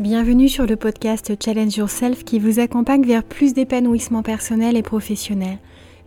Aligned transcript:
Bienvenue 0.00 0.48
sur 0.48 0.66
le 0.66 0.74
podcast 0.74 1.32
Challenge 1.40 1.76
Yourself 1.76 2.24
qui 2.24 2.40
vous 2.40 2.58
accompagne 2.58 3.06
vers 3.06 3.22
plus 3.22 3.54
d'épanouissement 3.54 4.24
personnel 4.24 4.76
et 4.76 4.82
professionnel. 4.82 5.60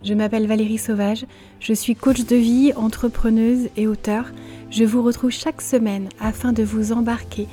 Je 0.04 0.12
m'appelle 0.12 0.46
Valérie 0.46 0.76
Sauvage, 0.76 1.24
je 1.58 1.72
suis 1.72 1.96
coach 1.96 2.26
de 2.26 2.36
vie, 2.36 2.74
entrepreneuse 2.76 3.70
et 3.78 3.86
auteur. 3.86 4.30
Je 4.70 4.84
vous 4.84 5.02
retrouve 5.02 5.30
chaque 5.30 5.62
semaine 5.62 6.10
afin 6.20 6.52
de 6.52 6.62
vous 6.62 6.92
embarquer 6.92 7.48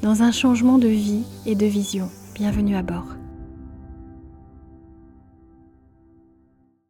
dans 0.00 0.22
un 0.22 0.30
changement 0.30 0.78
de 0.78 0.86
vie 0.86 1.24
et 1.44 1.56
de 1.56 1.66
vision. 1.66 2.08
Bienvenue 2.36 2.76
à 2.76 2.82
bord. 2.82 3.16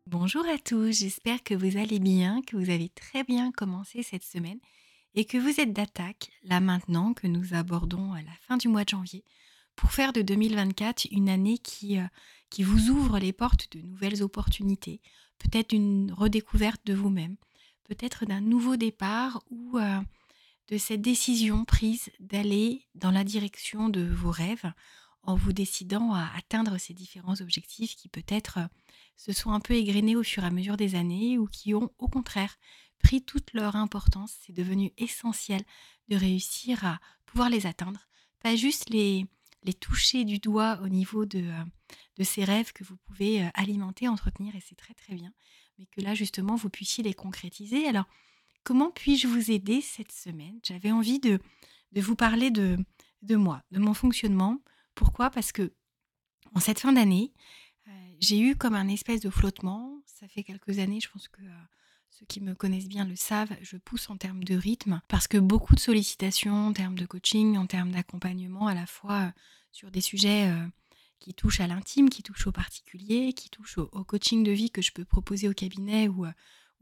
Bonjour 0.06 0.44
à 0.44 0.58
tous, 0.58 0.92
j'espère 0.92 1.42
que 1.42 1.54
vous 1.54 1.78
allez 1.78 2.00
bien, 2.00 2.42
que 2.46 2.54
vous 2.54 2.68
avez 2.68 2.90
très 2.90 3.24
bien 3.24 3.50
commencé 3.50 4.02
cette 4.02 4.24
semaine 4.24 4.58
et 5.14 5.24
que 5.24 5.38
vous 5.38 5.60
êtes 5.60 5.72
d'attaque, 5.72 6.30
là 6.42 6.60
maintenant 6.60 7.14
que 7.14 7.26
nous 7.26 7.54
abordons 7.54 8.12
à 8.12 8.22
la 8.22 8.32
fin 8.42 8.56
du 8.56 8.68
mois 8.68 8.84
de 8.84 8.90
janvier, 8.90 9.24
pour 9.76 9.92
faire 9.92 10.12
de 10.12 10.22
2024 10.22 11.06
une 11.10 11.28
année 11.28 11.58
qui, 11.58 11.98
euh, 11.98 12.06
qui 12.50 12.62
vous 12.62 12.90
ouvre 12.90 13.18
les 13.18 13.32
portes 13.32 13.72
de 13.72 13.80
nouvelles 13.80 14.22
opportunités, 14.22 15.00
peut-être 15.38 15.72
une 15.72 16.12
redécouverte 16.12 16.84
de 16.84 16.94
vous-même, 16.94 17.36
peut-être 17.84 18.26
d'un 18.26 18.40
nouveau 18.40 18.76
départ 18.76 19.42
ou 19.50 19.78
euh, 19.78 20.00
de 20.68 20.78
cette 20.78 21.02
décision 21.02 21.64
prise 21.64 22.10
d'aller 22.20 22.86
dans 22.94 23.10
la 23.10 23.24
direction 23.24 23.88
de 23.88 24.02
vos 24.02 24.30
rêves 24.30 24.72
en 25.22 25.34
vous 25.34 25.52
décidant 25.52 26.14
à 26.14 26.30
atteindre 26.36 26.78
ces 26.78 26.94
différents 26.94 27.40
objectifs 27.40 27.96
qui 27.96 28.08
peut-être 28.08 28.58
euh, 28.58 28.66
se 29.16 29.32
sont 29.32 29.50
un 29.50 29.60
peu 29.60 29.74
égrenés 29.74 30.16
au 30.16 30.22
fur 30.22 30.44
et 30.44 30.46
à 30.46 30.50
mesure 30.50 30.76
des 30.76 30.94
années 30.94 31.38
ou 31.38 31.46
qui 31.46 31.74
ont 31.74 31.90
au 31.98 32.08
contraire 32.08 32.56
pris 33.02 33.22
toute 33.22 33.52
leur 33.52 33.76
importance. 33.76 34.36
C'est 34.44 34.52
devenu 34.52 34.92
essentiel 34.96 35.62
de 36.08 36.16
réussir 36.16 36.84
à 36.84 37.00
pouvoir 37.26 37.50
les 37.50 37.66
atteindre, 37.66 38.08
pas 38.40 38.56
juste 38.56 38.90
les, 38.90 39.26
les 39.62 39.74
toucher 39.74 40.24
du 40.24 40.38
doigt 40.38 40.80
au 40.82 40.88
niveau 40.88 41.26
de, 41.26 41.42
euh, 41.42 41.64
de 42.16 42.24
ces 42.24 42.44
rêves 42.44 42.72
que 42.72 42.84
vous 42.84 42.96
pouvez 42.96 43.42
euh, 43.42 43.48
alimenter, 43.54 44.08
entretenir, 44.08 44.54
et 44.56 44.60
c'est 44.60 44.74
très 44.74 44.94
très 44.94 45.14
bien, 45.14 45.32
mais 45.78 45.86
que 45.86 46.00
là 46.00 46.14
justement 46.14 46.56
vous 46.56 46.70
puissiez 46.70 47.04
les 47.04 47.14
concrétiser. 47.14 47.86
Alors, 47.86 48.06
comment 48.64 48.90
puis-je 48.90 49.28
vous 49.28 49.50
aider 49.50 49.80
cette 49.80 50.12
semaine? 50.12 50.58
J'avais 50.64 50.90
envie 50.90 51.20
de, 51.20 51.38
de 51.92 52.00
vous 52.00 52.16
parler 52.16 52.50
de, 52.50 52.76
de 53.22 53.36
moi, 53.36 53.62
de 53.70 53.78
mon 53.78 53.94
fonctionnement. 53.94 54.60
Pourquoi? 54.94 55.30
Parce 55.30 55.52
que 55.52 55.72
en 56.54 56.60
cette 56.60 56.80
fin 56.80 56.92
d'année, 56.92 57.32
euh, 57.86 57.90
j'ai 58.18 58.40
eu 58.40 58.56
comme 58.56 58.74
un 58.74 58.88
espèce 58.88 59.20
de 59.20 59.30
flottement. 59.30 60.02
Ça 60.06 60.26
fait 60.26 60.42
quelques 60.42 60.78
années, 60.80 61.00
je 61.00 61.08
pense 61.08 61.28
que 61.28 61.42
ceux 62.10 62.26
qui 62.26 62.40
me 62.40 62.54
connaissent 62.54 62.88
bien 62.88 63.04
le 63.04 63.16
savent, 63.16 63.56
je 63.62 63.76
pousse 63.76 64.10
en 64.10 64.16
termes 64.16 64.42
de 64.42 64.54
rythme 64.54 65.00
parce 65.08 65.28
que 65.28 65.38
beaucoup 65.38 65.74
de 65.74 65.80
sollicitations 65.80 66.66
en 66.66 66.72
termes 66.72 66.96
de 66.96 67.06
coaching, 67.06 67.56
en 67.56 67.66
termes 67.66 67.92
d'accompagnement, 67.92 68.66
à 68.66 68.74
la 68.74 68.86
fois 68.86 69.20
euh, 69.20 69.30
sur 69.70 69.90
des 69.90 70.00
sujets 70.00 70.48
euh, 70.50 70.66
qui 71.20 71.34
touchent 71.34 71.60
à 71.60 71.66
l'intime, 71.66 72.10
qui 72.10 72.22
touchent 72.22 72.48
au 72.48 72.52
particulier, 72.52 73.32
qui 73.32 73.48
touchent 73.48 73.78
au, 73.78 74.04
coaching 74.04 74.42
de 74.42 74.50
vie 74.50 74.70
que 74.70 74.82
je 74.82 74.92
peux 74.92 75.04
proposer 75.04 75.48
au 75.48 75.54
cabinet 75.54 76.08
ou, 76.08 76.26
euh, 76.26 76.32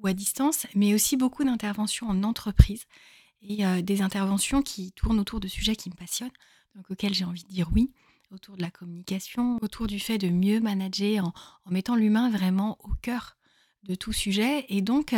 à 0.04 0.12
distance, 0.14 0.66
mais 0.74 0.94
aussi 0.94 1.16
beaucoup 1.16 1.44
d'interventions 1.44 2.08
en 2.08 2.22
entreprise 2.22 2.86
et 3.42 3.82
des 3.82 4.02
interventions 4.02 4.62
qui 4.62 4.92
tournent 4.92 5.20
autour 5.20 5.38
de 5.38 5.46
sujets 5.46 5.76
qui 5.76 5.90
me 5.90 5.94
passionnent, 5.94 6.32
donc 6.74 6.90
auxquels 6.90 7.14
j'ai 7.14 7.24
envie 7.24 7.42
de 7.44 7.48
dire 7.48 7.68
oui 7.72 7.92
autour 8.30 8.56
de 8.56 8.62
la 8.62 8.70
communication, 8.70 9.58
autour 9.62 9.86
du 9.86 9.98
fait 9.98 10.18
de 10.18 10.28
mieux 10.28 10.60
manager 10.60 11.32
en 11.64 11.70
mettant 11.70 11.96
l'humain 11.96 12.30
vraiment 12.30 12.78
au 12.80 12.94
cœur 12.94 13.37
de 13.84 13.94
tout 13.94 14.12
sujet. 14.12 14.66
Et 14.68 14.82
donc, 14.82 15.14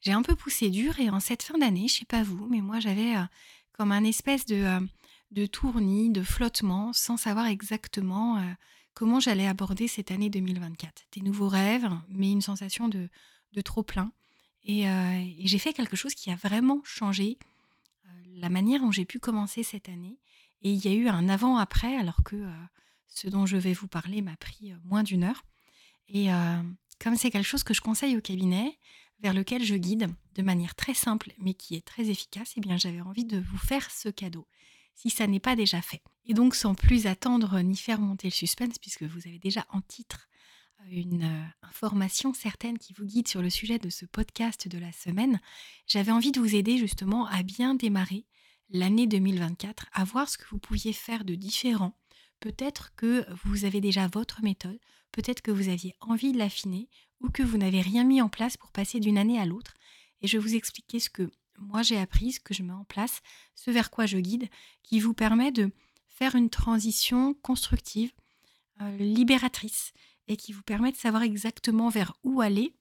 j'ai 0.00 0.12
un 0.12 0.22
peu 0.22 0.34
poussé 0.34 0.70
dur. 0.70 0.98
Et 1.00 1.10
en 1.10 1.20
cette 1.20 1.42
fin 1.42 1.58
d'année, 1.58 1.88
je 1.88 1.98
sais 2.00 2.04
pas 2.04 2.22
vous, 2.22 2.46
mais 2.48 2.60
moi, 2.60 2.80
j'avais 2.80 3.14
comme 3.72 3.92
un 3.92 4.04
espèce 4.04 4.46
de, 4.46 4.78
de 5.30 5.46
tournis, 5.46 6.10
de 6.10 6.22
flottement, 6.22 6.92
sans 6.92 7.16
savoir 7.16 7.46
exactement 7.46 8.42
comment 8.94 9.20
j'allais 9.20 9.46
aborder 9.46 9.88
cette 9.88 10.10
année 10.10 10.30
2024. 10.30 11.04
Des 11.12 11.20
nouveaux 11.22 11.48
rêves, 11.48 11.90
mais 12.08 12.30
une 12.30 12.42
sensation 12.42 12.88
de, 12.88 13.08
de 13.52 13.60
trop 13.60 13.82
plein. 13.82 14.12
Et, 14.64 14.82
et 14.82 15.46
j'ai 15.46 15.58
fait 15.58 15.72
quelque 15.72 15.96
chose 15.96 16.14
qui 16.14 16.30
a 16.30 16.36
vraiment 16.36 16.80
changé 16.84 17.38
la 18.34 18.48
manière 18.48 18.80
dont 18.80 18.90
j'ai 18.90 19.04
pu 19.04 19.18
commencer 19.18 19.62
cette 19.62 19.88
année. 19.88 20.18
Et 20.62 20.72
il 20.72 20.84
y 20.84 20.88
a 20.88 20.94
eu 20.94 21.08
un 21.08 21.28
avant-après, 21.28 21.96
alors 21.96 22.22
que 22.24 22.46
ce 23.08 23.28
dont 23.28 23.46
je 23.46 23.56
vais 23.56 23.72
vous 23.72 23.88
parler 23.88 24.22
m'a 24.22 24.36
pris 24.36 24.72
moins 24.84 25.02
d'une 25.02 25.24
heure. 25.24 25.44
Et 26.08 26.28
comme 27.02 27.16
c'est 27.16 27.30
quelque 27.30 27.46
chose 27.46 27.64
que 27.64 27.74
je 27.74 27.80
conseille 27.80 28.16
au 28.16 28.20
cabinet, 28.20 28.78
vers 29.20 29.34
lequel 29.34 29.64
je 29.64 29.74
guide 29.74 30.08
de 30.34 30.42
manière 30.42 30.74
très 30.76 30.94
simple 30.94 31.32
mais 31.38 31.54
qui 31.54 31.74
est 31.74 31.84
très 31.84 32.08
efficace, 32.08 32.52
eh 32.56 32.60
bien 32.60 32.76
j'avais 32.76 33.00
envie 33.00 33.24
de 33.24 33.40
vous 33.40 33.58
faire 33.58 33.90
ce 33.90 34.08
cadeau, 34.08 34.46
si 34.94 35.10
ça 35.10 35.26
n'est 35.26 35.40
pas 35.40 35.56
déjà 35.56 35.82
fait. 35.82 36.02
Et 36.26 36.34
donc 36.34 36.54
sans 36.54 36.74
plus 36.74 37.06
attendre 37.06 37.60
ni 37.60 37.76
faire 37.76 38.00
monter 38.00 38.28
le 38.28 38.32
suspense, 38.32 38.78
puisque 38.78 39.02
vous 39.02 39.26
avez 39.26 39.40
déjà 39.40 39.66
en 39.70 39.80
titre 39.80 40.28
euh, 40.80 40.84
une 40.90 41.24
euh, 41.24 41.44
information 41.62 42.34
certaine 42.34 42.78
qui 42.78 42.92
vous 42.92 43.04
guide 43.04 43.26
sur 43.26 43.42
le 43.42 43.50
sujet 43.50 43.80
de 43.80 43.90
ce 43.90 44.06
podcast 44.06 44.68
de 44.68 44.78
la 44.78 44.92
semaine, 44.92 45.40
j'avais 45.88 46.12
envie 46.12 46.32
de 46.32 46.38
vous 46.38 46.54
aider 46.54 46.78
justement 46.78 47.26
à 47.26 47.42
bien 47.42 47.74
démarrer 47.74 48.26
l'année 48.70 49.08
2024, 49.08 49.86
à 49.92 50.04
voir 50.04 50.28
ce 50.28 50.38
que 50.38 50.46
vous 50.50 50.58
pouviez 50.58 50.92
faire 50.92 51.24
de 51.24 51.34
différent. 51.34 51.98
Peut-être 52.38 52.94
que 52.94 53.26
vous 53.44 53.64
avez 53.64 53.80
déjà 53.80 54.08
votre 54.08 54.42
méthode, 54.42 54.78
peut-être 55.12 55.42
que 55.42 55.50
vous 55.50 55.68
aviez 55.68 55.94
envie 56.00 56.32
de 56.32 56.38
l'affiner 56.38 56.88
ou 57.20 57.30
que 57.30 57.42
vous 57.42 57.58
n'avez 57.58 57.80
rien 57.80 58.04
mis 58.04 58.20
en 58.20 58.28
place 58.28 58.56
pour 58.56 58.72
passer 58.72 59.00
d'une 59.00 59.18
année 59.18 59.38
à 59.38 59.46
l'autre. 59.46 59.74
Et 60.20 60.26
je 60.26 60.36
vais 60.36 60.42
vous 60.42 60.54
expliquer 60.54 60.98
ce 60.98 61.10
que 61.10 61.30
moi 61.58 61.82
j'ai 61.82 61.98
appris, 61.98 62.32
ce 62.32 62.40
que 62.40 62.54
je 62.54 62.62
mets 62.62 62.72
en 62.72 62.84
place, 62.84 63.20
ce 63.54 63.70
vers 63.70 63.90
quoi 63.90 64.06
je 64.06 64.18
guide, 64.18 64.48
qui 64.82 65.00
vous 65.00 65.14
permet 65.14 65.52
de 65.52 65.70
faire 66.08 66.34
une 66.34 66.50
transition 66.50 67.34
constructive, 67.34 68.12
euh, 68.80 68.96
libératrice, 68.98 69.92
et 70.28 70.36
qui 70.36 70.52
vous 70.52 70.62
permet 70.62 70.92
de 70.92 70.96
savoir 70.96 71.22
exactement 71.22 71.88
vers 71.88 72.14
où 72.22 72.40
aller. 72.40 72.74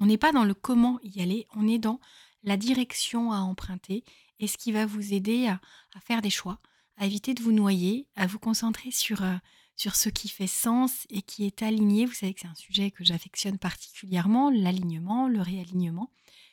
On 0.00 0.06
n'est 0.06 0.18
pas 0.18 0.32
dans 0.32 0.44
le 0.44 0.54
comment 0.54 0.98
y 1.02 1.20
aller, 1.20 1.46
on 1.54 1.66
est 1.66 1.78
dans 1.78 2.00
la 2.42 2.56
direction 2.56 3.32
à 3.32 3.38
emprunter 3.38 4.04
et 4.38 4.46
ce 4.46 4.58
qui 4.58 4.72
va 4.72 4.86
vous 4.86 5.14
aider 5.14 5.46
à, 5.46 5.60
faire 6.00 6.22
des 6.22 6.30
choix, 6.30 6.60
à 6.96 7.06
éviter 7.06 7.34
de 7.34 7.42
vous 7.42 7.52
noyer, 7.52 8.06
à 8.14 8.26
vous 8.26 8.38
concentrer 8.38 8.90
sur, 8.90 9.22
euh, 9.22 9.36
sur 9.76 9.94
ce 9.94 10.08
qui 10.08 10.28
fait 10.28 10.46
sens 10.46 11.06
et 11.10 11.22
qui 11.22 11.44
est 11.44 11.62
aligné. 11.62 12.06
Vous 12.06 12.14
savez 12.14 12.34
que 12.34 12.40
c'est 12.40 12.48
un 12.48 12.54
sujet 12.54 12.90
que 12.90 13.04
j'affectionne 13.04 13.58
particulièrement, 13.58 14.50
l'alignement, 14.50 15.28
le 15.28 15.42
réalignement 15.42 16.10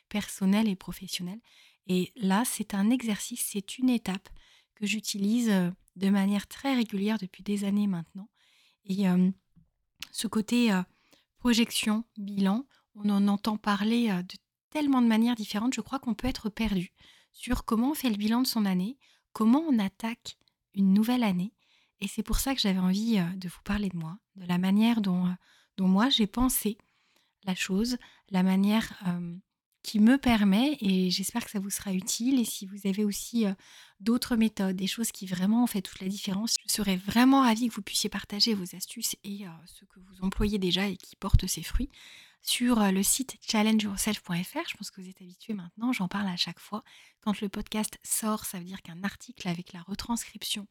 personnel 0.08 0.68
et 0.68 0.76
professionnel. 0.76 1.40
Et 1.86 2.12
là, 2.16 2.44
c'est 2.44 2.74
un 2.74 2.90
exercice, 2.90 3.48
c'est 3.52 3.78
une 3.78 3.90
étape 3.90 4.28
que 4.74 4.86
j'utilise 4.86 5.48
euh, 5.50 5.70
de 5.96 6.08
manière 6.10 6.46
très 6.46 6.74
régulière 6.74 7.18
depuis 7.18 7.42
des 7.42 7.64
années 7.64 7.86
maintenant. 7.86 8.28
Et 8.84 9.08
euh, 9.08 9.30
ce 10.12 10.26
côté 10.26 10.72
euh, 10.72 10.82
projection, 11.38 12.04
bilan, 12.16 12.66
on 12.94 13.08
en 13.08 13.26
entend 13.28 13.56
parler 13.56 14.08
de 14.08 14.36
tellement 14.70 15.02
de 15.02 15.06
manières 15.06 15.34
différentes, 15.34 15.74
je 15.74 15.80
crois 15.80 15.98
qu'on 15.98 16.14
peut 16.14 16.28
être 16.28 16.48
perdu 16.48 16.92
sur 17.32 17.64
comment 17.64 17.90
on 17.90 17.94
fait 17.94 18.10
le 18.10 18.16
bilan 18.16 18.42
de 18.42 18.46
son 18.46 18.64
année, 18.66 18.98
comment 19.32 19.64
on 19.68 19.78
attaque 19.78 20.36
une 20.74 20.92
nouvelle 20.92 21.24
année 21.24 21.53
et 22.04 22.06
c'est 22.06 22.22
pour 22.22 22.38
ça 22.38 22.54
que 22.54 22.60
j'avais 22.60 22.78
envie 22.78 23.18
euh, 23.18 23.36
de 23.36 23.48
vous 23.48 23.62
parler 23.64 23.88
de 23.88 23.96
moi, 23.96 24.18
de 24.36 24.46
la 24.46 24.58
manière 24.58 25.00
dont, 25.00 25.26
euh, 25.26 25.30
dont 25.78 25.88
moi 25.88 26.10
j'ai 26.10 26.26
pensé 26.26 26.76
la 27.44 27.54
chose, 27.54 27.96
la 28.28 28.42
manière 28.42 28.92
euh, 29.06 29.34
qui 29.82 30.00
me 30.00 30.18
permet, 30.18 30.76
et 30.80 31.10
j'espère 31.10 31.42
que 31.46 31.50
ça 31.50 31.60
vous 31.60 31.70
sera 31.70 31.94
utile, 31.94 32.38
et 32.38 32.44
si 32.44 32.66
vous 32.66 32.86
avez 32.86 33.04
aussi 33.04 33.46
d'autres 34.00 34.36
méthodes, 34.36 34.76
des 34.76 34.86
choses 34.86 35.12
qui 35.12 35.26
vraiment 35.26 35.64
ont 35.64 35.66
fait 35.66 35.80
toute 35.80 36.00
la 36.00 36.08
différence, 36.08 36.56
je 36.66 36.72
serais 36.72 36.96
vraiment 36.96 37.42
ravie 37.42 37.68
que 37.68 37.74
vous 37.74 37.82
puissiez 37.82 38.10
partager 38.10 38.54
vos 38.54 38.76
astuces 38.76 39.16
et 39.24 39.44
ce 39.66 39.84
que 39.84 40.00
vous 40.00 40.22
employez 40.22 40.58
déjà 40.58 40.86
et 40.86 40.96
qui 40.96 41.16
portent 41.16 41.46
ses 41.46 41.62
fruits 41.62 41.90
sur 42.40 42.80
le 42.80 43.02
site 43.02 43.36
challengeyourself.fr. 43.46 44.68
Je 44.68 44.76
pense 44.78 44.90
que 44.90 45.02
vous 45.02 45.08
êtes 45.10 45.20
habitués 45.20 45.52
maintenant, 45.52 45.92
j'en 45.92 46.08
parle 46.08 46.28
à 46.28 46.36
chaque 46.36 46.60
fois. 46.60 46.82
Quand 47.20 47.42
le 47.42 47.50
podcast 47.50 47.98
sort, 48.02 48.46
ça 48.46 48.58
veut 48.58 48.64
dire 48.64 48.80
qu'un 48.80 49.04
article 49.04 49.48
avec 49.48 49.74
la 49.74 49.82
retranscription 49.82 50.66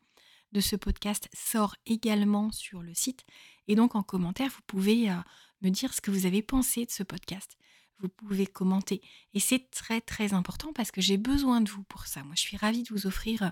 de 0.53 0.61
ce 0.61 0.75
podcast 0.75 1.27
sort 1.33 1.75
également 1.85 2.51
sur 2.51 2.81
le 2.81 2.93
site. 2.93 3.25
Et 3.67 3.75
donc 3.75 3.95
en 3.95 4.03
commentaire, 4.03 4.49
vous 4.49 4.61
pouvez 4.67 5.09
euh, 5.09 5.15
me 5.61 5.69
dire 5.69 5.93
ce 5.93 5.99
que 5.99 6.11
vous 6.11 6.25
avez 6.25 6.41
pensé 6.41 6.85
de 6.85 6.91
ce 6.91 7.03
podcast. 7.03 7.57
Vous 7.99 8.09
pouvez 8.09 8.47
commenter. 8.47 9.01
Et 9.33 9.39
c'est 9.39 9.69
très 9.71 9.99
très 9.99 10.33
important 10.33 10.71
parce 10.73 10.91
que 10.91 11.01
j'ai 11.01 11.17
besoin 11.17 11.59
de 11.59 11.69
vous 11.69 11.83
pour 11.83 12.07
ça. 12.07 12.23
Moi, 12.23 12.35
je 12.35 12.41
suis 12.41 12.57
ravie 12.57 12.83
de 12.83 12.89
vous 12.89 13.07
offrir 13.07 13.43
euh, 13.43 13.49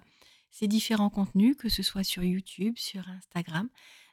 ces 0.52 0.68
différents 0.68 1.10
contenus, 1.10 1.56
que 1.58 1.70
ce 1.70 1.84
soit 1.84 2.04
sur 2.04 2.24
YouTube, 2.24 2.78
sur 2.78 3.08
Instagram, 3.10 3.68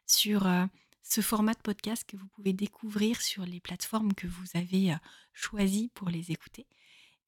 sur 0.06 0.46
euh, 0.46 0.66
ce 1.02 1.20
format 1.20 1.54
de 1.54 1.60
podcast 1.60 2.04
que 2.06 2.16
vous 2.16 2.28
pouvez 2.28 2.52
découvrir 2.52 3.20
sur 3.20 3.44
les 3.44 3.60
plateformes 3.60 4.14
que 4.14 4.26
vous 4.26 4.46
avez 4.54 4.94
choisies 5.32 5.90
pour 5.94 6.10
les 6.10 6.30
écouter. 6.30 6.66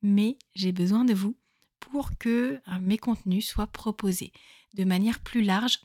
Mais 0.03 0.39
j'ai 0.55 0.73
besoin 0.73 1.05
de 1.05 1.15
vous 1.15 1.37
pour 1.81 2.17
que 2.19 2.61
mes 2.81 2.99
contenus 2.99 3.49
soient 3.49 3.67
proposés 3.67 4.33
de 4.75 4.85
manière 4.85 5.21
plus 5.21 5.43
large 5.43 5.81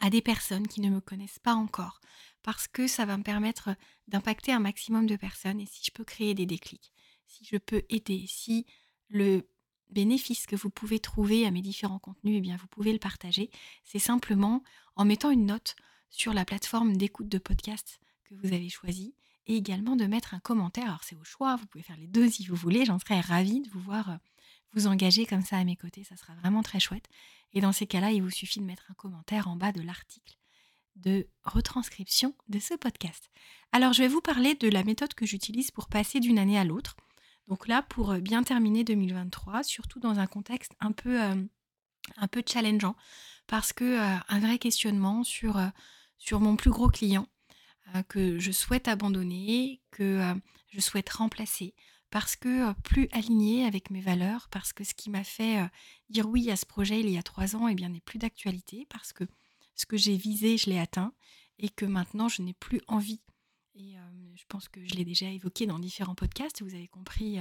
à 0.00 0.10
des 0.10 0.20
personnes 0.20 0.68
qui 0.68 0.80
ne 0.80 0.90
me 0.90 1.00
connaissent 1.00 1.38
pas 1.38 1.54
encore, 1.54 2.00
parce 2.42 2.68
que 2.68 2.86
ça 2.86 3.06
va 3.06 3.16
me 3.16 3.22
permettre 3.22 3.70
d'impacter 4.08 4.52
un 4.52 4.60
maximum 4.60 5.06
de 5.06 5.16
personnes 5.16 5.60
et 5.60 5.66
si 5.66 5.82
je 5.84 5.90
peux 5.90 6.04
créer 6.04 6.34
des 6.34 6.46
déclics, 6.46 6.92
si 7.26 7.44
je 7.44 7.56
peux 7.56 7.82
aider, 7.88 8.24
si 8.28 8.66
le 9.08 9.48
bénéfice 9.90 10.46
que 10.46 10.56
vous 10.56 10.70
pouvez 10.70 10.98
trouver 10.98 11.46
à 11.46 11.50
mes 11.50 11.62
différents 11.62 11.98
contenus, 11.98 12.36
eh 12.38 12.40
bien, 12.40 12.56
vous 12.56 12.66
pouvez 12.66 12.92
le 12.92 12.98
partager. 12.98 13.50
C'est 13.84 13.98
simplement 13.98 14.62
en 14.96 15.04
mettant 15.04 15.30
une 15.30 15.46
note 15.46 15.76
sur 16.10 16.34
la 16.34 16.44
plateforme 16.44 16.96
d'écoute 16.96 17.28
de 17.28 17.38
podcast 17.38 18.00
que 18.24 18.34
vous 18.34 18.52
avez 18.52 18.68
choisie 18.68 19.14
et 19.46 19.56
également 19.56 19.96
de 19.96 20.06
mettre 20.06 20.34
un 20.34 20.40
commentaire. 20.40 20.86
Alors, 20.86 21.04
c'est 21.04 21.16
au 21.16 21.24
choix, 21.24 21.56
vous 21.56 21.66
pouvez 21.66 21.84
faire 21.84 21.96
les 21.96 22.06
deux 22.06 22.28
si 22.28 22.46
vous 22.46 22.56
voulez. 22.56 22.84
J'en 22.84 22.98
serais 22.98 23.20
ravie 23.20 23.60
de 23.60 23.70
vous 23.70 23.80
voir 23.80 24.10
euh, 24.10 24.16
vous 24.74 24.86
engager 24.86 25.26
comme 25.26 25.44
ça 25.44 25.56
à 25.56 25.64
mes 25.64 25.76
côtés. 25.76 26.04
Ça 26.04 26.16
sera 26.16 26.34
vraiment 26.34 26.62
très 26.62 26.80
chouette. 26.80 27.08
Et 27.52 27.60
dans 27.60 27.72
ces 27.72 27.86
cas-là, 27.86 28.10
il 28.10 28.22
vous 28.22 28.30
suffit 28.30 28.60
de 28.60 28.64
mettre 28.64 28.86
un 28.90 28.94
commentaire 28.94 29.48
en 29.48 29.56
bas 29.56 29.72
de 29.72 29.80
l'article 29.80 30.36
de 30.96 31.28
retranscription 31.42 32.34
de 32.48 32.58
ce 32.58 32.74
podcast. 32.74 33.30
Alors, 33.72 33.92
je 33.92 34.02
vais 34.02 34.08
vous 34.08 34.20
parler 34.20 34.54
de 34.54 34.68
la 34.68 34.84
méthode 34.84 35.14
que 35.14 35.26
j'utilise 35.26 35.70
pour 35.70 35.88
passer 35.88 36.20
d'une 36.20 36.38
année 36.38 36.58
à 36.58 36.64
l'autre. 36.64 36.96
Donc 37.48 37.68
là, 37.68 37.82
pour 37.82 38.12
euh, 38.12 38.20
bien 38.20 38.42
terminer 38.42 38.84
2023, 38.84 39.64
surtout 39.64 40.00
dans 40.00 40.18
un 40.18 40.26
contexte 40.26 40.72
un 40.80 40.92
peu, 40.92 41.22
euh, 41.22 41.34
un 42.16 42.28
peu 42.28 42.42
challengeant, 42.46 42.96
parce 43.46 43.72
que 43.72 43.84
euh, 43.84 44.18
un 44.28 44.40
vrai 44.40 44.58
questionnement 44.58 45.24
sur, 45.24 45.60
sur 46.18 46.40
mon 46.40 46.56
plus 46.56 46.70
gros 46.70 46.88
client 46.88 47.26
que 48.08 48.38
je 48.38 48.50
souhaite 48.50 48.88
abandonner, 48.88 49.82
que 49.90 50.34
je 50.70 50.80
souhaite 50.80 51.10
remplacer, 51.10 51.74
parce 52.14 52.36
que 52.36 52.72
plus 52.82 53.08
aligné 53.10 53.64
avec 53.64 53.90
mes 53.90 54.00
valeurs, 54.00 54.46
parce 54.52 54.72
que 54.72 54.84
ce 54.84 54.94
qui 54.94 55.10
m'a 55.10 55.24
fait 55.24 55.68
dire 56.10 56.28
oui 56.28 56.48
à 56.48 56.54
ce 56.54 56.64
projet 56.64 57.00
il 57.00 57.10
y 57.10 57.18
a 57.18 57.24
trois 57.24 57.56
ans, 57.56 57.66
eh 57.66 57.74
n'est 57.74 57.98
plus 57.98 58.20
d'actualité, 58.20 58.86
parce 58.88 59.12
que 59.12 59.24
ce 59.74 59.84
que 59.84 59.96
j'ai 59.96 60.16
visé, 60.16 60.56
je 60.56 60.70
l'ai 60.70 60.78
atteint, 60.78 61.12
et 61.58 61.68
que 61.68 61.84
maintenant 61.84 62.28
je 62.28 62.42
n'ai 62.42 62.52
plus 62.52 62.80
envie 62.86 63.20
et 63.74 63.96
je 64.36 64.44
pense 64.46 64.68
que 64.68 64.86
je 64.86 64.94
l'ai 64.94 65.04
déjà 65.04 65.26
évoqué 65.26 65.66
dans 65.66 65.80
différents 65.80 66.14
podcasts. 66.14 66.62
Vous 66.62 66.76
avez 66.76 66.86
compris 66.86 67.38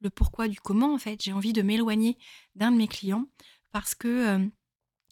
le 0.00 0.08
pourquoi 0.08 0.48
du 0.48 0.58
comment. 0.58 0.94
En 0.94 0.98
fait, 0.98 1.22
j'ai 1.22 1.34
envie 1.34 1.52
de 1.52 1.60
m'éloigner 1.60 2.16
d'un 2.54 2.72
de 2.72 2.78
mes 2.78 2.88
clients 2.88 3.26
parce 3.72 3.94
que, 3.94 4.50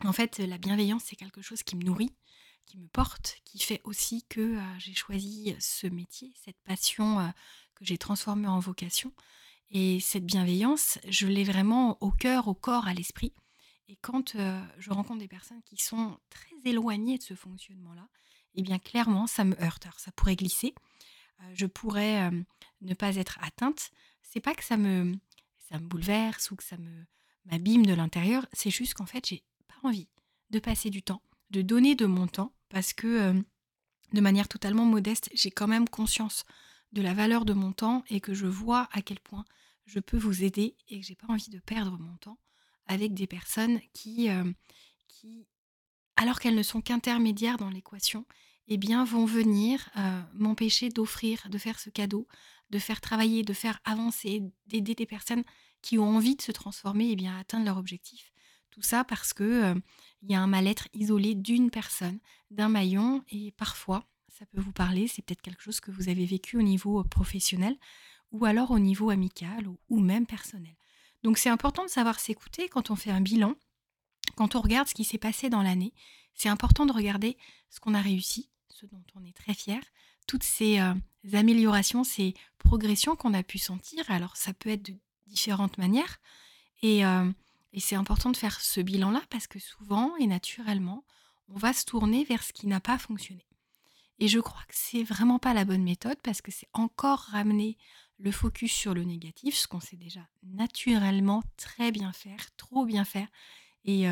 en 0.05 0.13
fait, 0.15 0.39
la 0.39 0.57
bienveillance, 0.57 1.03
c'est 1.05 1.17
quelque 1.17 1.43
chose 1.43 1.63
qui 1.63 1.77
me 1.77 1.85
nourrit, 1.85 2.15
qui 2.65 2.79
me 2.79 2.89
porte, 2.89 3.43
qui 3.45 3.59
fait 3.59 3.83
aussi 3.85 4.25
que 4.31 4.59
j'ai 4.79 4.95
choisi 4.95 5.55
ce 5.61 5.87
métier, 5.87 6.33
cette 6.43 6.61
passion 6.65 7.31
j'ai 7.83 7.99
transformée 7.99 8.49
en 8.49 8.59
vocation. 8.59 9.13
Et 9.71 10.01
cette 10.01 10.25
bienveillance, 10.25 10.99
je 11.09 11.27
l'ai 11.27 11.45
vraiment 11.45 11.99
au 12.03 12.11
cœur, 12.11 12.49
au 12.49 12.55
corps, 12.55 12.87
à 12.87 12.95
l'esprit. 12.95 13.33
Et 13.89 13.97
quand 13.97 14.37
je 14.79 14.91
rencontre 14.91 15.21
des 15.21 15.29
personnes 15.29 15.63
qui 15.65 15.77
sont 15.77 16.19
très 16.31 16.55
éloignées 16.65 17.19
de 17.19 17.23
ce 17.23 17.35
fonctionnement-là, 17.35 18.09
eh 18.55 18.63
bien 18.63 18.79
clairement, 18.79 19.27
ça 19.27 19.45
me 19.45 19.61
heurte. 19.63 19.85
Alors 19.85 20.01
ça 20.01 20.13
pourrait 20.13 20.37
glisser, 20.37 20.75
euh, 21.41 21.51
je 21.55 21.67
pourrais 21.67 22.31
ne 22.81 22.95
pas 22.95 23.17
être 23.17 23.39
atteinte. 23.43 23.91
C'est 24.23 24.41
pas 24.41 24.55
que 24.55 24.65
ça 24.65 24.77
me, 24.77 25.15
ça 25.59 25.79
me 25.79 25.87
bouleverse 25.87 26.51
ou 26.51 26.57
que 26.57 26.65
ça 26.65 26.77
me 26.77 27.05
m'abîme 27.47 27.87
de 27.87 27.95
l'intérieur, 27.95 28.47
c'est 28.53 28.71
juste 28.71 28.95
qu'en 28.95 29.07
fait, 29.07 29.27
j'ai 29.27 29.43
pas 29.69 29.89
envie 29.89 30.09
de 30.51 30.59
passer 30.59 30.91
du 30.91 31.03
temps, 31.03 31.23
de 31.51 31.63
donner 31.63 31.95
de 31.95 32.07
mon 32.07 32.27
temps, 32.27 32.53
parce 32.69 32.93
que 32.93 33.35
de 34.13 34.21
manière 34.21 34.49
totalement 34.49 34.85
modeste, 34.85 35.31
j'ai 35.35 35.51
quand 35.51 35.69
même 35.69 35.89
conscience 35.89 36.45
de 36.93 37.03
la 37.03 37.15
valeur 37.15 37.45
de 37.45 37.53
mon 37.53 37.73
temps 37.73 38.05
et 38.09 38.21
que 38.21 38.35
je 38.35 38.47
vois 38.47 38.89
à 38.93 39.03
quel 39.03 39.21
point 39.21 39.45
je 39.87 40.01
peux 40.01 40.19
vous 40.19 40.45
aider 40.45 40.77
et 40.89 41.01
que 41.01 41.07
j'ai 41.07 41.17
pas 41.17 41.29
envie 41.29 41.51
de 41.51 41.59
perdre 41.59 41.99
mon 41.99 42.17
temps 42.17 42.39
avec 42.87 43.15
des 43.15 43.27
personnes 43.27 43.81
qui, 43.93 44.29
qui 45.09 45.47
alors 46.17 46.41
qu'elles 46.41 46.55
ne 46.55 46.63
sont 46.63 46.81
qu'intermédiaires 46.81 47.57
dans 47.57 47.71
l'équation, 47.71 48.27
eh 48.69 48.77
bien, 48.77 49.05
vont 49.05 49.25
venir 49.25 49.89
euh, 49.97 50.23
m'empêcher 50.35 50.89
d'offrir, 50.89 51.49
de 51.49 51.59
faire 51.59 51.79
ce 51.79 51.91
cadeau, 51.91 52.29
de 52.71 52.79
faire 52.79 53.01
travailler, 53.01 53.43
de 53.43 53.53
faire 53.53 53.81
avancer, 53.85 54.43
d'aider 54.67 54.95
des 54.95 55.07
personnes 55.07 55.43
qui 55.83 55.99
ont 55.99 56.09
envie 56.09 56.37
de 56.37 56.43
se 56.43 56.53
transformer 56.53 57.11
et 57.11 57.17
bien, 57.17 57.37
atteindre 57.39 57.65
leur 57.65 57.77
objectif. 57.77 58.33
Tout 58.71 58.83
ça 58.83 59.05
parce 59.05 59.33
que 59.33 59.43
euh, 59.43 59.75
il 60.23 60.31
y 60.31 60.35
a 60.35 60.41
un 60.41 60.47
mal-être 60.47 60.89
isolé 60.95 61.35
d'une 61.35 61.71
personne, 61.71 62.21
d'un 62.51 62.69
maillon, 62.69 63.25
et 63.31 63.53
parfois, 63.53 64.07
ça 64.43 64.47
peut 64.53 64.61
vous 64.61 64.73
parler, 64.73 65.07
c'est 65.07 65.23
peut-être 65.23 65.41
quelque 65.41 65.63
chose 65.63 65.79
que 65.79 65.93
vous 65.93 66.09
avez 66.09 66.27
vécu 66.27 66.57
au 66.57 66.63
niveau 66.63 66.99
euh, 66.99 67.05
professionnel 67.05 67.77
ou 68.33 68.45
alors 68.45 68.73
au 68.73 68.81
niveau 68.81 69.11
amical 69.11 69.69
ou 69.89 70.01
même 70.01 70.27
personnel. 70.27 70.75
Donc 71.23 71.39
c'est 71.39 71.49
important 71.49 71.85
de 71.85 71.91
savoir 71.91 72.19
s'écouter 72.19 72.69
quand 72.69 72.91
on 72.91 72.97
fait 72.97 73.13
un 73.13 73.21
bilan 73.21 73.55
quand 74.35 74.55
on 74.57 74.61
regarde 74.61 74.89
ce 74.89 74.95
qui 74.95 75.05
s'est 75.05 75.19
passé 75.19 75.51
dans 75.51 75.63
l'année, 75.63 75.93
c'est 76.35 76.49
important 76.49 76.87
de 76.87 76.93
regarder 76.93 77.37
ce 77.71 77.81
qu'on 77.81 77.95
a 77.95 78.01
réussi, 78.01 78.49
ce 78.69 78.87
dont 78.87 79.03
on 79.15 79.25
est 79.25 79.37
très 79.37 79.55
fier, 79.55 79.81
toutes 80.27 80.43
ces 80.43 80.81
euh, 80.81 80.95
améliorations, 81.33 82.05
ces 82.05 82.35
progressions 82.59 83.17
qu'on 83.17 83.35
a 83.35 83.43
pu 83.43 83.59
sentir. 83.59 84.11
Alors 84.11 84.37
ça 84.37 84.53
peut 84.53 84.71
être 84.71 84.87
de 84.87 84.97
différentes 85.27 85.79
manières. 85.79 86.19
Euh, 86.85 87.31
et 87.73 87.81
c'est 87.81 87.95
important 87.95 88.31
de 88.31 88.37
faire 88.37 88.61
ce 88.61 88.81
bilan-là 88.81 89.23
parce 89.31 89.47
que 89.47 89.59
souvent 89.59 90.17
et 90.17 90.27
naturellement, 90.27 91.05
on 91.49 91.57
va 91.57 91.73
se 91.73 91.85
tourner 91.85 92.25
vers 92.25 92.43
ce 92.43 92.53
qui 92.53 92.67
n'a 92.67 92.81
pas 92.81 92.99
fonctionné. 92.99 93.47
Et 94.19 94.29
je 94.29 94.39
crois 94.39 94.63
que 94.69 94.75
c'est 94.75 95.03
vraiment 95.03 95.39
pas 95.39 95.55
la 95.55 95.65
bonne 95.65 95.83
méthode 95.83 96.21
parce 96.23 96.41
que 96.41 96.53
c'est 96.53 96.69
encore 96.73 97.21
ramener 97.31 97.77
le 98.19 98.31
focus 98.31 98.73
sur 98.73 98.95
le 98.95 99.03
négatif, 99.03 99.57
ce 99.57 99.67
qu'on 99.67 99.81
sait 99.81 99.97
déjà 99.97 100.21
naturellement 100.45 101.43
très 101.57 101.91
bien 101.91 102.13
faire, 102.13 102.55
trop 102.57 102.85
bien 102.85 103.05
faire, 103.05 103.27
et, 103.85 104.07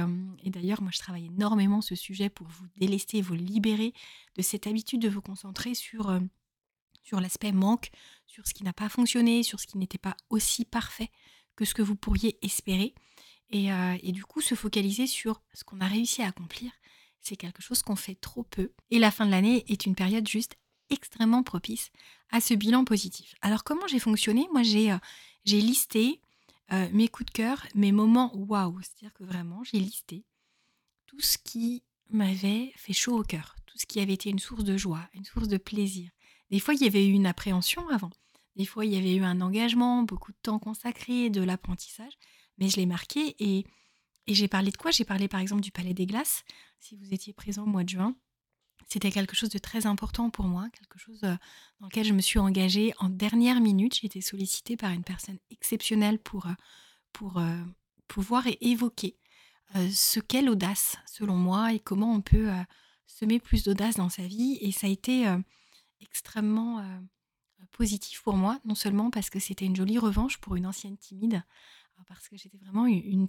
d'ailleurs, 0.46 0.82
moi, 0.82 0.90
je 0.92 0.98
travaille 0.98 1.26
énormément 1.26 1.80
ce 1.80 1.94
sujet 1.94 2.28
pour 2.28 2.48
vous 2.48 2.66
délester, 2.76 3.22
vous 3.22 3.34
libérer 3.34 3.92
de 4.36 4.42
cette 4.42 4.66
habitude 4.66 5.00
de 5.00 5.08
vous 5.08 5.22
concentrer 5.22 5.74
sur, 5.74 6.10
l'aspect 7.12 7.52
manque, 7.52 7.90
sur 8.26 8.46
ce 8.46 8.54
qui 8.54 8.64
n'a 8.64 8.72
pas 8.72 8.88
fonctionné, 8.88 9.42
sur 9.42 9.60
ce 9.60 9.66
qui 9.66 9.78
n'était 9.78 9.98
pas 9.98 10.16
aussi 10.28 10.64
parfait 10.64 11.10
que 11.54 11.64
ce 11.64 11.74
que 11.74 11.82
vous 11.82 11.96
pourriez 11.96 12.44
espérer. 12.44 12.94
Et 13.50 14.12
du 14.12 14.24
coup, 14.24 14.40
se 14.40 14.56
focaliser 14.56 15.06
sur 15.06 15.40
ce 15.54 15.62
qu'on 15.62 15.80
a 15.80 15.86
réussi 15.86 16.22
à 16.22 16.28
accomplir, 16.28 16.72
c'est 17.20 17.36
quelque 17.36 17.62
chose 17.62 17.82
qu'on 17.82 17.96
fait 17.96 18.14
trop 18.14 18.42
peu. 18.44 18.72
Et 18.90 18.98
la 18.98 19.10
fin 19.10 19.26
de 19.26 19.30
l'année 19.30 19.64
est 19.68 19.86
une 19.86 19.94
période 19.94 20.26
juste 20.26 20.56
extrêmement 20.90 21.42
propice 21.42 21.90
à 22.30 22.40
ce 22.40 22.54
bilan 22.54 22.84
positif. 22.84 23.34
Alors 23.42 23.64
comment 23.64 23.86
j'ai 23.86 23.98
fonctionné? 23.98 24.48
Moi, 24.52 24.62
j'ai 24.62 24.96
j'ai 25.44 25.60
listé 25.60 26.20
euh, 26.72 26.88
mes 26.92 27.08
coups 27.08 27.26
de 27.26 27.32
cœur, 27.32 27.66
mes 27.74 27.92
moments 27.92 28.32
waouh. 28.36 28.80
C'est-à-dire 28.82 29.12
que 29.14 29.24
vraiment, 29.24 29.62
j'ai 29.64 29.78
listé 29.78 30.24
tout 31.06 31.20
ce 31.20 31.38
qui 31.38 31.82
m'avait 32.10 32.72
fait 32.76 32.92
chaud 32.92 33.18
au 33.18 33.22
cœur, 33.22 33.56
tout 33.66 33.78
ce 33.78 33.86
qui 33.86 34.00
avait 34.00 34.12
été 34.12 34.30
une 34.30 34.38
source 34.38 34.64
de 34.64 34.76
joie, 34.76 35.08
une 35.14 35.24
source 35.24 35.48
de 35.48 35.56
plaisir. 35.56 36.10
Des 36.50 36.60
fois, 36.60 36.74
il 36.74 36.82
y 36.82 36.86
avait 36.86 37.06
eu 37.06 37.12
une 37.12 37.26
appréhension 37.26 37.88
avant. 37.88 38.10
Des 38.56 38.66
fois, 38.66 38.84
il 38.84 38.92
y 38.92 38.96
avait 38.96 39.14
eu 39.14 39.22
un 39.22 39.40
engagement, 39.40 40.02
beaucoup 40.02 40.32
de 40.32 40.38
temps 40.42 40.58
consacré, 40.58 41.30
de 41.30 41.40
l'apprentissage. 41.40 42.12
Mais 42.58 42.68
je 42.68 42.76
l'ai 42.76 42.86
marqué 42.86 43.36
et, 43.38 43.64
et 44.30 44.34
j'ai 44.34 44.46
parlé 44.46 44.70
de 44.70 44.76
quoi? 44.76 44.92
J'ai 44.92 45.04
parlé 45.04 45.26
par 45.26 45.40
exemple 45.40 45.60
du 45.60 45.72
Palais 45.72 45.92
des 45.92 46.06
Glaces. 46.06 46.44
Si 46.78 46.94
vous 46.94 47.12
étiez 47.12 47.32
présent 47.32 47.64
au 47.64 47.66
mois 47.66 47.82
de 47.82 47.88
juin, 47.88 48.14
c'était 48.86 49.10
quelque 49.10 49.34
chose 49.34 49.48
de 49.48 49.58
très 49.58 49.86
important 49.86 50.30
pour 50.30 50.44
moi, 50.44 50.68
quelque 50.70 51.00
chose 51.00 51.18
euh, 51.24 51.34
dans 51.80 51.86
lequel 51.86 52.06
je 52.06 52.12
me 52.12 52.20
suis 52.20 52.38
engagée 52.38 52.94
en 52.98 53.08
dernière 53.08 53.60
minute. 53.60 53.96
J'ai 53.96 54.06
été 54.06 54.20
sollicitée 54.20 54.76
par 54.76 54.92
une 54.92 55.02
personne 55.02 55.38
exceptionnelle 55.50 56.20
pour, 56.20 56.46
euh, 56.46 56.52
pour 57.12 57.38
euh, 57.38 57.58
pouvoir 58.06 58.44
évoquer 58.60 59.16
ce 59.92 60.18
qu'est 60.18 60.42
l'audace, 60.42 60.96
selon 61.06 61.36
moi, 61.36 61.72
et 61.72 61.78
comment 61.78 62.12
on 62.12 62.20
peut 62.20 62.50
semer 63.06 63.38
plus 63.38 63.62
d'audace 63.62 63.94
dans 63.94 64.08
sa 64.08 64.26
vie. 64.26 64.58
Et 64.60 64.72
ça 64.72 64.88
a 64.88 64.90
été 64.90 65.32
extrêmement 66.00 66.84
positif 67.70 68.20
pour 68.22 68.34
moi, 68.34 68.58
non 68.64 68.74
seulement 68.74 69.12
parce 69.12 69.30
que 69.30 69.38
c'était 69.38 69.66
une 69.66 69.76
jolie 69.76 69.98
revanche 69.98 70.38
pour 70.38 70.56
une 70.56 70.66
ancienne 70.66 70.98
timide, 70.98 71.44
parce 72.08 72.28
que 72.28 72.36
j'étais 72.36 72.58
vraiment 72.58 72.86
une 72.86 73.28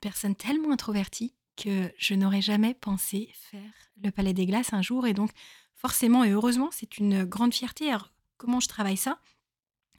personne 0.00 0.34
tellement 0.34 0.72
introvertie 0.72 1.34
que 1.56 1.92
je 1.98 2.14
n'aurais 2.14 2.42
jamais 2.42 2.74
pensé 2.74 3.30
faire 3.34 3.72
le 4.02 4.10
Palais 4.10 4.32
des 4.32 4.46
Glaces 4.46 4.72
un 4.72 4.82
jour. 4.82 5.06
Et 5.06 5.12
donc, 5.12 5.30
forcément 5.74 6.24
et 6.24 6.30
heureusement, 6.30 6.70
c'est 6.72 6.98
une 6.98 7.24
grande 7.24 7.54
fierté. 7.54 7.90
Alors, 7.90 8.12
comment 8.36 8.60
je 8.60 8.68
travaille 8.68 8.96
ça? 8.96 9.20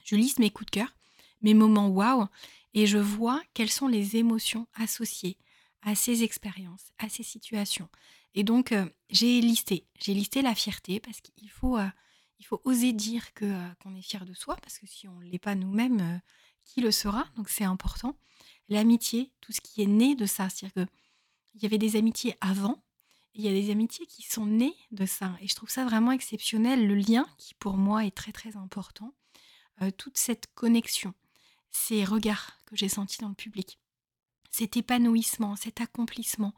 Je 0.03 0.15
liste 0.15 0.39
mes 0.39 0.49
coups 0.49 0.71
de 0.71 0.79
cœur, 0.79 0.95
mes 1.41 1.53
moments 1.53 1.87
waouh, 1.87 2.27
et 2.73 2.87
je 2.87 2.97
vois 2.97 3.41
quelles 3.53 3.69
sont 3.69 3.87
les 3.87 4.15
émotions 4.15 4.67
associées 4.73 5.37
à 5.81 5.95
ces 5.95 6.23
expériences, 6.23 6.91
à 6.97 7.09
ces 7.09 7.23
situations. 7.23 7.89
Et 8.33 8.43
donc, 8.43 8.71
euh, 8.71 8.85
j'ai 9.09 9.41
listé, 9.41 9.87
j'ai 9.99 10.13
listé 10.13 10.41
la 10.41 10.55
fierté 10.55 10.99
parce 10.99 11.21
qu'il 11.21 11.49
faut, 11.49 11.77
euh, 11.77 11.87
faut 12.43 12.61
oser 12.63 12.93
dire 12.93 13.25
euh, 13.41 13.69
qu'on 13.81 13.95
est 13.95 14.01
fier 14.01 14.25
de 14.25 14.33
soi, 14.33 14.55
parce 14.57 14.79
que 14.79 14.87
si 14.87 15.07
on 15.07 15.19
ne 15.19 15.25
l'est 15.25 15.39
pas 15.39 15.55
nous-mêmes, 15.55 16.21
qui 16.65 16.81
le 16.81 16.91
sera? 16.91 17.25
Donc, 17.35 17.49
c'est 17.49 17.63
important. 17.63 18.17
L'amitié, 18.71 19.31
tout 19.41 19.51
ce 19.51 19.61
qui 19.61 19.81
est 19.81 19.87
né 19.87 20.15
de 20.15 20.25
ça, 20.25 20.49
c'est-à-dire 20.49 20.85
que 20.85 20.91
il 21.55 21.61
y 21.61 21.65
avait 21.65 21.77
des 21.77 21.97
amitiés 21.97 22.35
avant, 22.39 22.81
il 23.33 23.43
y 23.43 23.47
a 23.49 23.51
des 23.51 23.69
amitiés 23.69 24.05
qui 24.05 24.23
sont 24.23 24.45
nées 24.45 24.75
de 24.91 25.05
ça. 25.05 25.35
Et 25.41 25.47
je 25.47 25.55
trouve 25.55 25.69
ça 25.69 25.83
vraiment 25.83 26.13
exceptionnel, 26.13 26.87
le 26.87 26.95
lien 26.95 27.27
qui 27.37 27.53
pour 27.53 27.75
moi 27.75 28.05
est 28.05 28.15
très 28.15 28.31
très 28.31 28.55
important, 28.55 29.13
euh, 29.81 29.91
toute 29.91 30.17
cette 30.17 30.47
connexion, 30.53 31.13
ces 31.69 32.05
regards 32.05 32.57
que 32.65 32.77
j'ai 32.77 32.87
sentis 32.87 33.17
dans 33.19 33.27
le 33.27 33.35
public, 33.35 33.77
cet 34.51 34.77
épanouissement, 34.77 35.57
cet 35.57 35.81
accomplissement, 35.81 36.53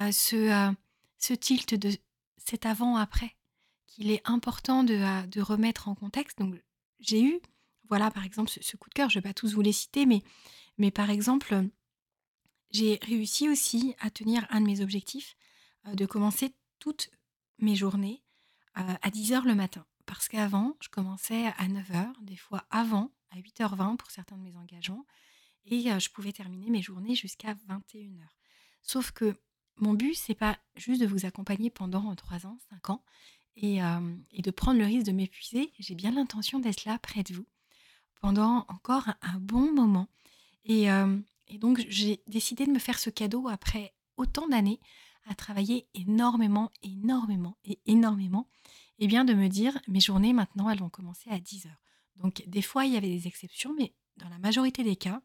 euh, 0.00 0.12
ce, 0.12 0.36
euh, 0.36 0.72
ce 1.18 1.34
tilt 1.34 1.74
de 1.74 1.90
cet 2.36 2.64
avant-après, 2.64 3.34
qu'il 3.88 4.12
est 4.12 4.22
important 4.24 4.84
de, 4.84 5.26
de, 5.26 5.40
remettre 5.40 5.88
en 5.88 5.96
contexte. 5.96 6.38
Donc 6.38 6.54
j'ai 7.00 7.22
eu, 7.22 7.40
voilà 7.88 8.10
par 8.10 8.24
exemple 8.24 8.50
ce, 8.50 8.76
coup 8.76 8.88
de 8.88 8.94
cœur, 8.94 9.10
je 9.10 9.18
ne 9.18 9.22
vais 9.22 9.30
pas 9.30 9.34
tous 9.34 9.54
vous 9.54 9.62
les 9.62 9.72
citer, 9.72 10.06
mais 10.06 10.22
Mais 10.78 10.90
par 10.90 11.10
exemple, 11.10 11.68
j'ai 12.70 12.98
réussi 13.02 13.48
aussi 13.48 13.94
à 14.00 14.10
tenir 14.10 14.46
un 14.50 14.60
de 14.60 14.66
mes 14.66 14.80
objectifs, 14.80 15.36
euh, 15.86 15.94
de 15.94 16.06
commencer 16.06 16.54
toutes 16.78 17.10
mes 17.58 17.74
journées 17.74 18.22
euh, 18.78 18.94
à 19.02 19.10
10h 19.10 19.44
le 19.44 19.54
matin. 19.54 19.86
Parce 20.04 20.28
qu'avant, 20.28 20.76
je 20.80 20.88
commençais 20.88 21.46
à 21.46 21.66
9h, 21.68 22.12
des 22.22 22.36
fois 22.36 22.64
avant, 22.70 23.10
à 23.30 23.38
8h20 23.38 23.96
pour 23.96 24.10
certains 24.10 24.36
de 24.36 24.42
mes 24.42 24.56
engagements, 24.56 25.06
et 25.64 25.90
euh, 25.90 25.98
je 25.98 26.10
pouvais 26.10 26.32
terminer 26.32 26.70
mes 26.70 26.82
journées 26.82 27.14
jusqu'à 27.14 27.54
21h. 27.54 28.26
Sauf 28.82 29.10
que 29.10 29.36
mon 29.76 29.94
but, 29.94 30.14
c'est 30.14 30.34
pas 30.34 30.58
juste 30.76 31.00
de 31.00 31.06
vous 31.06 31.26
accompagner 31.26 31.70
pendant 31.70 32.14
3 32.14 32.46
ans, 32.46 32.58
5 32.70 32.90
ans, 32.90 33.04
et 33.56 33.80
de 33.80 34.50
prendre 34.50 34.78
le 34.78 34.84
risque 34.84 35.06
de 35.06 35.12
m'épuiser. 35.12 35.72
J'ai 35.78 35.94
bien 35.94 36.10
l'intention 36.10 36.58
d'être 36.58 36.84
là 36.84 36.98
près 36.98 37.22
de 37.22 37.32
vous 37.32 37.46
pendant 38.20 38.64
encore 38.68 39.08
un, 39.22 39.38
bon 39.38 39.72
moment. 39.72 40.08
Et, 40.66 40.88
et 41.48 41.58
donc, 41.58 41.84
j'ai 41.88 42.20
décidé 42.26 42.66
de 42.66 42.72
me 42.72 42.78
faire 42.78 42.98
ce 42.98 43.10
cadeau 43.10 43.48
après 43.48 43.94
autant 44.16 44.48
d'années 44.48 44.80
à 45.26 45.34
travailler 45.34 45.86
énormément, 45.94 46.70
énormément 46.82 47.56
et 47.64 47.78
énormément. 47.86 48.48
Et 48.98 49.06
bien 49.06 49.24
de 49.24 49.34
me 49.34 49.48
dire, 49.48 49.78
mes 49.88 50.00
journées 50.00 50.32
maintenant, 50.32 50.70
elles 50.70 50.78
vont 50.78 50.88
commencer 50.88 51.30
à 51.30 51.38
10 51.38 51.66
heures. 51.66 51.82
Donc, 52.16 52.42
des 52.46 52.62
fois, 52.62 52.86
il 52.86 52.94
y 52.94 52.96
avait 52.96 53.08
des 53.08 53.26
exceptions, 53.26 53.74
mais 53.74 53.92
dans 54.16 54.28
la 54.28 54.38
majorité 54.38 54.82
des 54.82 54.96
cas, 54.96 55.20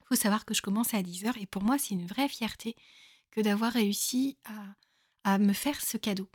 il 0.00 0.06
faut 0.06 0.14
savoir 0.14 0.44
que 0.44 0.54
je 0.54 0.62
commence 0.62 0.94
à 0.94 1.02
10 1.02 1.26
heures. 1.26 1.38
Et 1.38 1.46
pour 1.46 1.62
moi, 1.62 1.78
c'est 1.78 1.94
une 1.94 2.06
vraie 2.06 2.28
fierté 2.28 2.76
que 3.30 3.40
d'avoir 3.40 3.72
réussi 3.72 4.36
à, 4.44 4.74
à 5.24 5.38
me 5.38 5.52
faire 5.52 5.80
ce 5.80 5.96
cadeau, 5.96 6.28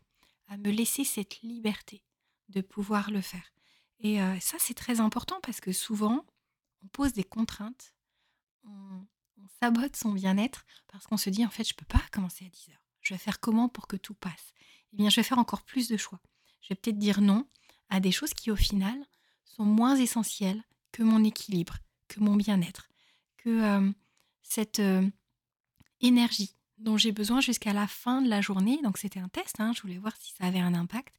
à 0.47 0.57
me 0.57 0.71
laisser 0.71 1.03
cette 1.03 1.41
liberté 1.41 2.03
de 2.49 2.61
pouvoir 2.61 3.11
le 3.11 3.21
faire. 3.21 3.53
Et 3.99 4.19
ça, 4.39 4.57
c'est 4.59 4.75
très 4.75 4.99
important 4.99 5.39
parce 5.41 5.59
que 5.59 5.71
souvent, 5.71 6.25
on 6.83 6.87
pose 6.87 7.13
des 7.13 7.23
contraintes, 7.23 7.93
on, 8.67 9.05
sabote 9.61 9.95
son 9.95 10.11
bien-être 10.11 10.65
parce 10.87 11.07
qu'on 11.07 11.17
se 11.17 11.31
dit, 11.31 11.43
en 11.45 11.49
fait, 11.49 11.63
je 11.63 11.73
peux 11.73 11.85
pas 11.85 12.01
commencer 12.11 12.45
à 12.45 12.49
10 12.49 12.69
heures. 12.69 12.83
Je 13.01 13.13
vais 13.13 13.17
faire 13.17 13.39
comment 13.39 13.69
pour 13.69 13.87
que 13.87 13.95
tout 13.95 14.13
passe? 14.13 14.53
Eh 14.93 14.97
bien, 14.97 15.09
je 15.09 15.15
vais 15.15 15.23
faire 15.23 15.39
encore 15.39 15.63
plus 15.63 15.87
de 15.87 15.97
choix. 15.97 16.19
Je 16.61 16.69
vais 16.69 16.75
peut-être 16.75 16.99
dire 16.99 17.21
non 17.21 17.47
à 17.89 17.99
des 17.99 18.11
choses 18.11 18.33
qui, 18.33 18.51
au 18.51 18.55
final, 18.55 18.95
sont 19.45 19.65
moins 19.65 19.95
essentielles 19.95 20.61
que 20.91 21.01
mon 21.01 21.23
équilibre, 21.23 21.77
que 22.07 22.19
mon 22.19 22.35
bien-être, 22.35 22.89
que 23.37 23.93
cette 24.43 24.81
énergie 26.01 26.55
dont 26.77 26.97
j'ai 26.97 27.11
besoin 27.11 27.41
jusqu'à 27.41 27.73
la 27.73 27.87
fin 27.87 28.21
de 28.21 28.29
la 28.29 28.41
journée. 28.41 28.79
Donc, 28.83 28.97
c'était 28.97 29.19
un 29.19 29.29
test, 29.29 29.59
hein, 29.59 29.71
je 29.75 29.81
voulais 29.81 29.97
voir 29.97 30.15
si 30.17 30.33
ça 30.33 30.45
avait 30.45 30.59
un 30.59 30.73
impact. 30.73 31.15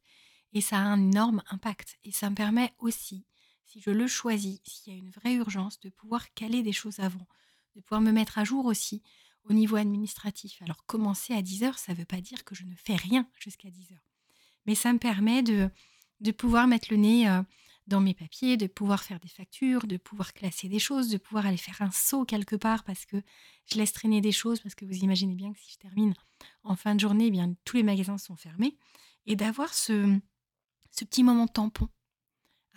Et 0.52 0.60
ça 0.60 0.76
a 0.76 0.80
un 0.80 1.10
énorme 1.10 1.42
impact. 1.50 1.98
Et 2.04 2.12
ça 2.12 2.30
me 2.30 2.34
permet 2.34 2.72
aussi, 2.78 3.26
si 3.68 3.80
je 3.80 3.90
le 3.90 4.06
choisis, 4.06 4.60
s'il 4.64 4.92
y 4.92 4.96
a 4.96 4.98
une 4.98 5.10
vraie 5.10 5.34
urgence, 5.34 5.78
de 5.80 5.90
pouvoir 5.90 6.32
caler 6.32 6.62
des 6.62 6.72
choses 6.72 7.00
avant, 7.00 7.26
de 7.76 7.80
pouvoir 7.82 8.00
me 8.00 8.12
mettre 8.12 8.38
à 8.38 8.44
jour 8.44 8.64
aussi 8.64 9.02
au 9.44 9.52
niveau 9.52 9.76
administratif. 9.76 10.60
Alors 10.62 10.84
commencer 10.86 11.34
à 11.34 11.42
10 11.42 11.64
heures, 11.64 11.78
ça 11.78 11.92
ne 11.92 11.98
veut 11.98 12.04
pas 12.04 12.20
dire 12.20 12.44
que 12.44 12.54
je 12.54 12.64
ne 12.64 12.74
fais 12.74 12.96
rien 12.96 13.28
jusqu'à 13.38 13.70
10 13.70 13.92
heures. 13.92 14.08
Mais 14.66 14.74
ça 14.74 14.92
me 14.92 14.98
permet 14.98 15.42
de, 15.42 15.70
de 16.20 16.30
pouvoir 16.30 16.66
mettre 16.66 16.88
le 16.90 16.96
nez 16.96 17.28
euh, 17.28 17.42
dans 17.86 18.00
mes 18.00 18.14
papiers, 18.14 18.56
de 18.56 18.66
pouvoir 18.66 19.02
faire 19.02 19.20
des 19.20 19.28
factures, 19.28 19.86
de 19.86 19.98
pouvoir 19.98 20.32
classer 20.32 20.68
des 20.68 20.78
choses, 20.78 21.08
de 21.10 21.18
pouvoir 21.18 21.46
aller 21.46 21.56
faire 21.56 21.80
un 21.82 21.90
saut 21.90 22.24
quelque 22.24 22.56
part 22.56 22.84
parce 22.84 23.04
que 23.04 23.22
je 23.66 23.76
laisse 23.76 23.92
traîner 23.92 24.20
des 24.20 24.32
choses, 24.32 24.60
parce 24.60 24.74
que 24.74 24.86
vous 24.86 24.98
imaginez 24.98 25.34
bien 25.34 25.52
que 25.52 25.58
si 25.58 25.72
je 25.72 25.78
termine 25.78 26.14
en 26.64 26.76
fin 26.76 26.94
de 26.94 27.00
journée, 27.00 27.26
eh 27.26 27.30
bien 27.30 27.54
tous 27.64 27.76
les 27.76 27.82
magasins 27.82 28.18
sont 28.18 28.36
fermés. 28.36 28.76
Et 29.26 29.36
d'avoir 29.36 29.74
ce, 29.74 30.18
ce 30.90 31.04
petit 31.04 31.22
moment 31.22 31.46
tampon, 31.46 31.88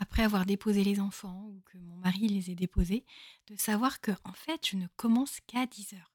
après 0.01 0.24
avoir 0.24 0.48
déposé 0.48 0.84
les 0.84 1.00
enfants 1.00 1.46
ou 1.46 1.62
que 1.65 1.77
mon 1.77 1.96
mari 1.98 2.27
les 2.27 2.50
ait 2.50 2.55
déposés, 2.55 3.05
de 3.48 3.55
savoir 3.55 4.01
que 4.01 4.12
en 4.24 4.34
fait, 4.34 4.67
je 4.67 4.75
ne 4.75 4.88
commence 4.98 5.39
qu'à 5.46 5.67
10 5.67 5.93
heures. 5.93 6.12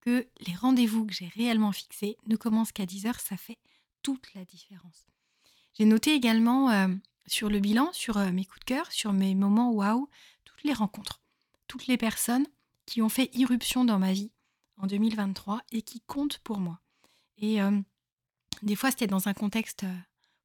Que 0.00 0.26
les 0.46 0.54
rendez-vous 0.56 1.06
que 1.06 1.12
j'ai 1.12 1.28
réellement 1.28 1.70
fixés 1.70 2.16
ne 2.26 2.34
commencent 2.34 2.72
qu'à 2.72 2.86
10 2.86 3.06
heures, 3.06 3.20
ça 3.20 3.36
fait 3.36 3.58
toute 4.02 4.34
la 4.34 4.44
différence. 4.44 5.06
J'ai 5.74 5.84
noté 5.84 6.12
également 6.12 6.70
euh, 6.70 6.88
sur 7.28 7.48
le 7.48 7.60
bilan, 7.60 7.92
sur 7.92 8.16
euh, 8.16 8.32
mes 8.32 8.44
coups 8.44 8.60
de 8.60 8.64
cœur, 8.64 8.90
sur 8.90 9.12
mes 9.12 9.36
moments 9.36 9.70
waouh, 9.70 10.08
toutes 10.44 10.64
les 10.64 10.72
rencontres, 10.72 11.20
toutes 11.68 11.86
les 11.86 11.96
personnes 11.96 12.46
qui 12.84 13.00
ont 13.00 13.08
fait 13.08 13.30
irruption 13.34 13.84
dans 13.84 14.00
ma 14.00 14.12
vie 14.12 14.32
en 14.76 14.88
2023 14.88 15.62
et 15.70 15.82
qui 15.82 16.00
comptent 16.00 16.38
pour 16.38 16.58
moi. 16.58 16.80
Et 17.38 17.62
euh, 17.62 17.80
des 18.62 18.74
fois, 18.74 18.90
c'était 18.90 19.06
dans 19.06 19.28
un 19.28 19.34
contexte 19.34 19.86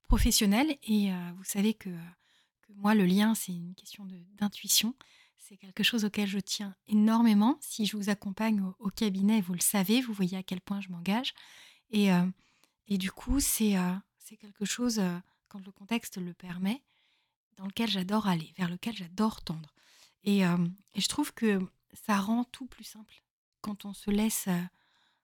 professionnel. 0.08 0.78
Et 0.84 1.10
vous 1.36 1.44
savez 1.44 1.74
que, 1.74 1.90
moi, 2.74 2.96
le 2.96 3.06
lien, 3.06 3.36
c'est 3.36 3.54
une 3.54 3.76
question 3.76 4.08
d'intuition. 4.40 4.96
C'est 5.38 5.58
quelque 5.58 5.84
chose 5.84 6.06
auquel 6.06 6.28
je 6.28 6.40
tiens 6.40 6.76
énormément. 6.88 7.58
Si 7.62 7.86
je 7.86 7.96
vous 7.96 8.10
accompagne 8.10 8.62
au, 8.80 8.90
cabinet, 8.90 9.42
vous 9.42 9.54
le 9.54 9.60
savez, 9.60 10.02
vous 10.02 10.14
voyez 10.14 10.38
à 10.38 10.44
quel 10.44 10.62
point 10.62 10.82
je 10.82 10.90
m'engage. 10.90 11.34
Et, 11.92 12.12
euh, 12.12 12.26
et 12.88 12.98
du 12.98 13.12
coup, 13.12 13.40
c'est 13.40 13.78
euh, 13.78 13.94
quelque 14.40 14.66
chose, 14.66 15.02
quand 15.48 15.64
le 15.64 15.72
contexte 15.72 16.18
le 16.18 16.34
permet, 16.34 16.82
dans 17.58 17.66
lequel 17.66 17.90
j'adore 17.90 18.28
aller, 18.28 18.54
vers 18.58 18.70
lequel 18.70 18.96
j'adore 18.96 19.44
tendre. 19.44 19.74
Et, 20.24 20.40
et, 20.40 21.02
je 21.02 21.08
trouve 21.08 21.34
que 21.34 21.60
ça 21.94 22.18
rend 22.18 22.44
tout 22.46 22.66
plus 22.66 22.84
simple 22.84 23.22
quand 23.62 23.86
on 23.86 23.94
se 23.94 24.10
laisse 24.10 24.50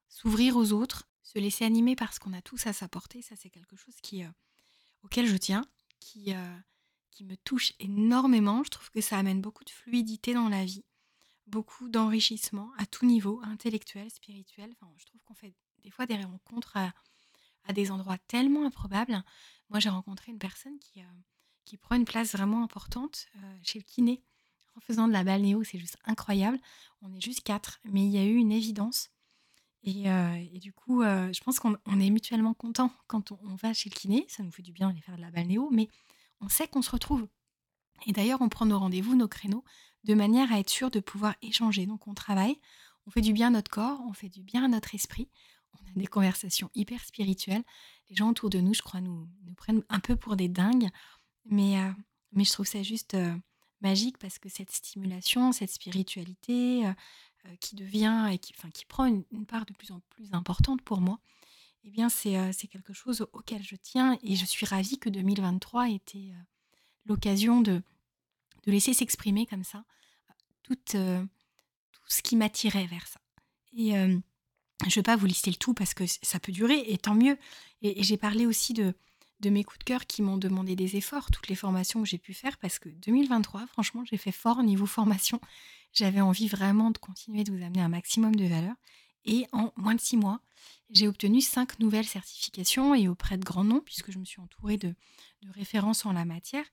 s'ouvrir 0.08 0.56
aux 0.56 0.72
autres, 0.72 1.10
se 1.24 1.40
laisser 1.40 1.66
animer 1.66 1.96
parce 1.96 2.20
qu'on 2.20 2.34
a 2.34 2.42
tous 2.42 2.68
à 2.68 2.74
sa 2.74 2.88
portée. 2.88 3.24
Ça, 3.24 3.36
c'est 3.36 3.50
quelque 3.50 3.76
chose 3.76 3.96
qui, 4.02 4.24
auquel 5.04 5.28
je 5.28 5.38
tiens, 5.38 5.66
qui, 6.00 6.34
euh, 6.34 6.58
qui 7.12 7.24
me 7.24 7.36
touche 7.38 7.74
énormément. 7.80 8.63
Je 8.63 8.70
trouve 8.70 8.89
que 8.89 9.01
ça 9.01 9.18
amène 9.18 9.41
beaucoup 9.41 9.63
de 9.63 9.70
fluidité 9.70 10.34
dans 10.34 10.50
la 10.50 10.65
vie, 10.65 10.84
beaucoup 11.48 11.89
d'enrichissement 11.89 12.72
à 12.77 12.86
tout 12.86 13.06
niveau, 13.06 13.41
intellectuel, 13.44 14.10
spirituel. 14.10 14.72
Enfin, 14.74 14.91
je 14.98 15.06
trouve 15.06 15.22
qu'on 15.24 15.34
fait 15.34 15.53
des 15.84 15.91
fois 15.91 16.06
des 16.06 16.18
rencontres 16.24 16.77
à, 16.77 16.94
des 17.74 17.91
endroits 17.91 18.18
tellement 18.27 18.65
improbables. 18.65 19.24
Moi, 19.70 19.80
j'ai 19.80 19.89
rencontré 19.89 20.32
une 20.32 20.39
personne 20.39 20.77
qui, 20.80 21.01
euh, 21.01 21.20
qui 21.63 21.77
prend 21.77 21.96
une 21.96 22.06
place 22.06 22.34
vraiment 22.34 22.63
importante 22.63 23.27
euh, 23.38 23.60
chez 23.63 23.80
le 23.80 23.86
kiné 23.86 24.24
en 24.75 24.80
faisant 24.82 25.08
de 25.08 25.13
la 25.13 25.24
balnéo. 25.24 25.63
C'est 25.63 25.77
juste 25.77 25.98
incroyable. 26.06 26.60
On 27.01 27.13
est 27.13 27.22
juste 27.22 27.41
quatre, 27.41 27.80
mais 27.86 28.03
il 28.06 28.12
y 28.12 28.18
a 28.18 28.25
eu 28.25 28.36
une 28.36 28.51
évidence 28.51 29.12
et, 29.84 30.60
du 30.60 30.74
coup, 30.74 31.01
je 31.01 31.44
pense 31.44 31.60
qu'on 31.60 31.75
est 31.75 32.10
mutuellement 32.10 32.53
content 32.53 32.91
quand 33.08 33.32
on, 33.32 33.56
va 33.56 33.74
chez 33.74 33.89
le 33.89 33.96
kiné. 33.96 34.25
Ça 34.30 34.44
nous 34.44 34.51
fait 34.51 34.62
du 34.62 34.72
bien 34.72 34.89
d'aller 34.89 35.01
faire 35.01 35.15
de 35.15 35.22
la 35.22 35.32
balnéo, 35.32 35.70
mais 35.72 35.88
on 36.42 36.50
sait 36.50 36.68
qu'on 36.68 36.82
se 36.82 36.92
retrouve. 36.92 37.28
Et 38.06 38.12
d'ailleurs, 38.12 38.42
on 38.42 38.50
prend 38.50 38.66
nos 38.66 38.80
rendez-vous, 38.80 39.16
nos 39.16 39.28
créneaux, 39.28 39.64
de 40.04 40.14
manière 40.14 40.52
à 40.52 40.60
être 40.60 40.70
sûr 40.70 40.90
de 40.90 41.00
pouvoir 41.00 41.36
échanger. 41.42 41.86
Donc, 41.86 42.08
on 42.08 42.14
travaille, 42.14 42.60
on 43.06 43.12
fait 43.12 43.22
du 43.22 43.34
bien 43.34 43.48
à 43.48 43.52
notre 43.52 43.72
corps, 43.72 44.02
on 44.08 44.14
fait 44.14 44.30
du 44.30 44.42
bien 44.42 44.66
à 44.66 44.68
notre 44.68 44.96
esprit. 44.96 45.30
On 45.74 45.90
a 45.90 45.94
des 45.96 46.08
conversations 46.08 46.70
hyper 46.74 47.04
spirituelles. 47.04 47.64
Les 48.10 48.16
gens 48.16 48.30
autour 48.30 48.50
de 48.50 48.60
nous, 48.60 48.74
je 48.74 48.82
crois, 48.82 49.02
nous, 49.02 49.30
nous 49.44 49.54
prennent 49.54 49.84
un 49.90 50.00
peu 50.00 50.16
pour 50.16 50.36
des 50.36 50.50
dingues. 50.50 50.90
Mais, 51.46 51.78
mais 52.32 52.44
je 52.44 52.52
trouve 52.52 52.68
ça 52.68 52.84
juste 52.84 53.16
magique 53.82 54.18
parce 54.18 54.38
que 54.38 54.50
cette 54.50 54.72
stimulation, 54.72 55.52
cette 55.52 55.72
spiritualité, 55.72 56.86
euh, 57.48 57.56
qui 57.60 57.76
devient 57.76 58.30
et 58.32 58.38
qui, 58.38 58.54
enfin, 58.56 58.70
qui 58.70 58.86
prend 58.86 59.06
une, 59.06 59.46
part 59.48 59.66
de 59.66 59.74
plus 59.74 59.92
en 59.92 60.00
plus 60.12 60.32
importante 60.32 60.84
pour 60.84 61.02
moi, 61.02 61.20
eh 61.84 61.90
bien, 61.90 62.10
c'est 62.10 62.38
euh, 62.38 62.52
quelque 62.70 62.94
chose 62.94 63.28
auquel 63.34 63.64
je 63.64 63.76
tiens 63.76 64.18
et 64.24 64.36
je 64.36 64.46
suis 64.46 64.66
ravie 64.66 65.00
que 65.00 65.10
2023 65.10 65.90
ait 65.90 65.96
été 65.96 66.32
euh, 66.32 66.44
l'occasion 67.06 67.62
de, 67.62 67.82
laisser 68.66 68.94
s'exprimer 68.94 69.46
comme 69.46 69.64
ça 69.64 69.84
tout, 70.64 70.76
tout 70.76 72.08
ce 72.08 72.22
qui 72.22 72.36
m'attirait 72.36 72.86
vers 72.86 73.08
ça. 73.08 73.20
Et 73.74 73.94
je 73.94 74.90
ne 74.90 74.94
vais 74.96 75.04
pas 75.04 75.16
vous 75.16 75.26
lister 75.26 75.50
le 75.50 75.56
tout 75.56 75.74
parce 75.74 75.96
que 75.96 76.04
ça 76.06 76.40
peut 76.40 76.52
durer 76.52 76.84
et 76.88 76.98
tant 77.00 77.16
mieux. 77.16 77.38
Et, 77.82 78.04
j'ai 78.04 78.18
parlé 78.18 78.46
aussi 78.46 78.74
de, 78.74 78.94
de 79.40 79.50
mes 79.50 79.64
coups 79.64 79.80
de 79.80 79.84
cœur 79.84 80.06
qui 80.06 80.22
m'ont 80.22 80.38
demandé 80.38 80.76
des 80.76 80.96
efforts, 80.96 81.32
toutes 81.32 81.48
les 81.48 81.56
formations 81.56 82.02
que 82.02 82.08
j'ai 82.08 82.20
pu 82.20 82.34
faire 82.34 82.58
parce 82.60 82.80
que 82.80 82.90
2023, 82.90 83.66
franchement, 83.68 84.04
j'ai 84.06 84.18
fait 84.18 84.32
fort 84.32 84.60
au 84.60 84.64
niveau 84.64 84.86
formation. 84.86 85.42
J'avais 85.92 86.22
envie 86.22 86.48
vraiment 86.48 86.92
de 86.92 86.98
continuer 86.98 87.44
de 87.44 87.52
vous 87.52 87.64
amener 87.64 87.82
un 87.82 87.90
maximum 87.90 88.36
de 88.36 88.46
valeur. 88.46 88.76
Et 89.25 89.46
en 89.51 89.72
moins 89.75 89.96
de 89.96 90.01
six 90.01 90.18
mois, 90.18 90.42
j'ai 90.90 91.08
obtenu 91.08 91.42
cinq 91.42 91.80
nouvelles 91.80 92.08
certifications 92.08 92.96
et 92.96 93.08
auprès 93.08 93.38
de 93.38 93.44
grands 93.44 93.63
noms, 93.63 93.82
puisque 93.82 94.12
je 94.12 94.20
me 94.20 94.25
suis 94.25 94.42
entourée 94.42 94.78
de, 94.78 94.96
références 95.56 96.06
en 96.06 96.13
la 96.13 96.25
matière. 96.25 96.66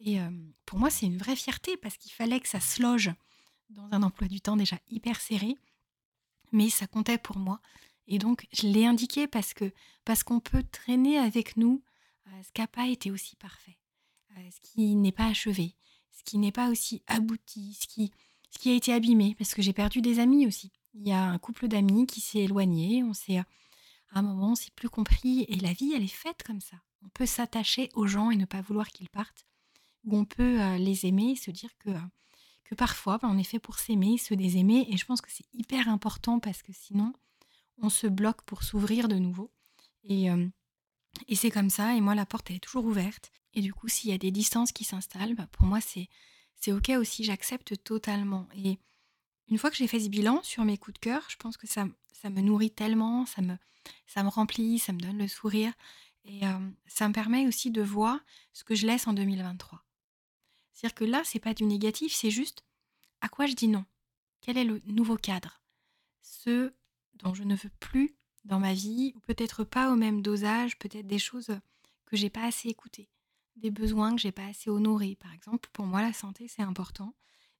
Et 0.00 0.20
euh, 0.20 0.30
pour 0.64 0.78
moi, 0.78 0.90
c'est 0.90 1.06
une 1.06 1.16
vraie 1.16 1.36
fierté 1.36 1.76
parce 1.76 1.96
qu'il 1.96 2.12
fallait 2.12 2.40
que 2.40 2.48
ça 2.48 2.60
se 2.60 2.82
loge 2.82 3.12
dans 3.70 3.88
un 3.92 4.02
emploi 4.02 4.28
du 4.28 4.40
temps 4.40 4.56
déjà 4.56 4.78
hyper 4.88 5.20
serré, 5.20 5.56
mais 6.52 6.70
ça 6.70 6.86
comptait 6.86 7.18
pour 7.18 7.38
moi. 7.38 7.60
Et 8.08 8.18
donc, 8.18 8.46
je 8.52 8.66
l'ai 8.66 8.86
indiqué 8.86 9.26
parce 9.26 9.54
que 9.54 9.72
parce 10.04 10.22
qu'on 10.22 10.40
peut 10.40 10.64
traîner 10.70 11.18
avec 11.18 11.56
nous 11.56 11.82
euh, 12.26 12.42
ce 12.42 12.52
qui 12.52 12.60
n'a 12.60 12.66
pas 12.66 12.86
été 12.86 13.10
aussi 13.10 13.36
parfait, 13.36 13.78
euh, 14.36 14.50
ce 14.50 14.60
qui 14.60 14.94
n'est 14.94 15.12
pas 15.12 15.26
achevé, 15.26 15.74
ce 16.12 16.22
qui 16.24 16.38
n'est 16.38 16.52
pas 16.52 16.68
aussi 16.68 17.02
abouti, 17.06 17.74
ce 17.80 17.86
qui 17.86 18.12
ce 18.50 18.58
qui 18.58 18.70
a 18.70 18.74
été 18.74 18.92
abîmé, 18.92 19.34
parce 19.36 19.54
que 19.54 19.62
j'ai 19.62 19.72
perdu 19.72 20.00
des 20.00 20.18
amis 20.18 20.46
aussi. 20.46 20.72
Il 20.98 21.06
y 21.06 21.12
a 21.12 21.22
un 21.24 21.38
couple 21.38 21.68
d'amis 21.68 22.06
qui 22.06 22.20
s'est 22.20 22.40
éloigné, 22.40 23.02
on 23.04 23.12
s'est, 23.12 23.38
à 23.38 23.44
un 24.12 24.22
moment, 24.22 24.52
on 24.52 24.54
s'est 24.54 24.70
plus 24.74 24.88
compris, 24.88 25.44
et 25.48 25.56
la 25.56 25.72
vie, 25.72 25.92
elle 25.94 26.02
est 26.02 26.08
faite 26.08 26.42
comme 26.42 26.60
ça. 26.60 26.76
On 27.04 27.08
peut 27.08 27.26
s'attacher 27.26 27.90
aux 27.94 28.06
gens 28.06 28.30
et 28.30 28.36
ne 28.36 28.46
pas 28.46 28.62
vouloir 28.62 28.88
qu'ils 28.88 29.10
partent, 29.10 29.46
ou 30.04 30.16
on 30.16 30.24
peut 30.24 30.60
euh, 30.60 30.78
les 30.78 31.06
aimer 31.06 31.32
et 31.32 31.36
se 31.36 31.50
dire 31.50 31.70
que, 31.78 31.90
euh, 31.90 32.00
que 32.64 32.74
parfois, 32.74 33.18
ben, 33.18 33.28
on 33.28 33.38
est 33.38 33.44
fait 33.44 33.58
pour 33.58 33.78
s'aimer, 33.78 34.16
se 34.18 34.34
désaimer. 34.34 34.86
Et 34.90 34.96
je 34.96 35.04
pense 35.04 35.20
que 35.20 35.30
c'est 35.30 35.46
hyper 35.52 35.88
important 35.88 36.40
parce 36.40 36.62
que 36.62 36.72
sinon, 36.72 37.12
on 37.78 37.90
se 37.90 38.06
bloque 38.06 38.42
pour 38.42 38.62
s'ouvrir 38.62 39.08
de 39.08 39.16
nouveau. 39.16 39.50
Et, 40.04 40.30
euh, 40.30 40.46
et 41.28 41.36
c'est 41.36 41.50
comme 41.50 41.70
ça. 41.70 41.94
Et 41.94 42.00
moi, 42.00 42.14
la 42.14 42.26
porte, 42.26 42.50
elle 42.50 42.56
est 42.56 42.60
toujours 42.60 42.84
ouverte. 42.84 43.30
Et 43.54 43.60
du 43.60 43.74
coup, 43.74 43.88
s'il 43.88 44.10
y 44.10 44.14
a 44.14 44.18
des 44.18 44.30
distances 44.30 44.72
qui 44.72 44.84
s'installent, 44.84 45.34
ben, 45.34 45.46
pour 45.52 45.66
moi, 45.66 45.80
c'est, 45.80 46.08
c'est 46.60 46.72
OK 46.72 46.90
aussi. 46.90 47.24
J'accepte 47.24 47.82
totalement. 47.82 48.46
Et 48.56 48.78
une 49.48 49.58
fois 49.58 49.70
que 49.70 49.76
j'ai 49.76 49.86
fait 49.86 50.00
ce 50.00 50.08
bilan 50.08 50.42
sur 50.42 50.64
mes 50.64 50.78
coups 50.78 50.94
de 50.94 50.98
cœur, 50.98 51.24
je 51.28 51.36
pense 51.36 51.56
que 51.56 51.66
ça, 51.66 51.84
me 52.24 52.40
nourrit 52.40 52.72
tellement, 52.72 53.26
ça 53.26 53.42
me, 53.42 53.56
ça 54.06 54.22
me 54.22 54.28
remplit, 54.28 54.78
ça 54.78 54.92
me 54.92 54.98
donne 54.98 55.18
le 55.18 55.28
sourire. 55.28 55.72
Et 56.24 56.40
ça 56.88 57.06
me 57.06 57.14
permet 57.14 57.46
aussi 57.46 57.70
de 57.70 57.82
voir 57.82 58.18
ce 58.52 58.64
que 58.64 58.74
je 58.74 58.84
laisse 58.86 59.06
en 59.06 59.12
2023. 59.12 59.84
C'est-à-dire 60.72 60.94
que 60.94 61.04
là, 61.04 61.22
c'est 61.24 61.38
pas 61.38 61.54
du 61.54 61.64
négatif, 61.64 62.12
c'est 62.12 62.30
juste 62.30 62.64
à 63.20 63.28
quoi 63.28 63.46
je 63.46 63.54
dis 63.54 63.68
non? 63.68 63.84
Quel 64.40 64.58
est 64.58 64.64
le 64.64 64.82
nouveau 64.86 65.16
cadre? 65.16 65.60
Ce 66.22 66.72
dont 67.14 67.32
je 67.32 67.44
ne 67.44 67.54
veux 67.54 67.70
plus 67.80 68.16
dans 68.44 68.58
ma 68.58 68.74
vie, 68.74 69.12
ou 69.16 69.20
peut-être 69.20 69.64
pas 69.64 69.92
au 69.92 69.96
même 69.96 70.20
dosage, 70.20 70.78
peut-être 70.78 71.06
des 71.06 71.18
choses 71.18 71.58
que 72.06 72.16
j'ai 72.16 72.30
pas 72.30 72.44
assez 72.44 72.68
écoutées, 72.68 73.08
des 73.56 73.70
besoins 73.70 74.14
que 74.14 74.20
j'ai 74.20 74.32
pas 74.32 74.46
assez 74.46 74.68
honorés. 74.68 75.16
Par 75.16 75.32
exemple, 75.32 75.68
pour 75.72 75.86
moi, 75.86 76.02
la 76.02 76.12
santé, 76.12 76.46
c'est 76.48 76.62
important 76.62 77.14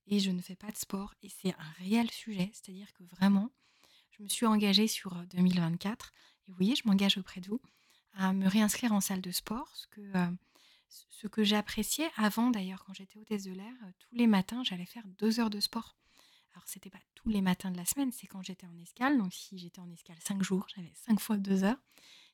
et 0.07 0.21
je 0.21 0.31
ne 0.31 0.41
fais 0.41 0.57
pas 0.57 0.71
de 0.71 0.77
sport 0.77 1.15
et 1.23 1.29
c'est 1.29 1.55
un 1.55 1.71
réel 1.79 2.11
sujet, 2.11 2.51
c'est-à-dire 2.53 2.93
que 2.95 3.05
vraiment, 3.05 3.51
je 4.11 4.23
me 4.23 4.29
suis 4.29 4.47
engagée 4.47 4.87
sur 4.87 5.15
2024 5.27 6.13
et 6.49 6.51
vous 6.51 6.57
voyez, 6.57 6.75
je 6.77 6.83
m'engage 6.87 7.19
auprès 7.19 7.41
de 7.41 7.49
vous 7.49 7.61
à 8.15 8.33
me 8.33 8.49
réinscrire 8.49 8.93
en 8.93 9.01
salle 9.01 9.21
de 9.21 9.31
sport, 9.31 9.71
ce 9.75 9.87
que 9.89 10.13
que 11.29 11.45
j'appréciais 11.45 12.09
avant 12.17 12.51
d'ailleurs, 12.51 12.85
quand 12.85 12.95
j'étais 12.95 13.19
hôtesse 13.19 13.43
de 13.45 13.53
l'air, 13.53 13.75
tous 13.99 14.15
les 14.15 14.27
matins, 14.27 14.63
j'allais 14.63 14.87
faire 14.87 15.03
deux 15.19 15.41
heures 15.41 15.51
de 15.51 15.61
sport. 15.61 15.97
Alors, 16.53 16.67
c'était 16.67 16.89
pas 16.89 17.01
tous 17.15 17.29
les 17.29 17.43
matins 17.43 17.71
de 17.71 17.77
la 17.77 17.85
semaine, 17.85 18.13
c'est 18.13 18.27
quand 18.27 18.43
j'étais 18.43 18.67
en 18.67 18.79
escale. 18.79 19.19
Donc, 19.19 19.35
si 19.35 19.59
j'étais 19.59 19.81
en 19.81 19.91
escale 19.91 20.17
cinq 20.21 20.43
jours, 20.43 20.67
j'avais 20.75 20.93
cinq 20.95 21.21
fois 21.21 21.37
deux 21.37 21.65
heures. 21.65 21.77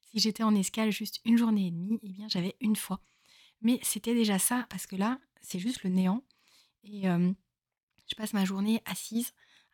Si 0.02 0.20
j'étais 0.20 0.44
en 0.44 0.54
escale 0.54 0.92
juste 0.92 1.20
une 1.24 1.36
journée 1.38 1.68
et 1.68 1.70
demie, 1.70 1.98
eh 2.02 2.10
bien, 2.10 2.28
j'avais 2.28 2.54
une 2.60 2.76
fois. 2.76 3.00
Mais 3.62 3.80
c'était 3.82 4.14
déjà 4.14 4.38
ça, 4.38 4.66
parce 4.70 4.86
que 4.86 4.94
là, 4.94 5.18
c'est 5.40 5.58
juste 5.58 5.82
le 5.82 5.90
néant. 5.90 6.22
Et 6.84 7.08
je 8.12 8.16
passe 8.16 8.32
ma 8.32 8.44
journée 8.44 8.82
assise 8.84 9.32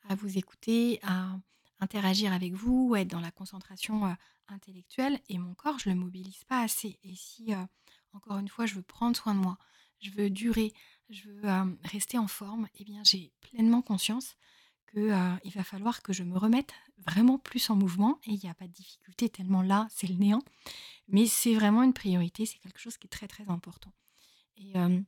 à 0.08 0.14
vous 0.14 0.38
écouter, 0.38 1.00
à 1.02 1.38
interagir 1.80 2.32
avec 2.32 2.54
vous, 2.54 2.94
à 2.94 3.00
être 3.00 3.08
dans 3.08 3.20
la 3.20 3.30
concentration 3.30 4.06
euh, 4.06 4.14
intellectuelle. 4.48 5.20
Et 5.28 5.38
mon 5.38 5.54
corps, 5.54 5.78
je 5.78 5.90
le 5.90 5.94
mobilise 5.94 6.44
pas 6.44 6.60
assez. 6.62 6.98
Et 7.04 7.14
si 7.14 7.52
encore 8.12 8.38
une 8.38 8.48
fois, 8.48 8.66
je 8.66 8.74
veux 8.74 8.82
prendre 8.82 9.16
soin 9.16 9.34
de 9.34 9.40
moi, 9.40 9.58
je 10.00 10.10
veux 10.10 10.30
durer, 10.30 10.72
je 11.10 11.28
veux 11.28 11.44
euh, 11.44 11.64
rester 11.84 12.18
en 12.18 12.28
forme, 12.28 12.68
eh 12.78 12.84
bien 12.84 13.02
j'ai 13.04 13.32
pleinement 13.40 13.82
conscience 13.82 14.36
qu'il 14.90 15.10
euh, 15.10 15.50
va 15.54 15.64
falloir 15.64 16.02
que 16.02 16.12
je 16.12 16.22
me 16.22 16.38
remette 16.38 16.72
vraiment 17.06 17.38
plus 17.38 17.68
en 17.70 17.76
mouvement 17.76 18.18
et 18.24 18.30
il 18.30 18.40
n'y 18.42 18.48
a 18.48 18.54
pas 18.54 18.66
de 18.66 18.72
difficulté 18.72 19.28
tellement 19.28 19.62
là, 19.62 19.86
c'est 19.90 20.06
le 20.06 20.14
néant. 20.14 20.42
Mais 21.08 21.26
c'est 21.26 21.54
vraiment 21.54 21.82
une 21.82 21.92
priorité, 21.92 22.46
c'est 22.46 22.58
quelque 22.58 22.80
chose 22.80 22.96
qui 22.96 23.06
est 23.06 23.10
très 23.10 23.28
très 23.28 23.48
important. 23.50 23.92
Et, 24.56 24.76
euh, 24.76 25.00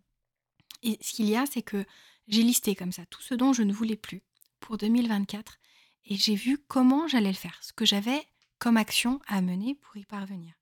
et 0.83 0.99
ce 1.01 1.13
qu'il 1.13 1.29
y 1.29 1.37
a, 1.37 1.47
c'est 1.47 1.63
que 1.63 1.85
j'ai 2.29 2.43
listé 2.43 2.75
comme 2.75 2.93
ça 2.93 3.07
tout 3.07 3.23
ce 3.23 3.35
dont 3.35 3.53
je 3.53 3.63
ne 3.63 3.73
voulais 3.73 3.97
plus 3.97 4.23
pour 4.61 4.79
2024 4.79 5.59
et 6.07 6.17
j'ai 6.17 6.35
vu 6.35 6.59
comment 6.59 7.09
j'allais 7.09 7.31
le 7.31 7.35
faire, 7.35 7.59
ce 7.63 7.73
que 7.73 7.85
j'avais 7.85 8.23
comme 8.59 8.77
action 8.77 9.21
à 9.27 9.41
mener 9.41 9.75
pour 9.75 9.97
y 9.97 10.05
parvenir. 10.05 10.55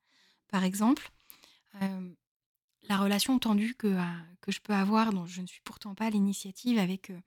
Par 0.48 0.64
exemple, 0.64 1.10
la 2.88 2.96
relation 2.96 3.38
tendue 3.38 3.74
que, 3.74 3.86
euh, 3.86 4.02
que 4.40 4.50
je 4.50 4.60
peux 4.60 4.72
avoir, 4.72 5.12
dont 5.12 5.26
je 5.26 5.40
ne 5.40 5.46
suis 5.46 5.60
pourtant 5.62 5.94
pas 5.94 6.10
l'initiative 6.10 6.78
avec 6.78 7.10
euh, 7.10 7.20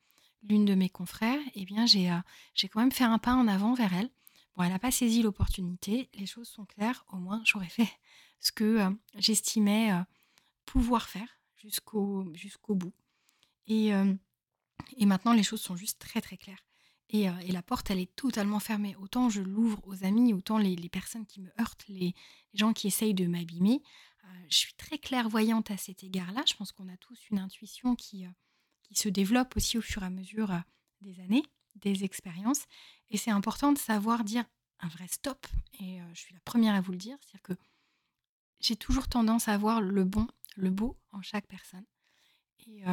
l'une 0.43 0.65
de 0.65 0.75
mes 0.75 0.89
confrères, 0.89 1.39
eh 1.55 1.65
bien, 1.65 1.85
j'ai, 1.85 2.11
euh, 2.11 2.17
j'ai 2.55 2.67
quand 2.67 2.79
même 2.79 2.91
fait 2.91 3.03
un 3.03 3.19
pas 3.19 3.33
en 3.33 3.47
avant 3.47 3.73
vers 3.73 3.93
elle. 3.93 4.09
Bon, 4.55 4.63
elle 4.63 4.71
n'a 4.71 4.79
pas 4.79 4.91
saisi 4.91 5.21
l'opportunité, 5.21 6.09
les 6.15 6.25
choses 6.25 6.49
sont 6.49 6.65
claires, 6.65 7.05
au 7.11 7.17
moins 7.17 7.41
j'aurais 7.45 7.69
fait 7.69 7.89
ce 8.39 8.51
que 8.51 8.79
j'estimais 9.17 9.91
pouvoir 10.65 11.07
faire 11.07 11.40
jusqu'au, 11.61 12.31
jusqu'au 12.33 12.75
bout. 12.75 12.93
Et, 13.67 13.91
et 14.97 15.05
maintenant, 15.05 15.33
les 15.33 15.43
choses 15.43 15.61
sont 15.61 15.75
juste 15.75 15.99
très 15.99 16.21
très 16.21 16.37
claires. 16.37 16.65
Et, 17.09 17.23
et, 17.23 17.51
la 17.51 17.61
porte, 17.61 17.91
elle 17.91 17.99
est 17.99 18.15
totalement 18.15 18.59
fermée. 18.59 18.95
Autant 18.97 19.29
je 19.29 19.41
l'ouvre 19.41 19.81
aux 19.85 20.03
amis, 20.03 20.33
autant 20.33 20.57
les, 20.57 20.75
les 20.75 20.89
personnes 20.89 21.25
qui 21.25 21.41
me 21.41 21.49
heurtent, 21.59 21.85
les, 21.87 22.13
gens 22.53 22.73
qui 22.73 22.87
essayent 22.87 23.13
de 23.13 23.27
m'abîmer, 23.27 23.81
je 24.51 24.57
suis 24.57 24.73
très 24.73 24.97
clairvoyante 24.97 25.71
à 25.71 25.77
cet 25.77 26.03
égard-là. 26.03 26.43
Je 26.47 26.53
pense 26.53 26.71
qu'on 26.71 26.89
a 26.89 26.97
tous 26.97 27.19
une 27.31 27.39
intuition 27.39 27.95
qui, 27.95 28.25
euh, 28.25 28.29
qui 28.83 28.95
se 28.95 29.09
développe 29.09 29.55
aussi 29.55 29.77
au 29.77 29.81
fur 29.81 30.03
et 30.03 30.07
à 30.07 30.09
mesure 30.09 30.51
euh, 30.51 30.59
des 30.99 31.19
années, 31.21 31.43
des 31.75 32.03
expériences. 32.03 32.65
Et 33.09 33.17
c'est 33.17 33.31
important 33.31 33.71
de 33.71 33.77
savoir 33.77 34.23
dire 34.23 34.45
un 34.81 34.89
vrai 34.89 35.07
stop. 35.07 35.47
Et 35.79 36.01
euh, 36.01 36.05
je 36.13 36.19
suis 36.19 36.33
la 36.33 36.41
première 36.41 36.75
à 36.75 36.81
vous 36.81 36.91
le 36.91 36.97
dire. 36.97 37.17
C'est-à-dire 37.21 37.41
que 37.41 37.53
j'ai 38.59 38.75
toujours 38.75 39.07
tendance 39.07 39.47
à 39.47 39.57
voir 39.57 39.81
le 39.81 40.03
bon, 40.03 40.27
le 40.55 40.69
beau 40.69 40.97
en 41.11 41.21
chaque 41.21 41.47
personne. 41.47 41.85
Et 42.67 42.83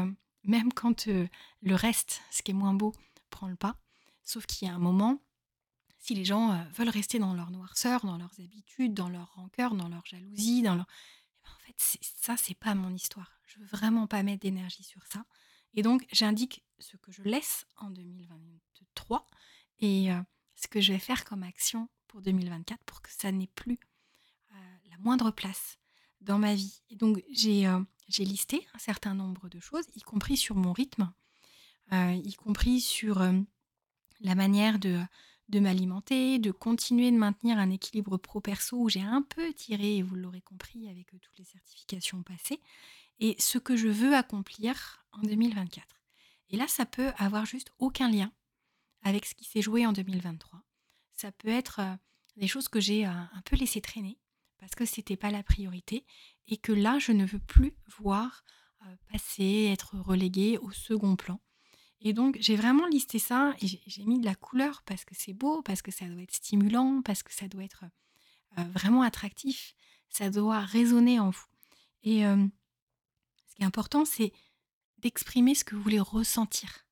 même 0.44 0.72
quand 0.72 1.06
le 1.06 1.74
reste, 1.74 2.22
ce 2.30 2.42
qui 2.42 2.52
est 2.52 2.54
moins 2.54 2.74
beau, 2.74 2.94
prend 3.30 3.48
le 3.48 3.56
pas. 3.56 3.76
Sauf 4.24 4.46
qu'il 4.46 4.68
y 4.68 4.70
a 4.70 4.74
un 4.74 4.78
moment, 4.78 5.22
si 5.98 6.14
les 6.14 6.24
gens 6.24 6.64
veulent 6.72 6.88
rester 6.88 7.18
dans 7.18 7.34
leur 7.34 7.50
noirceur, 7.50 8.04
dans 8.04 8.16
leurs 8.18 8.40
habitudes, 8.40 8.94
dans 8.94 9.08
leur 9.08 9.34
rancœur, 9.34 9.74
dans 9.74 9.88
leur 9.88 10.04
jalousie, 10.06 10.62
dans 10.62 10.74
leur 10.74 10.86
en 11.44 11.58
fait, 11.66 12.00
ça, 12.02 12.36
c'est 12.36 12.54
pas 12.54 12.74
mon 12.74 12.94
histoire. 12.94 13.40
Je 13.46 13.58
veux 13.58 13.66
vraiment 13.66 14.06
pas 14.06 14.22
mettre 14.22 14.42
d'énergie 14.42 14.84
sur 14.84 15.06
ça. 15.06 15.24
Et 15.74 15.82
donc, 15.82 16.06
j'indique 16.12 16.62
ce 16.78 16.96
que 16.96 17.10
je 17.10 17.22
laisse 17.22 17.66
en 17.76 17.90
2023 17.90 19.26
et 19.80 20.08
ce 20.56 20.66
que 20.68 20.80
je 20.80 20.92
vais 20.92 20.98
faire 20.98 21.24
comme 21.24 21.42
action 21.42 21.88
pour 22.06 22.20
2024 22.20 22.82
pour 22.84 23.00
que 23.02 23.10
ça 23.10 23.32
n'ait 23.32 23.46
plus 23.48 23.78
la 24.90 24.98
moindre 24.98 25.30
place 25.30 25.78
dans 26.20 26.38
ma 26.38 26.54
vie. 26.54 26.82
Et 26.90 26.96
donc, 26.96 27.22
j'ai 27.30 27.66
euh, 27.66 27.80
listé 28.18 28.66
un 28.74 28.78
certain 28.78 29.14
nombre 29.14 29.48
de 29.48 29.60
choses, 29.60 29.84
y 29.94 30.00
compris 30.00 30.36
sur 30.36 30.56
mon 30.56 30.72
rythme, 30.72 31.12
y 31.92 32.34
compris 32.34 32.80
sur 32.80 33.22
la 34.20 34.34
manière 34.34 34.78
de 34.78 35.00
de 35.48 35.60
m'alimenter, 35.60 36.38
de 36.38 36.50
continuer 36.50 37.10
de 37.10 37.16
maintenir 37.16 37.58
un 37.58 37.70
équilibre 37.70 38.16
pro-perso 38.18 38.76
où 38.76 38.88
j'ai 38.88 39.00
un 39.00 39.22
peu 39.22 39.52
tiré, 39.54 39.96
et 39.96 40.02
vous 40.02 40.14
l'aurez 40.14 40.42
compris 40.42 40.88
avec 40.88 41.14
euh, 41.14 41.18
toutes 41.20 41.38
les 41.38 41.44
certifications 41.44 42.22
passées, 42.22 42.60
et 43.18 43.34
ce 43.38 43.58
que 43.58 43.76
je 43.76 43.88
veux 43.88 44.14
accomplir 44.14 45.04
en 45.12 45.22
2024. 45.22 45.86
Et 46.50 46.56
là, 46.56 46.68
ça 46.68 46.86
peut 46.86 47.12
avoir 47.16 47.46
juste 47.46 47.72
aucun 47.78 48.10
lien 48.10 48.32
avec 49.02 49.24
ce 49.24 49.34
qui 49.34 49.44
s'est 49.44 49.62
joué 49.62 49.86
en 49.86 49.92
2023. 49.92 50.62
Ça 51.14 51.32
peut 51.32 51.48
être 51.48 51.80
euh, 51.80 51.94
des 52.36 52.46
choses 52.46 52.68
que 52.68 52.80
j'ai 52.80 53.06
euh, 53.06 53.10
un 53.10 53.40
peu 53.44 53.56
laissé 53.56 53.80
traîner 53.80 54.18
parce 54.58 54.74
que 54.74 54.84
c'était 54.84 55.16
pas 55.16 55.30
la 55.30 55.42
priorité 55.42 56.04
et 56.46 56.56
que 56.56 56.72
là, 56.72 56.98
je 56.98 57.12
ne 57.12 57.24
veux 57.24 57.38
plus 57.38 57.74
voir 57.98 58.44
passer, 59.10 59.70
être 59.72 59.96
relégué 59.96 60.58
au 60.58 60.70
second 60.70 61.16
plan. 61.16 61.40
Et 62.00 62.12
donc, 62.12 62.36
j'ai 62.40 62.56
vraiment 62.56 62.86
listé 62.86 63.18
ça 63.18 63.54
et 63.60 63.66
j'ai 63.66 64.04
mis 64.04 64.20
de 64.20 64.24
la 64.24 64.34
couleur 64.34 64.82
parce 64.84 65.04
que 65.04 65.14
c'est 65.16 65.32
beau, 65.32 65.62
parce 65.62 65.82
que 65.82 65.90
ça 65.90 66.06
doit 66.06 66.22
être 66.22 66.34
stimulant, 66.34 67.02
parce 67.02 67.22
que 67.22 67.32
ça 67.32 67.48
doit 67.48 67.64
être 67.64 67.84
euh, 68.56 68.62
vraiment 68.72 69.02
attractif, 69.02 69.74
ça 70.08 70.30
doit 70.30 70.60
résonner 70.60 71.18
en 71.18 71.30
vous. 71.30 71.46
Et 72.04 72.24
euh, 72.24 72.46
ce 73.48 73.54
qui 73.56 73.62
est 73.62 73.66
important, 73.66 74.04
c'est 74.04 74.32
d'exprimer 74.98 75.54
ce 75.54 75.64
que 75.64 75.74
vous 75.74 75.82
voulez 75.82 76.00
ressentir, 76.00 76.86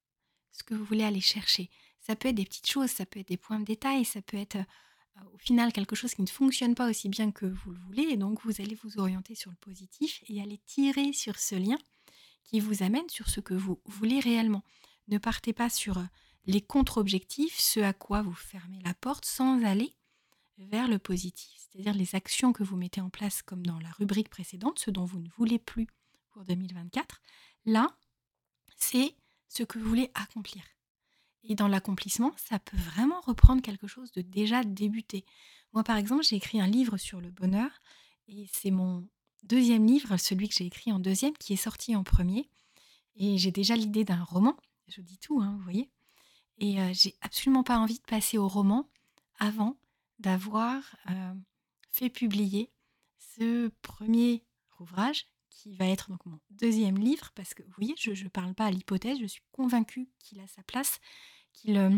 ce 0.52 0.64
que 0.64 0.74
vous 0.74 0.85
voulez 0.85 1.05
aller 1.05 1.20
chercher. 1.20 1.70
Ça 2.00 2.16
peut 2.16 2.29
être 2.29 2.35
des 2.35 2.44
petites 2.44 2.68
choses, 2.68 2.90
ça 2.90 3.07
peut 3.07 3.20
être 3.20 3.29
des 3.29 3.37
points 3.37 3.61
de 3.61 3.64
détail, 3.64 4.05
ça 4.05 4.22
peut 4.22 4.37
être 4.37 4.57
euh, 4.57 4.64
au 5.33 5.38
final 5.38 5.72
quelque 5.72 5.96
chose 5.96 6.14
qui 6.14 6.22
ne 6.22 6.26
fonctionne 6.26 6.74
pas 6.74 6.88
aussi 6.88 7.09
bien 7.09 7.31
que 7.31 7.46
vous 7.46 7.72
le 7.72 7.79
voulez. 7.79 8.02
Et 8.02 8.16
donc, 8.16 8.40
vous 8.44 8.61
allez 8.61 8.76
vous 8.83 8.98
orienter 8.98 9.35
sur 9.35 9.50
le 9.50 9.57
positif 9.57 10.22
et 10.29 10.40
aller 10.40 10.59
tirer 10.66 11.12
sur 11.12 11.38
ce 11.38 11.55
lien 11.55 11.79
qui 12.44 12.61
vous 12.61 12.83
amène 12.83 13.09
sur 13.09 13.29
ce 13.29 13.40
que 13.40 13.55
vous 13.55 13.81
voulez 13.87 14.20
réellement. 14.20 14.62
Ne 15.09 15.18
partez 15.18 15.52
pas 15.52 15.68
sur 15.68 15.98
euh, 15.98 16.05
les 16.46 16.61
contre-objectifs, 16.61 17.59
ce 17.59 17.81
à 17.81 17.92
quoi 17.92 18.22
vous 18.22 18.35
fermez 18.35 18.81
la 18.85 18.94
porte, 18.94 19.24
sans 19.24 19.64
aller 19.64 19.94
vers 20.59 20.88
le 20.88 20.98
positif, 20.98 21.52
c'est-à-dire 21.59 21.92
les 21.94 22.14
actions 22.14 22.52
que 22.52 22.62
vous 22.62 22.76
mettez 22.76 23.00
en 23.00 23.11
place, 23.11 23.42
comme 23.42 23.66
dans 23.66 23.79
la 23.79 23.90
rubrique 23.90 24.31
précédente, 24.31 24.79
ce 24.79 24.90
dont 24.90 25.05
vous 25.05 25.20
ne 25.20 25.29
voulez 25.37 25.59
plus 25.59 25.87
pour 26.31 26.44
2024. 26.44 27.20
Là, 27.66 27.94
c'est 28.76 29.14
ce 29.48 29.64
que 29.64 29.79
vous 29.79 29.88
voulez 29.88 30.11
accomplir. 30.14 30.62
Et 31.49 31.55
dans 31.55 31.69
l'accomplissement, 31.69 32.33
ça 32.37 32.59
peut 32.59 32.77
vraiment 32.77 33.21
reprendre 33.21 33.63
quelque 33.63 33.87
chose 33.87 34.13
de 34.13 34.23
déjà 34.23 34.65
débuté. 34.65 35.25
Moi, 35.73 35.85
par 35.85 35.97
exemple, 35.97 36.25
j'ai 36.25 36.37
écrit 36.37 36.61
un 36.61 36.67
livre 36.67 36.97
sur 36.97 37.21
le 37.21 37.31
bonheur, 37.31 37.71
et 38.29 38.49
c'est 38.53 38.71
mon 38.71 39.09
deuxième 39.45 39.87
livre, 39.87 40.17
celui 40.17 40.49
que 40.49 40.55
j'ai 40.55 40.67
écrit 40.67 40.93
en 40.93 40.99
deuxième, 40.99 41.35
qui 41.35 41.53
est 41.53 41.57
sorti 41.57 41.95
en 41.95 42.03
premier. 42.03 42.51
Et 43.15 43.39
j'ai 43.39 43.53
déjà 43.53 43.77
l'idée 43.77 44.05
d'un 44.05 44.23
roman 44.23 44.57
je 44.89 45.01
dis 45.01 45.19
tout, 45.19 45.41
hein, 45.41 45.55
vous 45.57 45.63
voyez. 45.63 45.91
Et 46.59 46.81
euh, 46.81 46.91
j'ai 46.93 47.15
absolument 47.21 47.63
pas 47.63 47.79
envie 47.79 47.99
de 47.99 48.05
passer 48.05 48.39
au 48.39 48.49
roman 48.49 48.89
avant 49.39 49.77
d'avoir 50.19 50.97
euh, 51.11 51.35
fait 51.91 52.09
publier 52.09 52.71
ce 53.19 53.69
premier 53.83 54.45
ouvrage 54.81 55.27
qui 55.51 55.75
va 55.75 55.87
être 55.87 56.11
donc 56.11 56.25
mon 56.27 56.39
deuxième 56.51 56.99
livre, 56.99 57.33
parce 57.35 57.55
que 57.55 57.63
vous 57.63 57.73
voyez, 57.77 57.95
je 57.99 58.11
ne 58.11 58.29
parle 58.29 58.55
pas 58.55 58.67
à 58.67 58.71
l'hypothèse, 58.71 59.19
je 59.21 59.27
suis 59.27 59.43
convaincue 59.53 60.09
qu'il 60.19 60.41
a 60.41 60.47
sa 60.47 60.63
place, 60.63 61.01
qu'il 61.57 61.79
euh, 61.79 61.90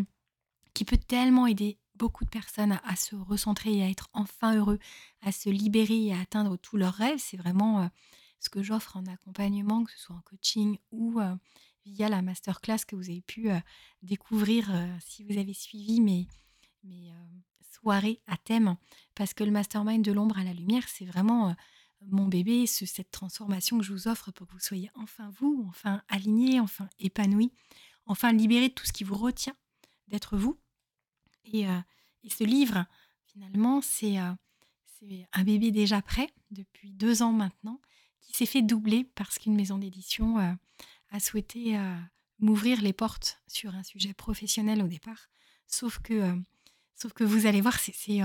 peut 0.86 0.96
tellement 0.96 1.46
aider 1.46 1.78
beaucoup 1.94 2.24
de 2.24 2.30
personnes 2.30 2.78
à, 2.84 2.96
se 2.96 3.16
recentrer 3.16 3.78
et 3.78 3.82
à 3.82 3.90
être 3.90 4.08
enfin 4.12 4.56
heureux, 4.56 4.78
à 5.20 5.32
se 5.32 5.50
libérer 5.50 6.06
et 6.06 6.14
à 6.14 6.20
atteindre 6.20 6.56
tous 6.56 6.76
leurs 6.76 6.94
rêves. 6.94 7.18
C'est 7.18 7.36
vraiment 7.36 7.82
euh, 7.82 7.86
ce 8.38 8.48
que 8.48 8.62
j'offre 8.62 8.96
en 8.96 9.04
accompagnement, 9.06 9.84
que 9.84 9.90
ce 9.92 9.98
soit 9.98 10.16
en 10.16 10.20
coaching 10.20 10.78
ou 10.92 11.20
euh, 11.20 11.34
via 11.84 12.08
la 12.08 12.22
masterclass 12.22 12.84
que 12.86 12.94
vous 12.94 13.10
avez 13.10 13.22
pu 13.22 13.48
découvrir 14.02 14.70
si 15.00 15.24
vous 15.24 15.38
avez 15.38 15.54
suivi 15.54 16.02
mes, 16.02 16.28
soirées 17.72 18.20
à 18.26 18.36
thème. 18.36 18.76
Parce 19.14 19.32
que 19.32 19.42
le 19.42 19.50
mastermind 19.50 20.04
de 20.04 20.12
l'ombre 20.12 20.38
à 20.38 20.44
la 20.44 20.52
lumière, 20.52 20.86
c'est 20.86 21.06
vraiment 21.06 21.56
mon 22.06 22.28
bébé, 22.28 22.66
ce, 22.66 22.86
cette 22.86 23.10
transformation 23.10 23.78
que 23.78 23.84
je 23.84 23.92
vous 23.92 24.06
offre 24.06 24.30
pour 24.30 24.46
que 24.46 24.52
vous 24.52 24.60
soyez 24.60 24.90
enfin 24.94 25.30
vous, 25.40 25.64
enfin 25.68 26.02
aligné, 26.08 26.60
enfin 26.60 26.88
épanoui, 26.98 27.50
enfin 28.08 28.32
libéré 28.32 28.68
de 28.68 28.74
tout 28.74 28.86
ce 28.86 28.92
qui 28.92 29.04
vous 29.04 29.14
retient 29.14 29.54
d'être 30.08 30.36
vous. 30.36 30.58
Et, 31.44 31.68
euh, 31.68 31.78
ce 32.28 32.44
livre, 32.44 32.84
finalement, 33.24 33.78
euh, 33.78 34.32
c'est 35.00 35.28
un 35.32 35.44
bébé 35.44 35.70
déjà 35.70 36.02
prêt 36.02 36.28
depuis 36.50 36.90
deux 36.90 37.22
ans 37.22 37.32
maintenant, 37.32 37.80
qui 38.20 38.34
s'est 38.34 38.46
fait 38.46 38.60
doubler 38.60 39.04
parce 39.14 39.38
qu'une 39.38 39.54
maison 39.54 39.78
d'édition 39.78 40.38
euh, 40.38 40.52
a 41.10 41.20
souhaité 41.20 41.78
m'ouvrir 42.38 42.82
les 42.82 42.92
portes 42.92 43.40
sur 43.46 43.74
un 43.74 43.82
sujet 43.82 44.12
professionnel 44.12 44.82
au 44.82 44.88
départ. 44.88 45.30
Sauf 45.66 46.00
que, 46.00 46.34
vous 47.20 47.46
allez 47.46 47.62
voir, 47.62 47.78
c'est 47.78 48.20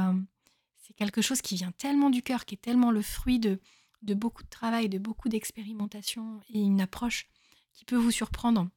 quelque 0.98 1.22
chose 1.22 1.42
qui 1.42 1.56
vient 1.56 1.72
tellement 1.72 2.10
du 2.10 2.22
cœur, 2.22 2.44
qui 2.44 2.56
est 2.56 2.62
tellement 2.62 2.92
le 2.92 3.02
fruit 3.02 3.40
de 3.40 3.60
beaucoup 4.02 4.44
de 4.44 4.50
travail, 4.50 4.90
de 4.90 4.98
beaucoup 4.98 5.30
d'expérimentation 5.30 6.42
et 6.50 6.60
une 6.60 6.82
approche 6.82 7.30
qui 7.72 7.86
peut 7.86 7.96
vous 7.96 8.12
surprendre, 8.12 8.70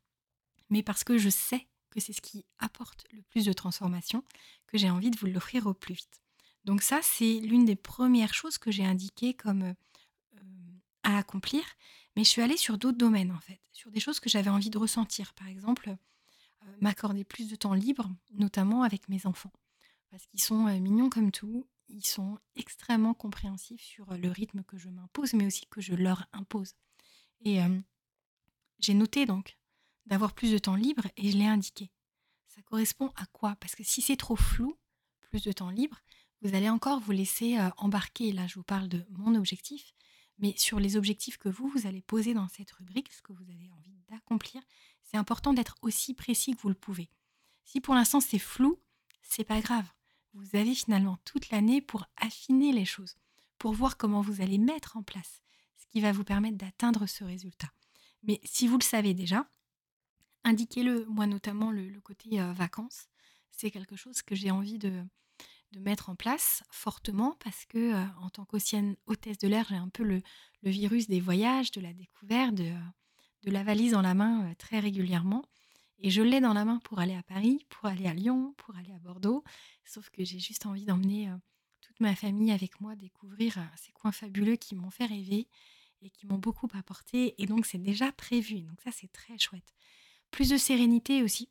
mais 0.71 0.83
parce 0.83 1.05
que 1.05 1.19
je 1.19 1.29
sais 1.29 1.67
que 1.91 2.01
c'est 2.01 2.13
ce 2.13 2.21
qui 2.21 2.45
apporte 2.59 3.07
le 3.13 3.23
plus 3.23 3.45
de 3.45 3.53
transformation, 3.53 4.23
que 4.67 4.79
j'ai 4.79 4.91
envie 4.91 5.11
de 5.11 5.19
vous 5.19 5.27
l'offrir 5.27 5.67
au 5.67 5.75
plus 5.75 5.95
vite. 5.95 6.23
Donc 6.65 6.83
ça, 6.83 7.01
c'est 7.03 7.41
l'une 7.41 7.65
des 7.65 7.77
premières 7.77 8.35
choses 8.35 8.59
que 8.59 8.71
j'ai 8.71 8.85
indiquées 8.85 9.35
comme 9.35 9.63
euh, 9.63 9.75
à 11.05 11.19
accomplir, 11.19 11.63
mais 12.17 12.25
je 12.25 12.29
suis 12.29 12.43
allée 12.43 12.57
sur 12.57 12.77
d'autres 12.77 12.99
domaines 12.99 13.33
en 13.33 13.41
fait, 13.41 13.61
sur 13.73 13.91
des 13.91 14.01
choses 14.01 14.21
que 14.21 14.29
j'avais 14.29 14.51
envie 14.51 14.71
de 14.71 14.79
ressentir. 14.79 15.33
Par 15.35 15.49
exemple, 15.49 15.91
euh, 15.91 16.77
m'accorder 16.81 17.25
plus 17.25 17.49
de 17.49 17.57
temps 17.57 17.75
libre, 17.75 18.11
notamment 18.33 18.83
avec 18.83 19.09
mes 19.09 19.27
enfants, 19.27 19.53
parce 20.11 20.27
qu'ils 20.27 20.43
sont 20.43 20.67
euh, 20.67 20.79
mignons 20.81 21.09
comme 21.09 21.31
tout, 21.31 21.69
ils 21.89 22.05
sont 22.05 22.37
extrêmement 22.57 23.15
compréhensifs 23.15 23.83
sur 23.83 24.13
le 24.17 24.29
rythme 24.29 24.65
que 24.65 24.77
je 24.77 24.89
m'impose, 24.89 25.35
mais 25.35 25.47
aussi 25.47 25.67
que 25.71 25.81
je 25.81 25.95
leur 25.95 26.27
impose. 26.33 26.75
Et 27.45 27.61
j'ai 28.81 28.95
noté 28.95 29.25
donc 29.25 29.57
d'avoir 30.07 30.35
plus 30.35 30.53
de 30.53 30.59
temps 30.59 30.75
libre 30.75 31.07
et 31.17 31.31
je 31.31 31.37
l'ai 31.37 31.47
indiqué. 31.47 31.91
Ça 32.49 32.63
correspond 32.63 33.13
à 33.17 33.27
quoi? 33.27 33.57
Parce 33.57 33.75
que 33.75 33.85
si 33.85 34.01
c'est 34.01 34.17
trop 34.17 34.37
flou, 34.37 34.77
plus 35.21 35.43
de 35.43 35.53
temps 35.53 35.71
libre, 35.71 36.01
vous 36.43 36.55
allez 36.55 36.71
encore 36.71 37.01
vous 37.01 37.13
laisser 37.13 37.59
embarquer. 37.77 38.33
Là, 38.33 38.47
je 38.47 38.55
vous 38.55 38.63
parle 38.63 38.89
de 38.89 39.05
mon 39.11 39.35
objectif, 39.35 39.93
mais 40.39 40.55
sur 40.57 40.81
les 40.81 40.97
objectifs 40.97 41.39
que 41.39 41.49
vous, 41.49 41.69
vous 41.69 41.87
allez 41.87 42.03
poser 42.03 42.35
dans 42.35 42.49
cette 42.49 42.71
rubrique, 42.73 43.13
ce 43.13 43.23
que 43.23 43.33
vous 43.33 43.51
avez 43.51 43.71
envie 43.71 43.99
d'accomplir, 44.09 44.63
c'est 45.03 45.17
important 45.17 45.53
d'être 45.53 45.77
aussi 45.83 46.15
précis 46.15 46.55
que 46.55 46.61
vous 46.61 46.69
le 46.69 46.75
pouvez. 46.75 47.11
Si 47.65 47.81
pour 47.81 47.95
l'instant 47.95 48.21
c'est 48.21 48.39
flou, 48.39 48.79
c'est 49.23 49.45
pas 49.45 49.61
grave 49.61 49.87
vous 50.37 50.57
avez 50.57 50.75
finalement 50.75 51.19
toute 51.25 51.51
l'année 51.51 51.81
pour 51.81 52.05
affiner 52.17 52.73
les 52.73 52.85
choses, 52.85 53.17
pour 53.59 53.73
voir 53.73 53.97
comment 53.97 54.21
vous 54.21 54.43
allez 54.43 54.59
mettre 54.59 54.97
en 54.97 55.03
place 55.03 55.41
ce 55.79 55.87
qui 55.87 56.01
va 56.01 56.13
vous 56.13 56.25
permettre 56.25 56.59
d'atteindre 56.59 57.07
ce 57.07 57.25
résultat. 57.25 57.73
Mais 58.23 58.41
si 58.45 58.69
vous 58.69 58.79
le 58.79 58.85
savez 58.85 59.15
déjà, 59.15 59.49
indiquez-le, 60.47 61.05
moi 61.07 61.27
notamment 61.27 61.71
le, 61.71 62.01
côté 62.01 62.39
vacances, 62.55 63.09
c'est 63.51 63.71
quelque 63.71 63.97
chose 63.97 64.23
que 64.23 64.35
j'ai 64.35 64.51
envie 64.51 64.79
de, 64.79 65.05
mettre 65.81 66.09
en 66.09 66.15
place 66.15 66.63
fortement 66.71 67.37
parce 67.45 67.67
que 67.67 67.93
en 68.23 68.31
tant 68.31 68.47
qu'ancienne 68.47 68.97
hôtesse 69.07 69.37
de 69.37 69.49
l'air, 69.49 69.67
j'ai 69.69 69.77
un 69.77 69.91
peu 69.91 70.05
le, 70.05 70.23
virus 70.63 71.07
des 71.07 71.21
voyages, 71.21 71.71
de 71.73 71.83
la 71.83 71.93
découverte, 71.93 72.55
de, 72.55 72.73
la 73.45 73.63
valise 73.63 73.95
en 73.95 74.01
la 74.01 74.15
main 74.15 74.55
très 74.59 74.81
régulièrement. 74.81 75.45
Et 75.99 76.11
je 76.11 76.23
l'ai 76.23 76.41
dans 76.41 76.55
la 76.55 76.65
main 76.65 76.79
pour 76.85 76.99
aller 76.99 77.15
à 77.15 77.23
Paris, 77.23 77.67
pour 77.69 77.87
aller 77.87 78.07
à 78.07 78.15
Lyon, 78.15 78.55
pour 78.57 78.77
aller 78.77 78.93
à 78.93 78.99
Bordeaux. 78.99 79.45
Sauf 79.85 80.09
que 80.11 80.25
j'ai 80.25 80.39
juste 80.39 80.65
envie 80.65 80.85
d'emmener 80.85 81.31
toute 81.83 82.01
ma 82.01 82.15
famille 82.15 82.53
avec 82.53 82.81
moi 82.81 82.97
découvrir 82.97 83.59
ces 83.77 83.93
coins 83.93 84.13
fabuleux 84.13 84.57
qui 84.57 84.75
m'ont 84.77 84.91
fait 84.91 85.07
rêver 85.07 85.47
et 86.03 86.11
qui 86.11 86.27
m'ont 86.27 86.39
beaucoup 86.39 86.69
apporté. 86.75 87.35
Et 87.43 87.47
donc 87.47 87.67
c'est 87.67 87.79
déjà 87.79 88.13
prévu. 88.13 88.61
Donc 88.63 88.81
ça 88.83 88.93
c'est 88.93 89.13
très 89.13 89.39
chouette. 89.39 89.75
Plus 90.31 90.51
de 90.51 90.57
sérénité 90.57 91.23
aussi. 91.23 91.49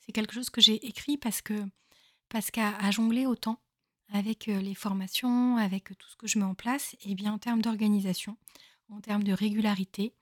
C'est 0.00 0.12
quelque 0.12 0.34
chose 0.34 0.50
que 0.50 0.60
j'ai 0.60 0.86
écrit 0.86 1.16
parce 1.16 1.42
que 1.42 1.54
parce 2.28 2.50
qu'à 2.50 2.90
jongler 2.90 3.26
autant 3.26 3.60
avec 4.08 4.48
euh, 4.48 4.60
les 4.60 4.74
formations, 4.74 5.56
avec 5.56 5.96
tout 5.96 6.08
ce 6.08 6.16
que 6.16 6.26
je 6.26 6.38
mets 6.38 6.44
en 6.44 6.54
place, 6.54 6.94
et 6.94 7.12
eh 7.12 7.14
bien 7.14 7.32
en 7.32 7.38
termes 7.38 7.62
d'organisation, 7.62 8.36
en 8.88 9.00
termes 9.00 9.22
de 9.24 9.32
régularité, 9.32 10.14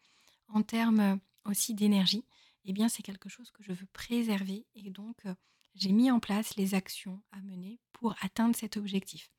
en 0.49 0.63
termes 0.63 1.19
aussi 1.45 1.75
d'énergie, 1.75 2.25
eh 2.65 2.73
bien 2.73 2.89
c'est 2.89 3.03
quelque 3.03 3.29
chose 3.29 3.51
que 3.51 3.63
je 3.63 3.73
veux 3.73 3.87
préserver 3.93 4.67
et 4.75 4.91
donc 4.91 5.17
euh, 5.27 5.35
j'ai 5.75 5.93
mis 5.93 6.11
en 6.11 6.21
place 6.21 6.57
les 6.57 6.75
actions 6.75 7.23
à 7.33 7.41
mener 7.41 7.81
pour 7.93 8.15
atteindre 8.21 8.57
cet 8.57 8.77
objectif. 8.77 9.31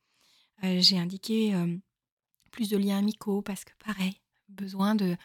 Euh, 0.64 0.80
j'ai 0.80 0.98
indiqué 0.98 1.54
euh, 1.54 1.76
plus 2.50 2.68
de 2.68 2.76
liens 2.76 2.98
amicaux 2.98 3.42
parce 3.42 3.64
que 3.64 3.72
pareil, 3.84 4.20
besoin 4.48 4.94
de, 4.94 5.16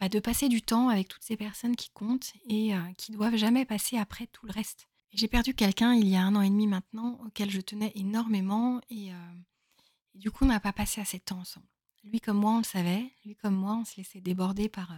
bah, 0.00 0.08
de 0.08 0.18
passer 0.20 0.48
du 0.48 0.62
temps 0.62 0.88
avec 0.88 1.08
toutes 1.08 1.22
ces 1.22 1.36
personnes 1.36 1.76
qui 1.76 1.90
comptent 1.90 2.32
et 2.48 2.72
qui 2.96 3.12
doivent 3.12 3.36
jamais 3.36 3.64
passer 3.64 3.98
après 3.98 4.26
tout 4.28 4.46
le 4.46 4.52
reste. 4.52 4.86
J'ai 5.12 5.28
perdu 5.28 5.54
quelqu'un 5.54 5.94
il 5.94 6.06
y 6.06 6.16
a 6.16 6.22
un 6.22 6.36
an 6.36 6.42
et 6.42 6.50
demi 6.50 6.66
maintenant 6.66 7.18
auquel 7.26 7.50
je 7.50 7.60
tenais 7.60 7.92
énormément 7.94 8.80
et, 8.90 9.06
et 9.06 10.18
du 10.18 10.30
coup 10.30 10.44
on 10.44 10.48
n'a 10.48 10.60
pas 10.60 10.72
passé 10.72 11.00
assez 11.00 11.18
de 11.18 11.24
temps 11.24 11.40
ensemble. 11.40 11.66
Lui 12.04 12.20
comme 12.20 12.38
moi 12.38 12.52
on 12.52 12.58
le 12.58 12.64
savait, 12.64 13.10
lui 13.24 13.34
comme 13.34 13.56
moi 13.56 13.76
on 13.80 13.84
se 13.84 13.96
laissait 13.96 14.20
déborder 14.20 14.68
par, 14.68 14.92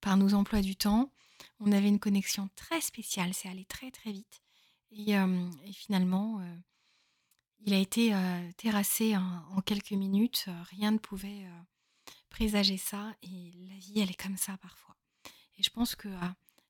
par 0.00 0.16
nos 0.16 0.34
emplois 0.34 0.62
du 0.62 0.76
temps 0.76 1.12
on 1.58 1.72
avait 1.72 1.88
une 1.88 1.98
connexion 1.98 2.48
très 2.56 2.80
spéciale, 2.80 3.34
c'est 3.34 3.48
allé 3.48 3.64
très 3.64 3.90
très 3.90 4.12
vite. 4.12 4.42
Et, 4.90 5.16
euh, 5.16 5.50
finalement, 5.72 6.40
euh, 6.40 6.56
il 7.60 7.74
a 7.74 7.78
été 7.78 8.14
euh, 8.14 8.50
terrassé 8.56 9.16
en, 9.16 9.60
quelques 9.62 9.92
minutes. 9.92 10.46
Rien 10.70 10.92
ne 10.92 10.98
pouvait 10.98 11.46
présager 12.30 12.78
ça. 12.78 13.14
Et 13.22 13.52
la 13.68 13.76
vie, 13.76 14.00
elle 14.00 14.10
est 14.10 14.22
comme 14.22 14.36
ça 14.36 14.56
parfois. 14.58 14.96
Et 15.58 15.62
je 15.62 15.70
pense 15.70 15.94
que 15.94 16.08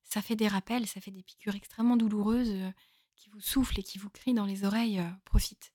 ça 0.02 0.20
fait 0.22 0.36
des 0.36 0.48
rappels, 0.48 0.86
ça 0.86 1.00
fait 1.00 1.12
des 1.12 1.22
piqûres 1.22 1.54
extrêmement 1.54 1.96
douloureuses 1.96 2.72
qui 3.14 3.30
vous 3.30 3.40
soufflent 3.40 3.78
et 3.78 3.84
qui 3.84 3.98
vous 3.98 4.10
crient 4.10 4.34
dans 4.34 4.46
les 4.46 4.64
oreilles. 4.64 5.00
profite. 5.24 5.72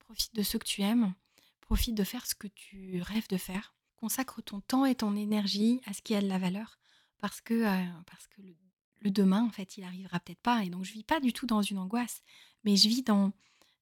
Profite 0.00 0.34
de 0.34 0.42
ce 0.42 0.58
que 0.58 0.66
tu 0.66 0.82
aimes. 0.82 1.14
Profite 1.62 1.94
de 1.94 2.04
faire 2.04 2.26
ce 2.26 2.34
que 2.34 2.48
tu 2.48 3.00
rêves 3.00 3.28
de 3.28 3.38
faire. 3.38 3.74
Consacre 3.96 4.42
ton 4.42 4.60
temps 4.60 4.84
et 4.84 4.94
ton 4.94 5.16
énergie 5.16 5.80
à 5.86 5.94
ce 5.94 6.02
qui 6.02 6.14
a 6.14 6.20
de 6.20 6.26
la 6.26 6.38
valeur 6.38 6.78
parce 7.22 7.40
que, 7.40 7.54
euh, 7.54 7.86
parce 8.04 8.26
que 8.26 8.42
le, 9.00 9.10
demain, 9.10 9.44
en 9.44 9.50
fait, 9.50 9.78
il 9.78 9.84
arrivera 9.84 10.20
peut-être 10.20 10.42
pas. 10.42 10.64
Et 10.64 10.70
donc, 10.70 10.84
je 10.84 10.92
vis 10.92 11.04
pas 11.04 11.20
du 11.20 11.32
tout 11.32 11.46
dans 11.46 11.62
une 11.62 11.78
angoisse, 11.78 12.22
mais 12.64 12.76
je 12.76 12.88
vis 12.88 13.02
dans, 13.02 13.32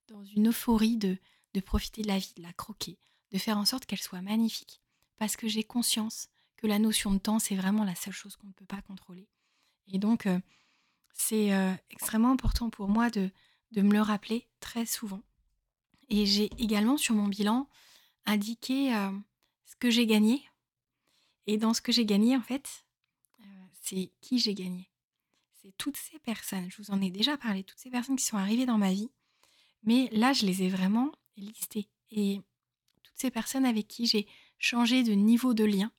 dans 0.09 0.23
une 0.25 0.49
euphorie 0.49 0.99
de, 0.99 1.17
de 1.55 1.61
profiter 1.61 2.03
de 2.03 2.09
la 2.09 2.19
vie, 2.19 2.35
de 2.37 2.43
la 2.43 2.53
croquer, 2.53 2.99
de 3.33 3.39
faire 3.39 3.57
en 3.57 3.65
sorte 3.65 3.87
qu'elle 3.87 4.01
soit 4.01 4.21
magnifique. 4.21 4.80
Parce 5.21 5.37
que 5.37 5.49
j'ai 5.49 5.63
conscience 5.63 6.29
que 6.57 6.67
la 6.67 6.79
notion 6.79 7.13
de 7.13 7.19
temps, 7.19 7.39
c'est 7.39 7.55
vraiment 7.55 7.85
la 7.85 7.95
seule 7.95 8.15
chose 8.15 8.37
qu'on 8.37 8.47
ne 8.47 8.53
peut 8.53 8.65
pas 8.65 8.81
contrôler. 8.81 9.29
Et 9.87 9.99
donc, 9.99 10.25
euh, 10.27 10.41
c'est 11.13 11.53
euh, 11.53 11.75
extrêmement 11.91 12.33
important 12.33 12.71
pour 12.71 12.89
moi 12.89 13.11
de, 13.11 13.31
de 13.73 13.83
me 13.83 13.93
le 13.93 14.01
rappeler 14.01 14.49
très 14.61 14.87
souvent. 14.87 15.23
Et 16.09 16.25
j'ai 16.25 16.51
également 16.59 16.97
sur 16.97 17.15
mon 17.15 17.29
bilan 17.29 17.69
indiqué 18.25 18.93
ce 19.65 19.77
que 19.77 19.91
j'ai 19.91 20.07
gagné. 20.07 20.43
Et 21.47 21.57
dans 21.59 21.75
ce 21.75 21.83
que 21.83 21.93
j'ai 21.93 22.05
gagné, 22.07 22.37
en 22.37 22.43
fait, 22.43 22.85
c'est 23.83 24.11
qui 24.21 24.39
j'ai 24.39 24.55
gagné. 24.55 24.91
C'est 25.53 25.77
toutes 25.77 25.97
ces 25.97 26.19
personnes, 26.19 26.71
je 26.71 26.83
vous 26.83 26.91
en 26.91 27.01
ai 27.03 27.11
déjà 27.11 27.37
parlé, 27.37 27.63
toutes 27.63 27.79
ces 27.79 27.91
personnes 27.91 28.17
qui 28.17 28.25
sont 28.25 28.39
arrivées 28.39 28.67
dans 28.67 28.79
ma 28.79 28.93
vie, 28.93 29.11
mais 29.83 30.09
là, 30.13 30.33
je 30.33 30.47
les 30.47 30.63
ai 30.63 30.69
vraiment 30.69 31.13
listées. 31.37 31.89
Et 32.11 32.41
toutes 33.03 33.19
ces 33.19 33.31
personnes 33.31 33.67
avec 33.67 33.87
qui 33.87 34.07
j'ai 34.07 34.27
changé 34.61 35.03
de 35.03 35.13
niveau 35.13 35.55
de 35.55 35.65
lien, 35.65 35.91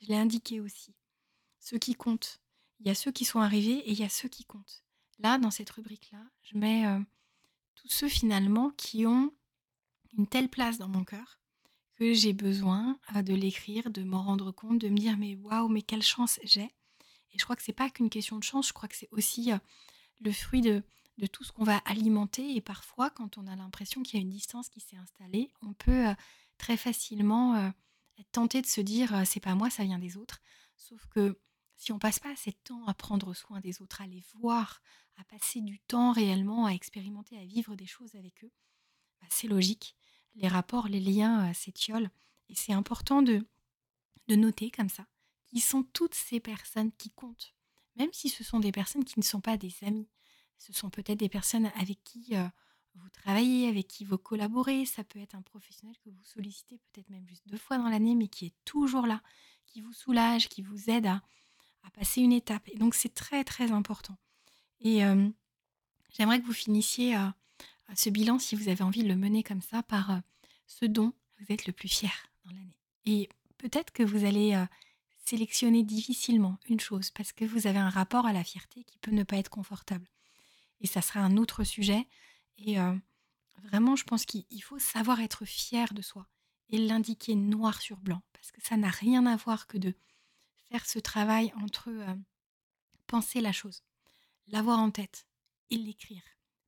je 0.00 0.08
l'ai 0.08 0.16
indiqué 0.16 0.60
aussi. 0.60 0.94
Ceux 1.58 1.78
qui 1.78 1.94
comptent. 1.94 2.40
Il 2.78 2.86
y 2.86 2.90
a 2.90 2.94
ceux 2.94 3.10
qui 3.10 3.24
sont 3.24 3.40
arrivés 3.40 3.78
et 3.78 3.92
il 3.92 3.98
y 3.98 4.04
a 4.04 4.08
ceux 4.08 4.28
qui 4.28 4.44
comptent. 4.44 4.84
Là, 5.18 5.38
dans 5.38 5.50
cette 5.50 5.70
rubrique-là, 5.70 6.22
je 6.42 6.58
mets 6.58 6.86
euh, 6.86 6.98
tous 7.74 7.88
ceux 7.88 8.08
finalement 8.08 8.70
qui 8.70 9.06
ont 9.06 9.32
une 10.16 10.26
telle 10.26 10.48
place 10.48 10.78
dans 10.78 10.88
mon 10.88 11.04
cœur 11.04 11.40
que 11.94 12.12
j'ai 12.12 12.32
besoin 12.32 12.98
euh, 13.16 13.22
de 13.22 13.34
l'écrire, 13.34 13.90
de 13.90 14.02
m'en 14.02 14.22
rendre 14.22 14.52
compte, 14.52 14.78
de 14.78 14.88
me 14.88 14.98
dire 14.98 15.16
mais 15.16 15.36
waouh, 15.36 15.68
mais 15.68 15.82
quelle 15.82 16.02
chance 16.02 16.38
j'ai 16.44 16.70
et 17.34 17.38
je 17.38 17.44
crois 17.44 17.56
que 17.56 17.62
c'est 17.62 17.72
pas 17.72 17.88
qu'une 17.88 18.10
question 18.10 18.36
de 18.36 18.44
chance, 18.44 18.68
je 18.68 18.74
crois 18.74 18.90
que 18.90 18.96
c'est 18.96 19.08
aussi 19.10 19.52
euh, 19.52 19.58
le 20.20 20.32
fruit 20.32 20.60
de, 20.60 20.82
tout 21.32 21.44
ce 21.44 21.52
qu'on 21.52 21.64
va 21.64 21.78
alimenter. 21.86 22.56
Et 22.56 22.60
parfois, 22.60 23.08
quand 23.08 23.38
on 23.38 23.46
a 23.46 23.56
l'impression 23.56 24.02
qu'il 24.02 24.20
y 24.20 24.22
a 24.22 24.22
une 24.22 24.28
distance 24.28 24.68
qui 24.68 24.80
s'est 24.80 24.98
installée, 24.98 25.50
on 25.62 25.72
peut 25.72 26.14
très 26.58 26.76
facilement 26.76 27.72
tenté 28.24 28.62
de 28.62 28.66
se 28.66 28.80
dire, 28.80 29.14
«Heu, 29.14 29.24
c'est 29.24 29.40
pas 29.40 29.54
moi, 29.54 29.70
ça 29.70 29.84
vient 29.84 29.98
des 29.98 30.16
autres». 30.16 30.40
Sauf 30.76 31.06
que 31.08 31.38
si 31.76 31.92
on 31.92 31.98
passe 31.98 32.18
pas 32.18 32.32
assez 32.32 32.50
de 32.50 32.56
temps 32.64 32.86
à 32.86 32.94
prendre 32.94 33.34
soin 33.34 33.60
des 33.60 33.82
autres, 33.82 34.00
à 34.00 34.06
les 34.06 34.22
voir, 34.34 34.82
à 35.16 35.24
passer 35.24 35.60
du 35.60 35.80
temps 35.80 36.12
réellement 36.12 36.66
à 36.66 36.70
expérimenter, 36.70 37.38
à 37.38 37.44
vivre 37.44 37.74
des 37.74 37.86
choses 37.86 38.14
avec 38.14 38.44
eux, 38.44 38.52
bah, 39.20 39.26
c'est 39.30 39.48
logique. 39.48 39.96
Les 40.34 40.48
rapports, 40.48 40.88
les 40.88 41.00
liens, 41.00 41.52
s'étiolent 41.52 42.10
et 42.48 42.54
c'est 42.54 42.72
important 42.72 43.22
de 43.22 43.46
de 44.28 44.36
noter 44.36 44.70
comme 44.70 44.88
ça 44.88 45.06
qui 45.46 45.60
sont 45.60 45.82
toutes 45.82 46.14
ces 46.14 46.40
personnes 46.40 46.92
qui 46.92 47.10
comptent. 47.10 47.54
Même 47.96 48.12
si 48.12 48.28
ce 48.28 48.42
sont 48.42 48.60
des 48.60 48.72
personnes 48.72 49.04
qui 49.04 49.18
ne 49.18 49.24
sont 49.24 49.40
pas 49.40 49.58
des 49.58 49.74
amis. 49.82 50.08
Ce 50.58 50.72
sont 50.72 50.90
peut-être 50.90 51.18
des 51.18 51.28
personnes 51.28 51.70
avec 51.74 52.02
qui, 52.04 52.34
vous 52.94 53.08
travaillez, 53.10 53.68
avec 53.68 53.88
qui 53.88 54.04
vous 54.04 54.18
collaborez. 54.18 54.84
Ça 54.86 55.04
peut 55.04 55.18
être 55.18 55.34
un 55.34 55.42
professionnel 55.42 55.96
que 56.04 56.10
vous 56.10 56.24
sollicitez 56.24 56.78
peut-être 56.78 57.08
même 57.10 57.26
juste 57.26 57.46
2 57.48 57.56
fois 57.56 57.78
dans 57.78 57.88
l'année, 57.88 58.14
mais 58.14 58.28
qui 58.28 58.46
est 58.46 58.54
toujours 58.64 59.06
là, 59.06 59.22
qui 59.66 59.80
vous 59.80 59.92
soulage, 59.92 60.48
qui 60.48 60.62
vous 60.62 60.90
aide 60.90 61.06
à 61.06 61.20
passer 61.94 62.20
une 62.20 62.32
étape. 62.32 62.68
Et 62.68 62.78
donc 62.78 62.94
c'est 62.94 63.14
très, 63.14 63.44
très 63.44 63.72
important. 63.72 64.16
Et 64.80 65.00
j'aimerais 66.10 66.40
que 66.40 66.46
vous 66.46 66.52
finissiez, 66.52 67.16
heu, 67.16 67.32
ce 67.94 68.10
bilan, 68.10 68.38
si 68.38 68.56
vous 68.56 68.68
avez 68.68 68.82
envie 68.82 69.02
de 69.02 69.08
le 69.08 69.16
mener 69.16 69.42
comme 69.42 69.62
ça, 69.62 69.82
par, 69.82 70.10
heu, 70.10 70.22
ce 70.66 70.84
dont 70.84 71.12
vous 71.38 71.46
êtes 71.50 71.66
le 71.66 71.72
plus 71.72 71.88
fier 71.88 72.12
dans 72.44 72.52
l'année. 72.52 72.78
Et 73.04 73.28
peut-être 73.58 73.92
que 73.92 74.02
vous 74.02 74.24
allez, 74.24 74.64
sélectionner 75.24 75.84
difficilement 75.84 76.58
une 76.68 76.80
chose 76.80 77.10
parce 77.10 77.32
que 77.32 77.44
vous 77.44 77.68
avez 77.68 77.78
un 77.78 77.90
rapport 77.90 78.26
à 78.26 78.32
la 78.32 78.42
fierté 78.42 78.82
qui 78.84 78.98
peut 78.98 79.12
ne 79.12 79.22
pas 79.22 79.36
être 79.36 79.50
confortable. 79.50 80.08
Et 80.80 80.88
ça 80.88 81.00
sera 81.00 81.20
un 81.20 81.36
autre 81.36 81.62
sujet 81.62 82.08
et 82.62 82.78
heu, 82.78 83.00
vraiment 83.64 83.96
je 83.96 84.04
pense 84.04 84.24
qu'il 84.26 84.44
il 84.50 84.60
faut 84.62 84.78
savoir 84.78 85.20
être 85.20 85.44
fier 85.44 85.94
de 85.94 86.02
soi 86.02 86.28
et 86.70 86.78
l'indiquer 86.78 87.34
noir 87.36 87.80
sur 87.82 87.98
blanc 87.98 88.22
parce 88.32 88.52
que 88.52 88.62
ça 88.62 88.76
n'a 88.76 88.90
rien 88.90 89.26
à 89.26 89.36
voir 89.36 89.66
que 89.66 89.78
de 89.78 89.94
faire 90.70 90.86
ce 90.86 90.98
travail 90.98 91.52
entre, 91.62 91.90
heu, 91.90 92.06
penser 93.06 93.40
la 93.40 93.52
chose, 93.52 93.82
l'avoir 94.48 94.78
en 94.80 94.90
tête 94.90 95.26
et 95.70 95.76
l'écrire. 95.76 96.22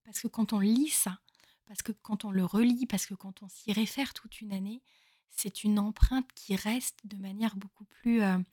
Parce 0.04 0.20
que 0.20 0.28
quand 0.28 0.52
on 0.52 0.60
lit 0.60 0.90
ça, 0.90 1.20
parce 1.66 1.82
que 1.82 1.92
quand 1.92 2.24
on 2.24 2.30
le 2.32 2.44
relit, 2.44 2.86
parce 2.86 3.06
que 3.06 3.14
quand 3.14 3.42
on 3.42 3.48
s'y 3.48 3.72
réfère 3.72 4.14
toute 4.14 4.40
une 4.40 4.52
année, 4.52 4.82
c'est 5.30 5.64
une 5.64 5.78
empreinte 5.78 6.30
qui 6.34 6.56
reste 6.56 6.98
de 7.04 7.16
manière 7.16 7.56
beaucoup 7.56 7.84
plus, 7.86 8.22
heu, 8.22 8.44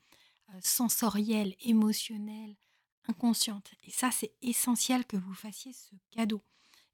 sensorielle, 0.62 1.54
émotionnelle, 1.60 2.56
inconsciente 3.08 3.72
et 3.84 3.90
ça, 3.90 4.10
c'est 4.10 4.32
essentiel 4.42 5.06
que 5.06 5.16
vous 5.16 5.34
fassiez 5.34 5.72
ce 5.72 5.94
cadeau 6.10 6.42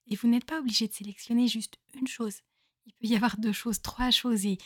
et 0.08 0.16
vous 0.16 0.28
n'êtes 0.28 0.44
pas 0.44 0.58
obligé 0.58 0.88
de 0.88 0.92
sélectionner 0.92 1.48
juste 1.48 1.76
une 1.94 2.06
chose. 2.06 2.40
Il 2.86 2.92
peut 2.94 3.06
y 3.06 3.16
avoir 3.16 3.38
2 3.38 3.52
choses, 3.52 3.82
3 3.82 4.10
choses 4.10 4.46
et 4.46 4.58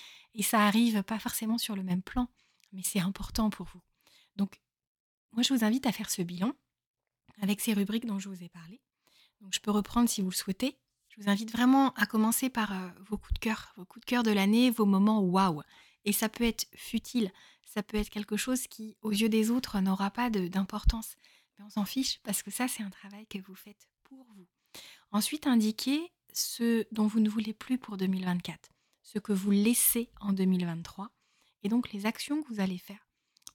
ça 0.42 0.66
arrive 0.66 1.02
pas 1.02 1.18
forcément 1.18 1.58
sur 1.58 1.76
le 1.76 1.82
même 1.82 2.02
plan, 2.02 2.28
mais 2.72 2.82
c'est 2.82 3.00
important 3.00 3.50
pour 3.50 3.66
vous. 3.66 3.82
Donc 4.36 4.60
moi, 5.32 5.42
je 5.42 5.52
vous 5.52 5.64
invite 5.64 5.86
à 5.86 5.92
faire 5.92 6.10
ce 6.10 6.22
bilan 6.22 6.52
avec 7.40 7.60
ces 7.60 7.72
rubriques 7.72 8.06
dont 8.06 8.18
je 8.18 8.28
vous 8.28 8.42
ai 8.42 8.48
parlé. 8.48 8.80
Donc 9.40 9.52
je 9.54 9.60
peux 9.60 9.70
reprendre 9.70 10.08
si 10.08 10.22
vous 10.22 10.30
le 10.30 10.34
souhaitez. 10.34 10.78
Je 11.08 11.20
vous 11.20 11.28
invite 11.28 11.52
vraiment 11.52 11.92
à 11.94 12.06
commencer 12.06 12.48
par, 12.48 12.72
heu, 12.72 12.90
vos 13.08 13.18
coups 13.18 13.34
de 13.34 13.38
cœur, 13.38 13.72
vos 13.76 13.84
coups 13.84 14.04
de 14.04 14.08
cœur 14.08 14.22
de 14.22 14.30
l'année, 14.30 14.70
vos 14.70 14.86
moments 14.86 15.20
waouh 15.20 15.62
et 16.04 16.12
ça 16.12 16.28
peut 16.28 16.44
être 16.44 16.66
futile, 16.74 17.30
ça 17.64 17.82
peut 17.82 17.96
être 17.96 18.10
quelque 18.10 18.36
chose 18.36 18.66
qui, 18.66 18.96
aux 19.02 19.12
yeux 19.12 19.28
des 19.28 19.50
autres, 19.50 19.80
n'aura 19.80 20.10
pas 20.10 20.30
d'importance. 20.30 21.16
Mais 21.58 21.64
on 21.64 21.70
s'en 21.70 21.84
fiche 21.84 22.20
parce 22.22 22.42
que 22.42 22.50
ça, 22.50 22.68
c'est 22.68 22.82
un 22.82 22.90
travail 22.90 23.26
que 23.26 23.38
vous 23.38 23.54
faites 23.54 23.88
pour 24.04 24.26
vous. 24.34 24.48
Ensuite, 25.12 25.46
indiquez 25.46 26.10
ce 26.32 26.86
dont 26.90 27.06
vous 27.06 27.20
ne 27.20 27.28
voulez 27.28 27.52
plus 27.52 27.76
pour 27.76 27.98
2024, 27.98 28.70
ce 29.02 29.18
que 29.18 29.34
vous 29.34 29.50
laissez 29.50 30.10
en 30.20 30.32
2023 30.32 31.10
et 31.62 31.68
donc 31.68 31.92
les 31.92 32.06
actions 32.06 32.42
que 32.42 32.48
vous 32.48 32.60
allez 32.60 32.78
faire 32.78 33.06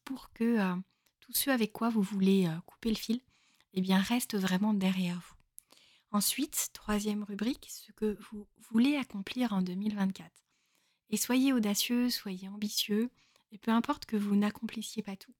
pour 0.06 0.32
que, 0.34 0.60
heu, 0.60 0.82
tous 1.20 1.34
ceux 1.34 1.52
avec 1.52 1.74
quoi 1.74 1.90
vous 1.90 2.04
voulez, 2.04 2.46
heu, 2.46 2.62
couper 2.68 2.90
le 2.90 2.96
fil 2.96 3.22
et 3.74 3.82
bien, 3.82 4.00
restent 4.00 4.38
vraiment 4.38 4.74
derrière 4.74 5.20
vous. 5.20 5.36
Ensuite, 6.12 6.70
troisième 6.74 7.24
rubrique, 7.24 7.68
ce 7.70 7.92
que 7.92 8.18
vous 8.30 8.48
voulez 8.70 8.96
accomplir 8.96 9.52
en 9.52 9.64
2024 9.64 10.32
et 11.10 11.18
soyez 11.18 11.54
audacieux, 11.54 12.12
soyez 12.12 12.48
ambitieux 12.50 13.10
et 13.52 13.58
peu 13.58 13.72
importe 13.72 14.06
que 14.06 14.16
vous 14.16 14.36
n'accomplissiez 14.36 15.02
pas 15.02 15.16
tout. 15.16 15.34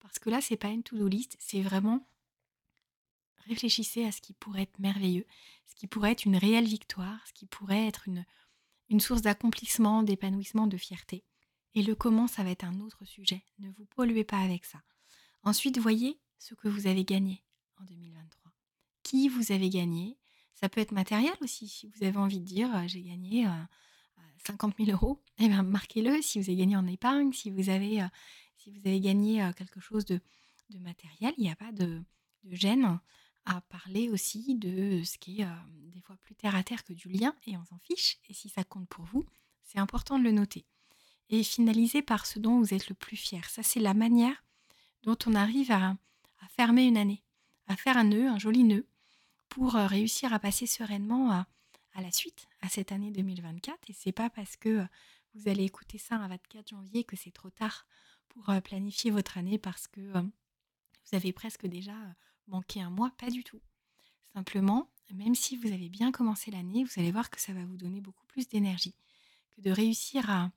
Parce 0.00 0.18
que 0.18 0.30
là, 0.30 0.40
c'est 0.40 0.56
pas 0.56 0.68
une 0.68 0.82
to 0.82 0.96
do 0.96 1.08
list, 1.08 1.36
c'est 1.38 1.60
vraiment 1.60 2.08
réfléchissez 3.48 4.04
à 4.04 4.12
ce 4.12 4.20
qui 4.20 4.34
pourrait 4.34 4.62
être 4.62 4.78
merveilleux, 4.78 5.26
ce 5.66 5.74
qui 5.74 5.86
pourrait 5.86 6.12
être 6.12 6.24
une 6.26 6.36
réelle 6.36 6.66
victoire, 6.66 7.20
ce 7.26 7.32
qui 7.32 7.46
pourrait 7.46 7.86
être 7.86 8.08
une 8.88 9.00
source 9.00 9.22
d'accomplissement, 9.22 10.02
d'épanouissement, 10.02 10.66
de 10.66 10.76
fierté 10.76 11.24
et 11.74 11.82
le 11.82 11.94
comment, 11.94 12.26
ça 12.26 12.42
va 12.42 12.50
être 12.50 12.64
un 12.64 12.80
autre 12.80 13.04
sujet. 13.04 13.42
Ne 13.58 13.70
vous 13.70 13.84
polluez 13.84 14.24
pas 14.24 14.38
avec 14.38 14.64
ça. 14.64 14.82
Ensuite, 15.42 15.78
voyez 15.78 16.18
ce 16.38 16.54
que 16.54 16.68
vous 16.68 16.86
avez 16.86 17.04
gagné 17.04 17.44
en 17.80 17.84
2023. 17.84 18.52
Qui 19.02 19.28
vous 19.28 19.52
avez 19.52 19.70
gagné? 19.70 20.18
Ça 20.54 20.68
peut 20.68 20.80
être 20.80 20.92
matériel 20.92 21.34
aussi. 21.40 21.68
Si 21.68 21.86
vous 21.86 22.04
avez 22.04 22.16
envie 22.16 22.40
de 22.40 22.44
dire, 22.44 22.74
heu: 22.74 22.88
«J'ai 22.88 23.02
gagné, 23.02 23.46
heu 23.46 23.50
heu, 23.50 24.22
50 24.44 24.76
000 24.76 24.90
€ 24.90 25.20
et 25.38 25.48
bien, 25.48 25.62
marquez-le. 25.62 26.20
Si 26.22 26.40
vous 26.40 26.48
avez 26.48 26.56
gagné 26.56 26.76
en 26.76 26.86
épargne, 26.86 27.32
si 27.32 27.50
vous 27.50 27.68
avez, 27.68 28.04
si 28.56 28.70
vous 28.72 28.80
avez 28.88 29.00
gagné, 29.00 29.48
quelque 29.56 29.80
chose 29.80 30.04
de 30.04 30.20
matériel, 30.80 31.32
il 31.38 31.44
y 31.44 31.50
a 31.50 31.56
pas 31.56 31.70
de 31.72 32.02
gêne 32.50 32.98
à 33.48 33.62
parler 33.62 34.10
aussi 34.10 34.54
de 34.56 35.02
ce 35.04 35.16
qui 35.16 35.40
est, 35.40 35.44
heu, 35.44 35.48
des 35.92 36.00
fois 36.02 36.16
plus 36.22 36.34
terre 36.34 36.54
à 36.54 36.62
terre 36.62 36.84
que 36.84 36.92
du 36.92 37.08
lien 37.08 37.34
et 37.46 37.56
on 37.56 37.64
s'en 37.64 37.78
fiche 37.78 38.18
et 38.28 38.34
si 38.34 38.48
ça 38.50 38.62
compte 38.62 38.88
pour 38.88 39.04
vous, 39.06 39.24
c'est 39.64 39.78
important 39.78 40.18
de 40.18 40.24
le 40.24 40.32
noter 40.32 40.66
et 41.30 41.42
finaliser 41.42 42.02
par 42.02 42.26
ce 42.26 42.38
dont 42.38 42.58
vous 42.58 42.74
êtes 42.74 42.88
le 42.88 42.94
plus 42.94 43.16
fier. 43.16 43.48
Ça, 43.48 43.62
c'est 43.62 43.80
la 43.80 43.94
manière 43.94 44.44
dont 45.02 45.16
on 45.26 45.34
arrive 45.34 45.70
à 45.72 45.96
fermer 46.50 46.84
une 46.84 46.96
année, 46.98 47.22
à 47.66 47.76
faire 47.76 47.96
un 47.96 48.04
nœud, 48.04 48.28
un 48.28 48.38
joli 48.38 48.64
nœud 48.64 48.86
pour, 49.48 49.76
heu, 49.76 49.86
réussir 49.86 50.32
à 50.32 50.38
passer 50.38 50.66
sereinement 50.66 51.30
à 51.30 51.46
la 52.02 52.12
suite, 52.12 52.48
à 52.60 52.68
cette 52.68 52.92
année 52.92 53.10
2024 53.10 53.88
et 53.88 53.94
c'est 53.94 54.12
pas 54.12 54.28
parce 54.30 54.56
que, 54.56 54.68
heu, 54.68 54.88
vous 55.34 55.48
allez 55.48 55.64
écouter 55.64 55.96
ça 55.98 56.16
un 56.16 56.28
24 56.28 56.68
janvier 56.68 57.04
que 57.04 57.16
c'est 57.16 57.30
trop 57.32 57.50
tard 57.50 57.86
pour, 58.28 58.52
planifier 58.62 59.10
votre 59.10 59.38
année 59.38 59.58
parce 59.58 59.88
que, 59.88 60.00
vous 60.10 61.16
avez 61.16 61.32
presque 61.32 61.66
déjà, 61.66 61.94
manqué 62.48 62.80
un 62.80 62.90
mois, 62.90 63.12
pas 63.18 63.30
du 63.30 63.44
tout. 63.44 63.60
Simplement, 64.34 64.88
même 65.14 65.34
si 65.34 65.56
vous 65.56 65.68
avez 65.68 65.88
bien 65.88 66.12
commencé 66.12 66.50
l'année, 66.50 66.84
vous 66.84 67.00
allez 67.00 67.12
voir 67.12 67.30
que 67.30 67.40
ça 67.40 67.52
va 67.52 67.64
vous 67.64 67.76
donner 67.76 68.00
beaucoup 68.00 68.26
plus 68.26 68.48
d'énergie, 68.48 68.94
que 69.56 69.62
de 69.62 69.70
réussir 69.70 70.28
à 70.30 70.50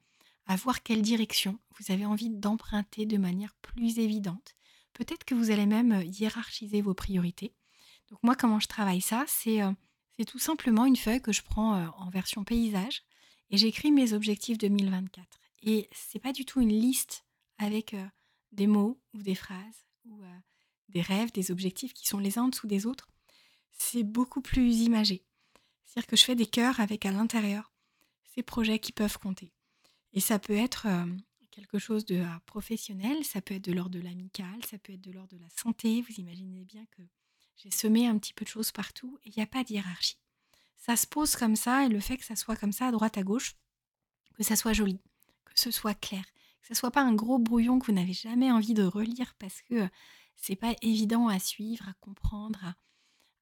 voir 0.58 0.84
quelle 0.84 1.02
direction 1.02 1.60
vous 1.80 1.94
avez 1.94 2.06
envie 2.06 2.30
d'emprunter 2.30 3.06
de 3.06 3.18
manière 3.18 3.54
plus 3.62 4.00
évidente. 4.00 4.56
Peut-être 4.94 5.24
que 5.24 5.36
vous 5.36 5.52
allez 5.52 5.66
même, 5.66 6.04
hiérarchiser 6.04 6.82
vos 6.82 6.94
priorités. 6.94 7.54
Donc 8.10 8.20
moi, 8.24 8.36
comment 8.36 8.60
je 8.60 8.68
travaille 8.68 9.02
ça? 9.02 9.24
C'est, 9.28 9.62
c'est 10.18 10.26
tout 10.26 10.40
simplement 10.40 10.86
une 10.86 10.98
feuille 10.98 11.22
que 11.22 11.32
je 11.32 11.42
prends, 11.42 11.82
heu, 11.82 11.90
en 11.98 12.10
version 12.10 12.44
paysage 12.44 13.04
et 13.50 13.58
j'écris 13.58 13.92
mes 13.92 14.14
objectifs 14.14 14.58
2024 14.58 15.40
et 15.64 15.90
c'est 15.92 16.20
pas 16.20 16.34
du 16.34 16.46
tout 16.46 16.62
une 16.62 16.70
liste 16.70 17.26
avec, 17.58 17.94
heu, 17.94 18.10
des 18.52 18.68
mots 18.68 19.00
ou 19.14 19.22
des 19.22 19.36
phrases 19.36 19.86
des 20.92 21.02
rêves, 21.02 21.32
des 21.32 21.52
objectifs 21.52 21.94
qui 21.94 22.08
sont 22.08 22.20
les 22.20 22.38
uns 22.38 22.44
en 22.44 22.48
dessous 22.50 22.68
des 22.68 22.86
autres. 22.86 23.10
C'est 23.72 24.04
beaucoup 24.04 24.42
plus 24.42 24.82
imagé. 24.82 25.24
C'est-à-dire 25.86 26.08
que 26.08 26.16
je 26.16 26.24
fais 26.24 26.36
des 26.36 26.46
cœurs 26.46 26.80
avec 26.80 27.06
à 27.06 27.12
l'intérieur 27.12 27.72
ces 28.34 28.44
projets 28.44 28.80
qui 28.80 28.92
peuvent 28.92 29.18
compter. 29.18 29.52
Et 30.14 30.20
ça 30.20 30.40
peut 30.40 30.56
être, 30.56 30.86
hem, 30.86 31.22
quelque 31.52 31.80
chose 31.80 32.06
de, 32.06 32.22
ah, 32.22 32.42
professionnel, 32.46 33.24
ça 33.26 33.42
peut 33.42 33.56
être 33.56 33.66
de 33.66 33.74
l'ordre 33.74 33.92
de 33.92 34.00
l'amical, 34.00 34.64
ça 34.70 34.78
peut 34.78 34.94
être 34.94 35.02
de 35.02 35.12
l'ordre 35.12 35.36
de 35.36 35.42
la 35.42 35.50
santé. 35.50 36.02
Vous 36.02 36.14
imaginez 36.18 36.64
bien 36.64 36.86
que 36.92 37.02
j'ai 37.58 37.72
semé 37.72 38.08
un 38.08 38.18
petit 38.18 38.34
peu 38.34 38.46
de 38.46 38.50
choses 38.50 38.72
partout 38.72 39.20
et 39.24 39.30
il 39.30 39.38
y 39.38 39.42
a 39.42 39.46
pas 39.46 39.64
de 39.64 39.74
hiérarchie. 39.74 40.18
Ça 40.78 40.96
se 40.96 41.06
pose 41.06 41.36
comme 41.36 41.56
ça 41.56 41.86
et 41.86 41.90
le 41.90 42.00
fait 42.00 42.18
que 42.18 42.26
ça 42.26 42.36
soit 42.36 42.56
comme 42.56 42.72
ça 42.72 42.88
à 42.88 42.92
droite 42.92 43.18
à 43.18 43.24
gauche, 43.24 43.56
que 44.36 44.44
ça 44.44 44.56
soit 44.56 44.74
joli, 44.74 45.00
que 45.46 45.60
ce 45.60 45.72
soit 45.72 45.94
clair, 45.94 46.24
que 46.62 46.68
ça 46.68 46.74
soit 46.74 46.92
pas 46.92 47.04
un 47.04 47.14
gros 47.14 47.38
brouillon 47.38 47.80
que 47.80 47.86
vous 47.86 47.92
n'avez 47.92 48.14
jamais 48.14 48.52
envie 48.52 48.74
de 48.74 48.84
relire 48.84 49.36
parce 49.38 49.62
que, 49.62 49.76
heu, 49.76 49.90
c'est 50.42 50.56
pas 50.56 50.76
évident 50.82 51.28
à 51.28 51.40
suivre, 51.40 51.88
à 51.88 51.94
comprendre, 52.02 52.60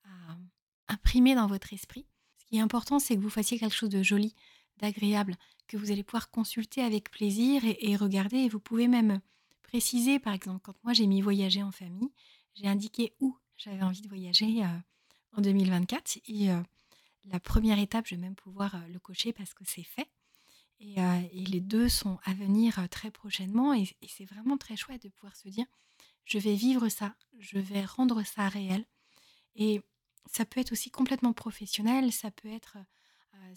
à 0.03 0.37
imprimer 0.87 1.35
dans 1.35 1.47
votre 1.47 1.73
esprit. 1.73 2.05
Ce 2.37 2.45
qui 2.45 2.57
est 2.57 2.61
important, 2.61 2.99
c'est 2.99 3.15
que 3.15 3.21
vous 3.21 3.29
fassiez 3.29 3.57
quelque 3.59 3.75
chose 3.75 3.89
de 3.89 4.03
joli, 4.03 4.35
d'agréable, 4.77 5.35
que 5.67 5.77
vous 5.77 5.91
allez 5.91 6.03
pouvoir 6.03 6.29
consulter 6.31 6.81
avec 6.81 7.11
plaisir 7.11 7.61
et 7.65 7.95
regarder. 7.95 8.37
Et 8.37 8.49
vous 8.49 8.59
pouvez 8.59 8.87
même 8.87 9.21
préciser, 9.63 10.19
par 10.19 10.33
exemple, 10.33 10.59
quand 10.63 10.75
moi 10.83 10.93
j'ai 10.93 11.07
mis 11.07 11.21
voyager 11.21 11.63
en 11.63 11.71
famille, 11.71 12.11
j'ai 12.55 12.67
indiqué 12.67 13.13
où 13.19 13.37
j'avais 13.57 13.83
envie 13.83 14.01
de 14.01 14.07
voyager, 14.09 14.63
heu, 14.63 14.67
en 15.37 15.41
2024 15.41 16.19
et 16.27 16.49
heu, 16.51 16.63
la 17.25 17.39
première 17.39 17.79
étape, 17.79 18.07
je 18.07 18.15
vais 18.15 18.21
même 18.21 18.35
pouvoir, 18.35 18.75
heu, 18.75 18.91
le 18.91 18.99
cocher 18.99 19.33
parce 19.33 19.53
que 19.53 19.63
c'est 19.65 19.83
fait 19.83 20.09
et 20.79 20.99
heu 20.99 21.29
et 21.31 21.45
les 21.45 21.61
2 21.61 21.89
sont 21.89 22.19
à 22.23 22.33
venir, 22.33 22.79
heu, 22.79 22.87
très 22.87 23.11
prochainement 23.11 23.73
et 23.73 23.85
c'est 24.07 24.25
vraiment 24.25 24.57
très 24.57 24.75
chouette 24.75 25.03
de 25.03 25.09
pouvoir 25.09 25.35
se 25.35 25.49
dire: 25.49 25.65
«Je 26.25 26.37
vais 26.39 26.55
vivre 26.55 26.89
ça, 26.89 27.15
je 27.39 27.59
vais 27.59 27.83
rendre 27.85 28.23
ça 28.23 28.47
réel» 28.49 28.85
et 29.55 29.81
ça 30.31 30.45
peut 30.45 30.59
être 30.59 30.71
aussi 30.71 30.91
complètement 30.91 31.33
professionnel, 31.33 32.11
ça 32.11 32.31
peut 32.31 32.49
être, 32.49 32.77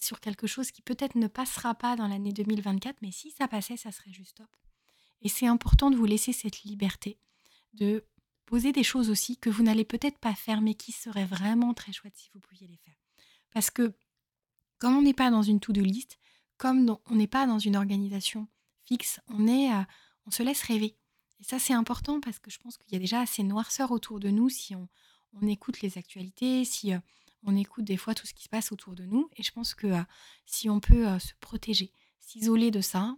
sur 0.01 0.21
quelque 0.21 0.47
chose 0.47 0.71
qui 0.71 0.81
peut-être 0.81 1.17
ne 1.17 1.27
passera 1.27 1.75
pas 1.75 1.97
dans 1.97 2.07
l'année 2.09 2.33
2024, 2.33 2.97
mais 3.03 3.11
si 3.11 3.31
ça 3.31 3.49
passait, 3.49 3.77
ça 3.77 3.93
serait 3.93 4.13
juste 4.13 4.39
top. 4.39 4.57
Et 5.21 5.29
c'est 5.29 5.47
important 5.47 5.91
de 5.91 5.97
vous 5.97 6.07
laisser 6.07 6.33
cette 6.33 6.63
liberté 6.63 7.19
de 7.75 8.05
poser 8.47 8.73
des 8.73 8.85
choses 8.85 9.11
aussi 9.11 9.37
que 9.37 9.51
vous 9.51 9.63
n'allez 9.63 9.85
peut-être 9.85 10.19
pas 10.19 10.35
faire, 10.35 10.61
mais 10.61 10.75
qui 10.75 10.93
seraient 10.93 11.27
vraiment 11.27 11.75
très 11.75 11.93
chouettes 11.93 12.17
si 12.17 12.31
vous 12.33 12.41
pouviez 12.41 12.69
les 12.69 12.77
faire. 12.77 12.95
Parce 13.51 13.71
que 13.71 13.93
comme 14.79 14.97
on 14.97 15.03
n'est 15.03 15.15
pas 15.15 15.31
dans 15.31 15.43
une 15.43 15.61
to-do 15.61 15.83
list, 15.83 16.19
comme 16.57 16.97
on 17.07 17.15
n'est 17.15 17.27
pas 17.27 17.47
dans 17.47 17.59
une 17.59 17.77
organisation 17.77 18.49
fixe, 18.85 19.21
on, 19.29 19.47
est, 19.47 19.71
on 20.27 20.31
se 20.31 20.43
laisse 20.43 20.63
rêver. 20.63 20.97
Et 21.41 21.45
ça, 21.45 21.59
c'est 21.59 21.73
important 21.73 22.21
parce 22.21 22.39
que 22.39 22.51
je 22.51 22.59
pense 22.59 22.77
qu'il 22.77 22.93
y 22.93 22.97
a 22.97 23.01
déjà 23.01 23.21
assez 23.21 23.43
noirceur 23.43 23.91
autour 23.91 24.21
de 24.21 24.29
nous 24.29 24.49
si 24.49 24.75
on, 24.75 24.89
écoute 25.47 25.81
les 25.81 25.99
actualités, 25.99 26.65
si 26.65 26.93
on 27.43 27.57
écoute 27.57 27.85
des 27.85 27.97
fois 27.97 28.15
tout 28.15 28.27
ce 28.27 28.35
qui 28.35 28.45
se 28.45 28.49
passe 28.49 28.71
autour 28.71 28.95
de 28.95 29.05
nous. 29.05 29.29
Et 29.37 29.43
je 29.43 29.51
pense 29.51 29.75
que 29.75 29.89
si 30.47 30.71
on 30.71 30.79
peut 30.79 31.19
se 31.19 31.33
protéger, 31.41 31.93
s'isoler 32.21 32.71
de 32.71 32.81
ça, 32.81 33.17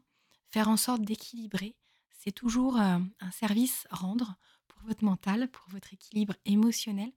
faire 0.48 0.68
en 0.68 0.76
sorte 0.76 1.02
d'équilibrer, 1.02 1.76
c'est 2.10 2.32
toujours 2.32 2.78
un 2.78 3.10
service 3.32 3.86
rendre 3.90 4.36
pour 4.68 4.82
votre 4.84 5.04
mental, 5.04 5.50
pour 5.50 5.68
votre 5.68 5.92
équilibre 5.92 6.34
émotionnel. 6.46 7.12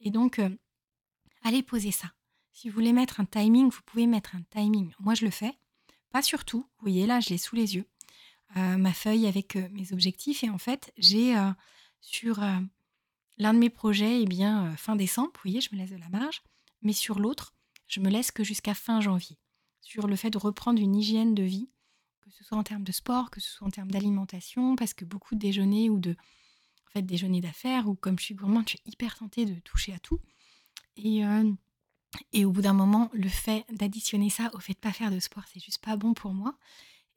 Et 0.00 0.10
donc, 0.10 0.40
allez 1.42 1.62
poser 1.62 1.92
ça. 1.92 2.12
Si 2.52 2.68
vous 2.68 2.74
voulez 2.74 2.92
mettre 2.92 3.20
un 3.20 3.24
timing, 3.24 3.70
vous 3.70 3.80
pouvez 3.86 4.06
mettre 4.06 4.36
un 4.36 4.42
timing. 4.50 4.92
Moi, 5.00 5.14
je 5.14 5.24
le 5.24 5.30
fais. 5.30 5.58
Pas 6.10 6.22
sur 6.22 6.44
tout. 6.44 6.60
Vous 6.60 6.82
voyez, 6.82 7.06
là, 7.06 7.20
je 7.20 7.30
l'ai 7.30 7.38
sous 7.38 7.56
les 7.56 7.74
yeux. 7.76 7.86
Euh, 8.56 8.76
ma 8.76 8.92
feuille 8.92 9.26
avec 9.26 9.56
euh, 9.56 9.66
mes 9.70 9.92
objectifs. 9.92 10.44
Et 10.44 10.50
en 10.50 10.58
fait, 10.58 10.92
j'ai 10.98 11.36
euh, 11.36 11.50
sur 12.02 12.40
l'un 13.38 13.54
de 13.54 13.58
mes 13.58 13.70
projets, 13.70 14.20
eh 14.22 14.26
bien, 14.26 14.76
fin 14.76 14.96
décembre, 14.96 15.30
vous 15.34 15.40
voyez, 15.44 15.60
je 15.60 15.70
me 15.72 15.80
laisse 15.80 15.90
de 15.90 15.96
la 15.96 16.10
marge. 16.10 16.42
Mais 16.82 16.92
sur 16.92 17.18
l'autre, 17.18 17.54
je 17.88 18.00
me 18.00 18.10
laisse 18.10 18.30
que 18.30 18.44
jusqu'à 18.44 18.74
fin 18.74 19.00
janvier. 19.00 19.38
Sur 19.80 20.06
le 20.06 20.16
fait 20.16 20.30
de 20.30 20.38
reprendre 20.38 20.80
une 20.80 20.94
hygiène 20.94 21.34
de 21.34 21.42
vie, 21.42 21.70
que 22.20 22.30
ce 22.30 22.44
soit 22.44 22.58
en 22.58 22.62
termes 22.62 22.84
de 22.84 22.92
sport, 22.92 23.30
que 23.30 23.40
ce 23.40 23.50
soit 23.50 23.66
en 23.66 23.70
termes 23.70 23.90
d'alimentation, 23.90 24.76
parce 24.76 24.92
que 24.92 25.04
beaucoup 25.04 25.34
de 25.34 25.40
déjeuners 25.40 25.88
ou 25.88 25.98
de 25.98 26.10
en 26.12 26.90
fait, 26.92 27.02
déjeuner 27.02 27.40
d'affaires, 27.40 27.88
ou 27.88 27.94
comme 27.94 28.18
je 28.18 28.24
suis 28.24 28.34
gourmande, 28.34 28.64
je 28.64 28.70
suis 28.70 28.82
hyper 28.84 29.16
tentée 29.16 29.46
de 29.46 29.58
toucher 29.60 29.94
à 29.94 29.98
tout. 29.98 30.20
Et, 30.96 31.24
et 32.32 32.44
au 32.44 32.52
bout 32.52 32.62
d'un 32.62 32.72
moment, 32.72 33.10
le 33.12 33.28
fait 33.28 33.64
d'additionner 33.70 34.30
ça 34.30 34.50
au 34.54 34.58
fait 34.58 34.74
de 34.74 34.78
pas 34.78 34.92
faire 34.92 35.10
de 35.10 35.20
sport, 35.20 35.44
c'est 35.52 35.62
juste 35.62 35.82
pas 35.82 35.96
bon 35.96 36.14
pour 36.14 36.34
moi. 36.34 36.56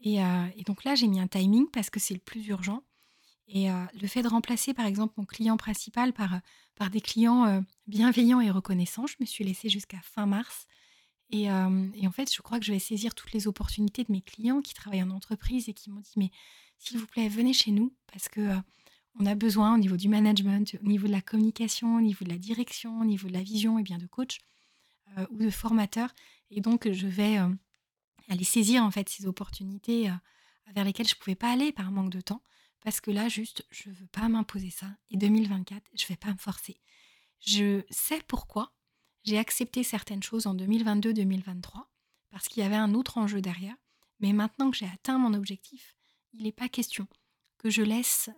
Euh, 0.05 0.47
et, 0.55 0.63
donc 0.63 0.83
là, 0.83 0.95
j'ai 0.95 1.07
mis 1.07 1.19
un 1.19 1.27
timing 1.27 1.67
parce 1.71 1.89
que 1.89 1.99
c'est 1.99 2.13
le 2.13 2.19
plus 2.19 2.47
urgent. 2.47 2.83
Et 3.47 3.69
euh, 3.69 3.85
le 3.99 4.07
fait 4.07 4.23
de 4.23 4.27
remplacer, 4.27 4.73
par 4.73 4.85
exemple, 4.85 5.13
mon 5.17 5.25
client 5.25 5.57
principal 5.57 6.13
par, 6.13 6.39
par 6.75 6.89
des 6.89 7.01
clients 7.01 7.45
euh, 7.45 7.61
bienveillants 7.87 8.41
et 8.41 8.49
reconnaissants, 8.51 9.07
je 9.07 9.15
me 9.19 9.25
suis 9.25 9.43
laissée 9.43 9.69
jusqu'à 9.69 9.99
fin 10.01 10.25
mars. 10.25 10.65
Et, 11.31 11.49
en 11.49 12.11
fait, 12.13 12.33
je 12.33 12.41
crois 12.43 12.59
que 12.59 12.65
je 12.65 12.71
vais 12.71 12.79
saisir 12.79 13.15
toutes 13.15 13.33
les 13.33 13.47
opportunités 13.47 14.03
de 14.03 14.11
mes 14.11 14.21
clients 14.21 14.61
qui 14.61 14.75
travaillent 14.75 15.03
en 15.03 15.09
entreprise 15.09 15.67
et 15.67 15.73
qui 15.73 15.89
m'ont 15.89 15.99
dit, 15.99 16.13
mais 16.17 16.29
s'il 16.77 16.99
vous 16.99 17.07
plaît, 17.07 17.27
venez 17.27 17.51
chez 17.51 17.71
nous 17.71 17.93
parce 18.11 18.29
que 18.29 18.55
on 19.19 19.25
a 19.25 19.33
besoin 19.33 19.73
au 19.73 19.77
niveau 19.77 19.97
du 19.97 20.07
management, 20.07 20.77
au 20.83 20.87
niveau 20.87 21.07
de 21.07 21.11
la 21.11 21.21
communication, 21.21 21.97
au 21.97 22.01
niveau 22.01 22.23
de 22.25 22.29
la 22.29 22.37
direction, 22.37 22.99
au 22.99 23.05
niveau 23.05 23.27
de 23.27 23.33
la 23.33 23.41
vision 23.41 23.79
et 23.79 23.83
bien 23.83 23.97
de 23.97 24.05
coach 24.05 24.39
ou 25.31 25.37
de 25.37 25.49
formateur. 25.49 26.13
Et 26.51 26.61
donc, 26.61 26.91
je 26.91 27.07
vais 27.07 27.37
aller 28.29 28.43
saisir 28.43 28.83
en 28.83 28.91
fait 28.91 29.07
ces 29.09 29.25
opportunités 29.25 30.11
vers 30.73 30.83
lesquelles 30.83 31.07
je 31.07 31.15
ne 31.15 31.19
pouvais 31.19 31.35
pas 31.35 31.51
aller 31.51 31.71
par 31.71 31.91
manque 31.91 32.11
de 32.11 32.21
temps. 32.21 32.41
Parce 32.81 33.01
que 33.01 33.09
là, 33.09 33.29
juste, 33.29 33.65
je 33.71 33.89
ne 33.89 33.95
veux 33.95 34.07
pas 34.07 34.29
m'imposer 34.29 34.69
ça. 34.69 34.87
Et 35.09 35.17
2024, 35.17 35.83
je 35.95 36.03
ne 36.03 36.07
vais 36.07 36.17
pas 36.17 36.31
me 36.31 36.37
forcer. 36.37 36.79
Je 37.39 37.83
sais 37.89 38.21
pourquoi 38.27 38.73
j'ai 39.23 39.39
accepté 39.39 39.83
certaines 39.83 40.21
choses 40.21 40.45
en 40.45 40.55
2022-2023, 40.55 41.85
parce 42.29 42.47
qu'il 42.47 42.61
y 42.61 42.65
avait 42.65 42.75
un 42.75 42.93
autre 42.93 43.17
enjeu 43.17 43.41
derrière. 43.41 43.75
Mais 44.19 44.33
maintenant 44.33 44.69
que 44.69 44.77
j'ai 44.77 44.85
atteint 44.85 45.17
mon 45.17 45.33
objectif, 45.33 45.95
il 46.33 46.43
n'est 46.43 46.51
pas 46.51 46.69
question 46.69 47.07
que 47.57 47.69
je 47.69 47.81
laisse 47.81 48.29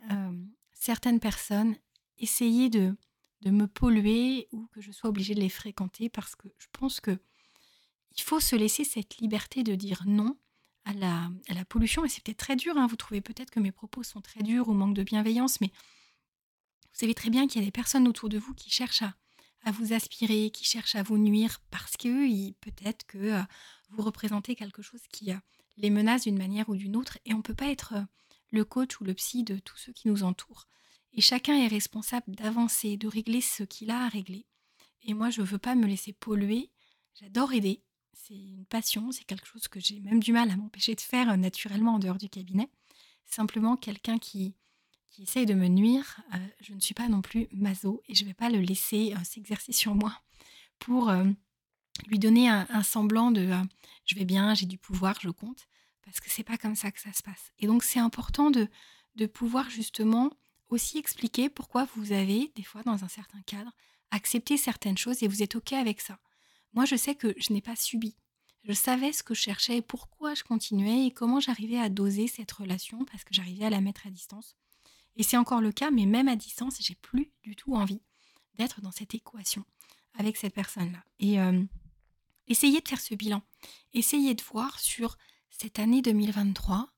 certaines 0.72 1.20
personnes 1.20 1.76
essayer 2.18 2.70
de, 2.70 2.96
de 3.42 3.52
me 3.52 3.68
polluer 3.68 4.48
ou 4.52 4.68
que 4.68 4.82
je 4.82 4.92
sois 4.92 5.10
obligée 5.10 5.36
de 5.36 5.40
les 5.40 5.50
fréquenter 5.50 6.10
parce 6.10 6.36
que 6.36 6.48
je 6.58 6.68
pense 6.72 7.00
que 7.00 7.20
il 8.16 8.22
faut 8.22 8.40
se 8.40 8.56
laisser 8.56 8.84
cette 8.84 9.18
liberté 9.18 9.64
de 9.64 9.76
dire 9.76 10.04
non 10.06 10.38
à 10.86 10.94
la, 10.94 11.66
pollution. 11.66 12.06
Et 12.06 12.10
c'est 12.10 12.24
peut-être 12.24 12.38
très 12.38 12.56
dur, 12.56 12.78
hein. 12.78 12.88
vous 12.88 12.96
trouvez 12.96 13.22
peut-être 13.22 13.52
que 13.52 13.60
mes 13.60 13.72
propos 13.72 14.04
sont 14.04 14.22
très 14.22 14.42
durs 14.42 14.70
ou 14.70 14.74
manquent 14.74 14.96
de 14.96 15.04
bienveillance, 15.04 15.60
mais 15.60 15.68
vous 15.68 17.02
savez 17.02 17.14
très 17.14 17.30
bien 17.30 17.48
qu'il 17.48 17.62
y 17.62 17.64
a 17.64 17.66
des 17.66 17.72
personnes 17.72 18.08
autour 18.08 18.30
de 18.30 18.40
vous 18.40 18.54
qui 18.54 18.70
cherchent 18.70 19.04
à, 19.04 19.72
vous 19.72 19.94
aspirer, 19.94 20.50
qui 20.50 20.64
cherchent 20.64 20.96
à 20.96 21.04
vous 21.04 21.18
nuire 21.18 21.60
parce 21.72 21.98
que 21.98 22.52
peut-être 22.54 23.06
que 23.06 23.18
euh, 23.18 23.42
vous 23.90 24.02
représentez 24.02 24.56
quelque 24.56 24.82
chose 24.82 25.02
qui 25.12 25.32
euh, 25.32 25.38
les 25.76 25.90
menace 25.90 26.24
d'une 26.24 26.38
manière 26.38 26.70
ou 26.70 26.76
d'une 26.76 26.96
autre. 26.96 27.18
Et 27.26 27.34
on 27.34 27.38
ne 27.38 27.42
peut 27.42 27.54
pas 27.54 27.68
être 27.68 27.94
euh, 27.94 28.02
le 28.52 28.64
coach 28.64 29.00
ou 29.02 29.04
le 29.04 29.14
psy 29.14 29.44
de 29.44 29.60
tous 29.60 29.78
ceux 29.78 29.92
qui 29.92 30.08
nous 30.08 30.24
entourent. 30.24 30.68
Et 31.14 31.22
chacun 31.22 31.58
est 31.58 31.68
responsable 31.68 32.36
d'avancer, 32.36 32.98
de 32.98 33.08
régler 33.08 33.42
ce 33.42 33.64
qu'il 33.64 33.92
a 33.92 34.06
à 34.06 34.10
régler. 34.10 34.46
Et 35.04 35.14
moi, 35.14 35.30
je 35.30 35.42
ne 35.42 35.48
veux 35.48 35.58
pas 35.58 35.76
me 35.76 35.88
laisser 35.88 36.14
polluer. 36.14 36.70
J'adore 37.16 37.54
aider 37.54 37.82
c'est 38.28 38.36
une 38.36 38.66
passion, 38.66 39.12
c'est 39.12 39.24
quelque 39.24 39.48
chose 39.48 39.68
que 39.68 39.80
j'ai 39.80 40.00
même 40.02 40.20
du 40.20 40.34
mal 40.34 40.50
à 40.52 40.56
m'empêcher 40.56 40.96
de 40.96 41.02
faire 41.02 41.30
euh, 41.30 41.38
naturellement 41.38 41.96
en 41.96 42.00
dehors 42.00 42.18
du 42.18 42.30
cabinet. 42.30 42.70
Simplement, 43.26 43.78
quelqu'un 43.78 44.18
qui, 44.18 44.56
qui 45.10 45.24
essaye 45.24 45.46
de 45.46 45.54
me 45.54 45.68
nuire, 45.68 46.22
euh, 46.34 46.38
je 46.62 46.74
ne 46.74 46.80
suis 46.80 46.94
pas 46.94 47.08
non 47.08 47.22
plus 47.22 47.48
maso 47.52 48.02
et 48.08 48.16
je 48.16 48.24
ne 48.24 48.30
vais 48.30 48.34
pas 48.34 48.50
le 48.50 48.60
laisser 48.60 49.14
euh, 49.14 49.24
s'exercer 49.24 49.72
sur 49.72 49.96
moi 49.96 50.22
pour 50.80 51.12
lui 52.06 52.20
donner 52.20 52.50
un, 52.50 52.84
semblant 52.84 53.32
de 53.32 53.50
je 54.06 54.14
vais 54.14 54.26
bien, 54.26 54.54
j'ai 54.54 54.68
du 54.68 54.78
pouvoir, 54.78 55.18
je 55.20 55.30
compte, 55.30 55.68
parce 56.06 56.20
que 56.20 56.30
c'est 56.30 56.44
pas 56.44 56.56
comme 56.56 56.76
ça 56.76 56.92
que 56.92 57.00
ça 57.00 57.12
se 57.14 57.24
passe. 57.24 57.52
Et 57.58 57.66
donc, 57.66 57.84
c'est 57.84 57.98
important 57.98 58.52
de, 58.52 58.68
de 59.16 59.26
pouvoir 59.26 59.72
justement 59.72 60.30
aussi 60.70 60.98
expliquer 60.98 61.50
pourquoi 61.50 61.88
vous 61.96 62.12
avez, 62.12 62.52
des 62.56 62.64
fois 62.64 62.84
dans 62.84 63.04
un 63.04 63.08
certain 63.08 63.42
cadre, 63.42 63.72
accepté 64.12 64.58
certaines 64.58 64.98
choses 64.98 65.24
et 65.24 65.28
vous 65.28 65.44
êtes 65.44 65.56
OK 65.56 65.74
avec 65.74 66.02
ça. 66.02 66.20
Moi, 66.74 66.86
je 66.86 66.96
sais 66.96 67.16
que 67.16 67.34
je 67.38 67.54
n'ai 67.54 67.62
pas 67.62 67.76
subi. 67.76 68.16
Je 68.64 68.74
savais 68.74 69.14
ce 69.14 69.24
que 69.24 69.34
je 69.34 69.42
cherchais, 69.42 69.82
pourquoi 69.82 70.34
je 70.34 70.44
continuais 70.44 71.06
et 71.06 71.12
comment 71.12 71.40
j'arrivais 71.40 71.80
à 71.80 71.90
doser 71.90 72.28
cette 72.28 72.52
relation 72.52 73.06
parce 73.06 73.24
que 73.24 73.34
j'arrivais 73.34 73.66
à 73.66 73.70
la 73.70 73.82
mettre 73.82 74.06
à 74.06 74.10
distance. 74.10 74.58
Et 75.16 75.24
c'est 75.24 75.38
encore 75.38 75.62
le 75.62 75.72
cas, 75.72 75.90
mais 75.90 76.06
même 76.06 76.28
à 76.28 76.36
distance, 76.36 76.78
j'ai 76.82 76.96
plus 76.96 77.32
du 77.44 77.56
tout 77.56 77.74
envie 77.74 78.02
d'être 78.56 78.82
dans 78.82 78.92
cette 78.92 79.16
équation 79.16 79.64
avec 80.14 80.38
cette 80.38 80.54
personne-là. 80.54 81.04
Et 81.20 81.40
euh, 81.40 81.64
essayez 82.48 82.82
de 82.82 82.88
faire 82.88 83.00
ce 83.00 83.16
bilan. 83.16 83.42
Essayez 83.94 84.36
de 84.36 84.44
voir 84.44 84.80
sur 84.80 85.18
cette 85.50 85.80
année 85.80 86.02
2023 86.02 86.90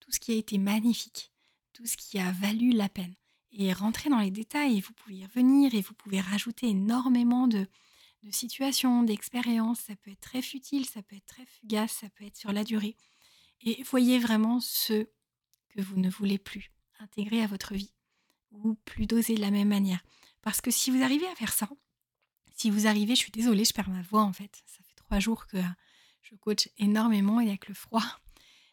tout 0.00 0.12
ce 0.12 0.18
qui 0.18 0.32
a 0.32 0.36
été 0.36 0.58
magnifique, 0.58 1.32
tout 1.78 1.86
ce 1.86 1.96
qui 1.96 2.18
a 2.18 2.32
valu 2.32 2.72
la 2.72 2.88
peine. 2.88 3.14
Et 3.52 3.72
rentrer 3.72 4.10
dans 4.10 4.18
les 4.18 4.32
détails, 4.32 4.80
vous 4.80 4.92
pouvez 4.94 5.18
y 5.18 5.24
revenir 5.24 5.74
et 5.74 5.80
vous 5.80 5.94
pouvez 5.94 6.20
rajouter 6.20 6.66
énormément 6.66 7.46
de, 7.46 7.68
de 8.24 8.30
situations, 8.32 9.04
d'expériences. 9.04 9.78
Ça 9.80 9.94
peut 9.94 10.10
être 10.10 10.20
très 10.20 10.42
futile, 10.42 10.86
ça 10.86 11.02
peut 11.02 11.14
être 11.14 11.26
très 11.26 11.46
fugace, 11.46 11.92
ça 11.92 12.08
peut 12.10 12.24
être 12.24 12.36
sur 12.36 12.52
la 12.52 12.64
durée. 12.64 12.96
Et 13.62 13.80
voyez 13.84 14.18
vraiment 14.18 14.58
ce 14.58 15.06
que 15.68 15.80
vous 15.80 15.96
ne 15.98 16.10
voulez 16.10 16.38
plus 16.38 16.72
intégrer 16.98 17.42
à 17.42 17.46
votre 17.46 17.74
vie 17.74 17.92
ou 18.50 18.74
plus 18.84 19.06
doser 19.06 19.36
de 19.36 19.40
la 19.40 19.52
même 19.52 19.68
manière. 19.68 20.02
Parce 20.42 20.60
que 20.60 20.72
si 20.72 20.90
vous 20.90 21.02
arrivez 21.02 21.28
à 21.28 21.34
faire 21.36 21.52
ça, 21.52 21.68
si 22.56 22.70
vous 22.70 22.88
arrivez, 22.88 23.14
je 23.14 23.20
suis 23.20 23.30
désolée, 23.30 23.64
je 23.64 23.72
perds 23.72 23.90
ma 23.90 24.02
voix 24.02 24.22
en 24.22 24.32
fait. 24.32 24.62
Ça 24.66 24.82
fait 24.82 24.96
trois 24.96 25.20
jours 25.20 25.46
que 25.46 25.58
je 26.22 26.34
coach 26.34 26.68
énormément 26.76 27.40
et 27.40 27.48
avec 27.48 27.68
le 27.68 27.74
froid, 27.74 28.02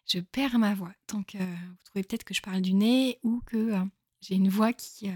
je 0.08 0.20
perds 0.20 0.58
ma 0.60 0.74
voix. 0.74 0.94
Donc 1.08 1.36
euh, 1.36 1.39
vous 1.39 1.78
trouvez 1.84 2.04
peut-être 2.04 2.24
que 2.24 2.34
je 2.34 2.41
parle 2.41 2.62
du 2.62 2.74
nez 2.74 3.20
ou 3.24 3.41
que 3.46 3.58
euh, 3.58 3.86
j'ai 4.22 4.36
une 4.36 4.50
voix 4.50 4.74
qui 4.74 5.10
euh, 5.10 5.15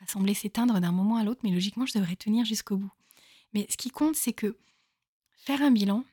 va 0.00 0.06
sembler 0.06 0.34
s'éteindre 0.34 0.80
d'un 0.80 0.92
moment 0.92 1.16
à 1.16 1.24
l'autre, 1.24 1.40
mais 1.42 1.50
logiquement, 1.50 1.86
je 1.86 1.98
devrais 1.98 2.16
tenir 2.16 2.44
jusqu'au 2.44 2.76
bout. 2.76 2.92
Mais 3.54 3.66
ce 3.70 3.76
qui 3.76 3.90
compte, 3.90 4.16
c'est 4.16 4.32
que 4.32 4.58
faire 5.36 5.62
un 5.62 5.70
bilan, 5.70 6.04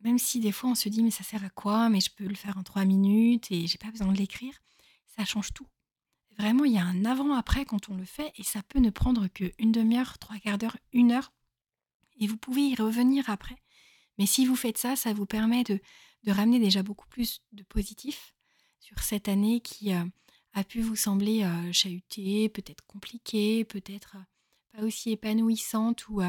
même 0.00 0.18
si 0.18 0.40
des 0.40 0.52
fois 0.52 0.70
on 0.70 0.74
se 0.74 0.88
dit 0.88 1.02
mais 1.02 1.10
ça 1.10 1.24
sert 1.24 1.44
à 1.44 1.50
quoi, 1.50 1.88
mais 1.88 2.00
je 2.00 2.10
peux 2.10 2.26
le 2.26 2.34
faire 2.34 2.56
en 2.56 2.62
trois 2.62 2.84
minutes 2.84 3.50
et 3.50 3.66
j'ai 3.66 3.78
pas 3.78 3.90
besoin 3.90 4.10
de 4.10 4.18
l'écrire, 4.18 4.54
ça 5.16 5.24
change 5.24 5.52
tout. 5.52 5.66
Vraiment, 6.38 6.64
il 6.64 6.72
y 6.72 6.78
a 6.78 6.84
un 6.84 7.04
avant-après 7.04 7.66
quand 7.66 7.90
on 7.90 7.94
le 7.94 8.06
fait 8.06 8.32
et 8.36 8.42
ça 8.42 8.62
peut 8.62 8.78
ne 8.78 8.88
prendre 8.88 9.28
qu'une 9.28 9.70
demi-heure, 9.70 10.18
trois 10.18 10.38
quarts 10.38 10.56
d'heure, 10.56 10.78
une 10.92 11.12
heure 11.12 11.32
et 12.18 12.26
vous 12.26 12.38
pouvez 12.38 12.62
y 12.62 12.74
revenir 12.74 13.28
après. 13.28 13.56
Mais 14.18 14.26
si 14.26 14.46
vous 14.46 14.56
faites 14.56 14.78
ça, 14.78 14.96
ça 14.96 15.12
vous 15.12 15.26
permet 15.26 15.64
de, 15.64 15.78
ramener 16.30 16.58
déjà 16.58 16.82
beaucoup 16.82 17.08
plus 17.08 17.42
de 17.52 17.62
positif 17.64 18.34
sur 18.80 18.98
cette 19.00 19.28
année 19.28 19.60
qui 19.60 19.92
euh, 19.94 20.04
a 20.54 20.64
pu 20.64 20.80
vous 20.80 20.96
sembler 20.96 21.44
euh, 21.44 21.72
chahutée, 21.72 22.48
peut-être 22.48 22.84
compliquée, 22.86 23.64
peut-être 23.64 24.16
euh, 24.16 24.78
pas 24.78 24.84
aussi 24.84 25.10
épanouissante 25.10 26.08
ou 26.08 26.22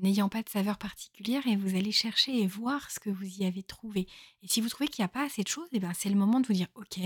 n'ayant 0.00 0.28
pas 0.28 0.42
de 0.42 0.48
saveur 0.48 0.78
particulière 0.78 1.46
et 1.46 1.56
vous 1.56 1.76
allez 1.76 1.92
chercher 1.92 2.40
et 2.40 2.46
voir 2.46 2.90
ce 2.90 2.98
que 2.98 3.10
vous 3.10 3.40
y 3.40 3.44
avez 3.44 3.62
trouvé. 3.62 4.08
Et 4.42 4.48
si 4.48 4.60
vous 4.60 4.68
trouvez 4.68 4.88
qu'il 4.88 5.02
n'y 5.02 5.06
a 5.06 5.08
pas 5.08 5.24
assez 5.24 5.42
de 5.42 5.48
choses, 5.48 5.68
et 5.72 5.76
eh 5.76 5.80
ben 5.80 5.92
c'est 5.94 6.08
le 6.08 6.16
moment 6.16 6.40
de 6.40 6.46
vous 6.46 6.52
dire 6.54 6.68
ok, 6.74 6.98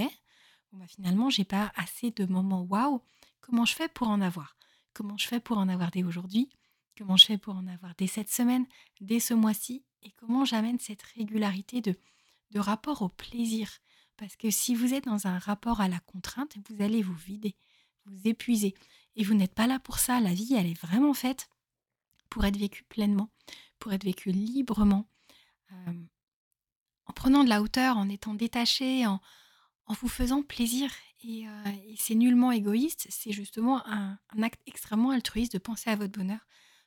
bon 0.73 0.79
bah 0.79 0.87
finalement 0.87 1.29
j'ai 1.29 1.45
pas 1.45 1.73
assez 1.77 2.11
de 2.11 2.25
moments 2.25 2.63
waouh. 2.63 3.03
Comment 3.41 3.65
je 3.67 3.75
fais 3.75 3.89
pour 3.89 4.09
en 4.09 4.21
avoir? 4.21 4.57
Comment 4.95 5.19
je 5.19 5.27
fais 5.29 5.41
pour 5.41 5.59
en 5.59 5.69
avoir 5.69 5.91
dès 5.91 6.05
aujourd'hui? 6.05 6.49
Comment 6.97 7.17
je 7.17 7.27
fais 7.27 7.39
pour 7.39 7.55
en 7.55 7.67
avoir 7.67 7.95
dès 7.97 8.07
cette 8.07 8.31
semaine, 8.31 8.67
dès 9.01 9.21
ce 9.21 9.35
mois-ci 9.35 9.85
Et 10.03 10.11
comment 10.13 10.45
j'amène 10.45 10.79
cette 10.79 11.03
régularité 11.03 11.81
de, 11.81 11.95
de 12.53 12.59
rapport 12.59 13.03
au 13.03 13.09
plaisir 13.09 13.71
Parce 14.17 14.37
que 14.37 14.51
si 14.51 14.75
vous 14.75 14.95
êtes 14.95 15.05
dans 15.05 15.27
un 15.27 15.39
rapport 15.39 15.81
à 15.81 15.89
la 15.89 16.01
contrainte, 16.01 16.57
vous 16.69 16.83
allez 16.83 17.03
vous 17.03 17.15
vider, 17.15 17.57
vous 18.07 18.27
épuiser. 18.27 18.75
Et 19.17 19.25
vous 19.25 19.35
n'êtes 19.35 19.55
pas 19.55 19.67
là 19.67 19.79
pour 19.79 19.99
ça. 19.99 20.21
La 20.21 20.33
vie, 20.33 20.55
elle 20.55 20.67
est 20.67 20.81
vraiment 20.81 21.15
faite 21.15 21.49
pour 22.31 22.45
être 22.45 22.57
vécue 22.57 22.85
pleinement, 22.85 23.31
pour 23.79 23.93
être 23.93 24.05
vécue 24.05 24.31
librement, 24.31 25.09
euh, 25.73 25.93
en 27.07 27.13
prenant 27.13 27.45
de 27.45 27.49
la 27.49 27.63
hauteur, 27.63 27.97
en 27.97 28.09
étant 28.09 28.35
détaché, 28.35 29.07
en, 29.07 29.21
en 29.87 29.95
vous 29.95 30.09
faisant 30.09 30.43
plaisir. 30.43 30.91
Et, 31.25 31.49
euh, 31.49 31.73
c'est 31.97 32.15
nullement 32.15 32.53
égoïste, 32.53 33.07
c'est 33.11 33.33
justement 33.33 33.87
un, 33.87 34.19
acte 34.43 34.61
extrêmement 34.67 35.11
altruiste 35.11 35.55
de 35.55 35.59
penser 35.59 35.91
à 35.91 35.97
votre 35.97 36.13
bonheur. 36.19 36.41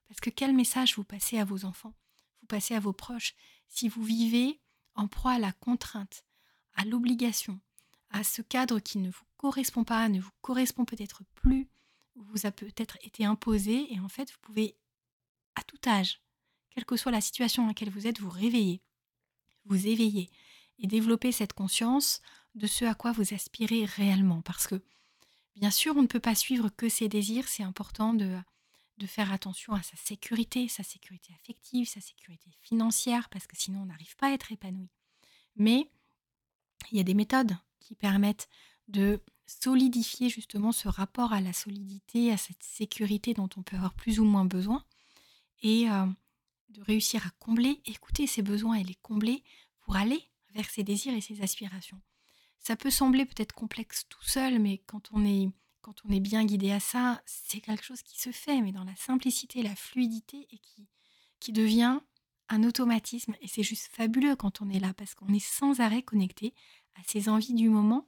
Parce 0.10 0.20
que 0.20 0.32
quel 0.32 0.54
message 0.54 0.96
vous 0.96 1.04
passez 1.04 1.38
à 1.38 1.46
vos 1.46 1.66
enfants, 1.66 1.94
vous 2.42 2.48
passez 2.48 2.74
à 2.74 2.80
vos 2.80 2.94
proches, 2.94 3.36
si 3.68 3.88
vous 3.88 4.04
vivez 4.04 4.60
en 4.96 5.08
proie 5.08 5.34
à 5.34 5.40
la 5.40 5.52
contrainte, 5.54 6.26
à 6.74 6.84
l'obligation, 6.84 7.62
à 8.10 8.24
ce 8.24 8.42
cadre 8.42 8.80
qui 8.80 8.98
ne 8.98 9.12
vous 9.12 9.26
correspond 9.38 9.84
pas, 9.84 10.10
ne 10.10 10.20
vous 10.20 10.32
correspond 10.42 10.84
peut-être 10.84 11.24
plus, 11.36 11.70
ou 12.16 12.24
vous 12.24 12.48
a 12.48 12.52
peut-être 12.52 12.98
été 13.02 13.24
imposé, 13.24 13.94
et 13.94 14.00
en 14.00 14.10
fait 14.10 14.32
vous 14.32 14.40
pouvez, 14.42 14.76
à 15.56 15.62
tout 15.62 15.80
âge, 15.88 16.22
quelle 16.72 16.86
que 16.86 16.98
soit 16.98 17.12
la 17.12 17.22
situation 17.22 17.64
dans 17.64 17.70
laquelle 17.70 17.92
vous 17.92 18.08
êtes, 18.08 18.20
vous 18.20 18.32
réveiller, 18.32 18.82
vous 19.66 19.88
éveiller 19.88 20.32
et 20.80 20.88
développer 20.88 21.32
cette 21.32 21.54
conscience 21.54 22.22
de 22.56 22.66
ce 22.66 22.84
à 22.84 22.96
quoi 22.96 23.12
vous 23.12 23.34
aspirez 23.34 23.86
réellement. 23.86 24.42
Parce 24.42 24.66
que, 24.66 24.82
bien 25.56 25.70
sûr, 25.70 25.96
on 25.96 26.02
ne 26.02 26.08
peut 26.08 26.20
pas 26.20 26.36
suivre 26.36 26.70
que 26.70 26.90
ses 26.90 27.10
désirs, 27.10 27.48
c'est 27.48 27.64
important 27.64 28.14
de, 28.14 28.38
de 29.00 29.08
faire 29.08 29.32
attention 29.32 29.74
à 29.74 29.82
sa 29.82 29.96
sécurité, 29.98 30.68
sa 30.68 30.84
sécurité 30.84 31.34
affective, 31.34 31.88
sa 31.88 32.02
sécurité 32.02 32.52
financière, 32.62 33.30
parce 33.30 33.48
que 33.48 33.58
sinon 33.58 33.82
on 33.82 33.86
n'arrive 33.86 34.16
pas 34.18 34.28
à 34.28 34.34
être 34.34 34.52
épanoui. 34.52 34.90
Mais 35.56 35.90
il 36.92 36.98
y 36.98 37.02
a 37.02 37.04
des 37.04 37.14
méthodes 37.14 37.58
qui 37.80 37.96
permettent 37.96 38.50
de 38.88 39.20
solidifier 39.48 40.30
justement 40.30 40.72
ce 40.72 40.88
rapport 40.88 41.34
à 41.34 41.42
la 41.42 41.54
solidité, 41.54 42.32
à 42.32 42.38
cette 42.38 42.62
sécurité 42.62 43.34
dont 43.34 43.50
on 43.58 43.64
peut 43.64 43.78
avoir 43.78 43.94
plus 43.94 44.20
ou 44.20 44.26
moins 44.26 44.46
besoin, 44.46 44.84
et 45.62 45.90
euh, 45.90 46.06
de 46.70 46.82
réussir 46.82 47.26
à 47.26 47.32
combler, 47.40 47.82
écouter 47.86 48.28
ses 48.28 48.42
besoins 48.42 48.76
et 48.76 48.84
les 48.84 48.96
combler 48.96 49.44
pour 49.82 49.96
aller 49.96 50.30
vers 50.54 50.70
ses 50.70 50.84
désirs 50.84 51.14
et 51.14 51.22
ses 51.22 51.42
aspirations. 51.42 52.00
Ça 52.60 52.76
peut 52.76 52.92
sembler 52.92 53.26
peut-être 53.26 53.54
complexe 53.54 54.06
tout 54.10 54.24
seul, 54.24 54.60
mais 54.60 54.80
quand 54.80 55.10
on 55.14 55.26
est, 55.26 55.50
quand 55.90 56.08
on 56.08 56.14
est 56.14 56.20
bien 56.20 56.46
guidé 56.46 56.72
à 56.72 56.80
ça, 56.80 57.20
c'est 57.26 57.62
quelque 57.62 57.84
chose 57.84 58.04
qui 58.04 58.20
se 58.20 58.32
fait, 58.32 58.62
mais 58.62 58.72
dans 58.72 58.84
la 58.84 58.96
simplicité, 58.96 59.64
la 59.64 59.76
fluidité, 59.76 60.48
et 60.52 60.60
qui, 60.60 60.88
qui 61.40 61.52
devient 61.52 62.00
un 62.48 62.64
automatisme. 62.64 63.34
Et 63.42 63.48
c'est 63.48 63.64
juste 63.64 63.90
fabuleux 63.92 64.36
quand 64.36 64.62
on 64.62 64.70
est 64.70 64.80
là, 64.80 64.94
parce 64.94 65.16
qu'on 65.16 65.34
est 65.34 65.44
sans 65.44 65.80
arrêt 65.80 66.04
connecté 66.04 66.54
à 66.94 67.00
ses 67.08 67.28
envies 67.28 67.56
du 67.56 67.70
moment 67.70 68.06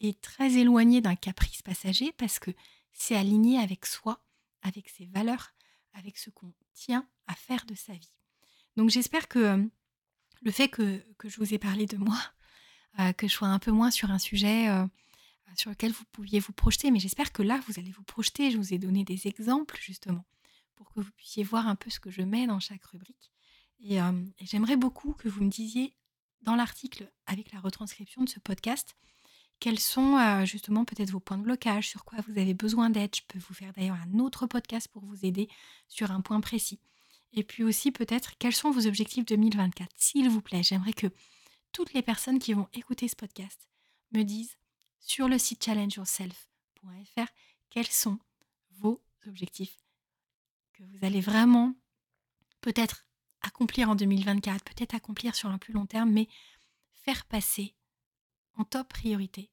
et 0.00 0.14
très 0.14 0.52
éloigné 0.58 1.00
d'un 1.00 1.16
caprice 1.16 1.60
passager, 1.60 2.12
parce 2.12 2.38
que 2.38 2.52
c'est 2.92 3.16
aligné 3.16 3.58
avec 3.58 3.84
soi, 3.84 4.24
avec 4.62 4.88
ses 4.88 5.06
valeurs, 5.06 5.54
avec 5.92 6.18
ce 6.18 6.30
qu'on 6.30 6.52
tient 6.72 7.04
à 7.26 7.34
faire 7.34 7.66
de 7.66 7.74
sa 7.74 7.94
vie. 7.94 8.14
Donc 8.76 8.90
j'espère 8.90 9.26
que 9.26 9.38
euh, 9.40 9.64
le 10.42 10.50
fait 10.52 10.68
que, 10.68 11.04
que 11.18 11.28
je 11.28 11.38
vous 11.38 11.52
ai 11.52 11.58
parlé 11.58 11.86
de 11.86 11.96
moi, 11.96 12.20
euh, 13.00 13.12
que 13.12 13.26
je 13.26 13.32
sois 13.32 13.48
un 13.48 13.58
peu 13.58 13.72
moins 13.72 13.90
sur 13.90 14.12
un 14.12 14.20
sujet 14.20 14.68
euh, 14.68 14.86
sur 15.56 15.70
lequel 15.70 15.92
vous 15.92 16.04
pouviez 16.12 16.40
vous 16.40 16.52
projeter. 16.52 16.90
Mais 16.90 16.98
j'espère 16.98 17.32
que 17.32 17.42
là, 17.42 17.60
vous 17.66 17.78
allez 17.78 17.90
vous 17.90 18.02
projeter. 18.02 18.50
Je 18.50 18.56
vous 18.56 18.74
ai 18.74 18.78
donné 18.78 19.04
des 19.04 19.26
exemples 19.26 19.78
justement 19.80 20.24
pour 20.76 20.90
que 20.92 21.00
vous 21.00 21.10
puissiez 21.16 21.44
voir 21.44 21.68
un 21.68 21.76
peu 21.76 21.90
ce 21.90 22.00
que 22.00 22.10
je 22.10 22.22
mets 22.22 22.46
dans 22.46 22.60
chaque 22.60 22.84
rubrique. 22.84 23.30
Et, 23.80 24.00
euh, 24.00 24.12
j'aimerais 24.40 24.76
beaucoup 24.76 25.12
que 25.12 25.28
vous 25.28 25.44
me 25.44 25.50
disiez 25.50 25.94
dans 26.42 26.54
l'article 26.54 27.10
avec 27.26 27.52
la 27.52 27.60
retranscription 27.60 28.24
de 28.24 28.28
ce 28.28 28.40
podcast 28.40 28.96
quels 29.60 29.78
sont 29.78 30.44
justement 30.44 30.84
peut-être 30.84 31.10
vos 31.10 31.20
points 31.20 31.38
de 31.38 31.42
blocage, 31.42 31.88
sur 31.88 32.04
quoi 32.04 32.18
vous 32.28 32.38
avez 32.38 32.52
besoin 32.54 32.90
d'aide. 32.90 33.14
Je 33.14 33.22
peux 33.26 33.38
vous 33.38 33.54
faire 33.54 33.72
d'ailleurs 33.72 33.96
un 33.96 34.18
autre 34.18 34.46
podcast 34.46 34.88
pour 34.88 35.04
vous 35.04 35.24
aider 35.24 35.48
sur 35.88 36.10
un 36.10 36.20
point 36.20 36.40
précis. 36.40 36.80
Et 37.32 37.42
puis 37.42 37.64
aussi 37.64 37.90
peut-être 37.90 38.36
quels 38.38 38.54
sont 38.54 38.70
vos 38.70 38.86
objectifs 38.86 39.24
2024. 39.24 39.90
S'il 39.96 40.28
vous 40.28 40.40
plaît, 40.40 40.62
j'aimerais 40.62 40.92
que 40.92 41.06
toutes 41.72 41.92
les 41.92 42.02
personnes 42.02 42.38
qui 42.38 42.52
vont 42.52 42.68
écouter 42.74 43.08
ce 43.08 43.16
podcast 43.16 43.68
me 44.12 44.22
disent 44.22 44.56
sur 45.04 45.28
le 45.28 45.38
site 45.38 45.62
challengeyourself.fr 45.64 47.26
quels 47.70 47.86
sont 47.86 48.18
vos 48.70 49.02
objectifs 49.26 49.76
que 50.72 50.82
vous 50.82 51.04
allez 51.04 51.20
vraiment 51.20 51.74
peut-être 52.60 53.06
accomplir 53.42 53.90
en 53.90 53.94
2024, 53.94 54.64
peut-être 54.64 54.94
accomplir 54.94 55.34
sur 55.34 55.50
un 55.50 55.58
plus 55.58 55.74
long 55.74 55.86
terme, 55.86 56.10
mais 56.10 56.28
faire 56.94 57.26
passer 57.26 57.74
en 58.54 58.64
top 58.64 58.88
priorité, 58.88 59.50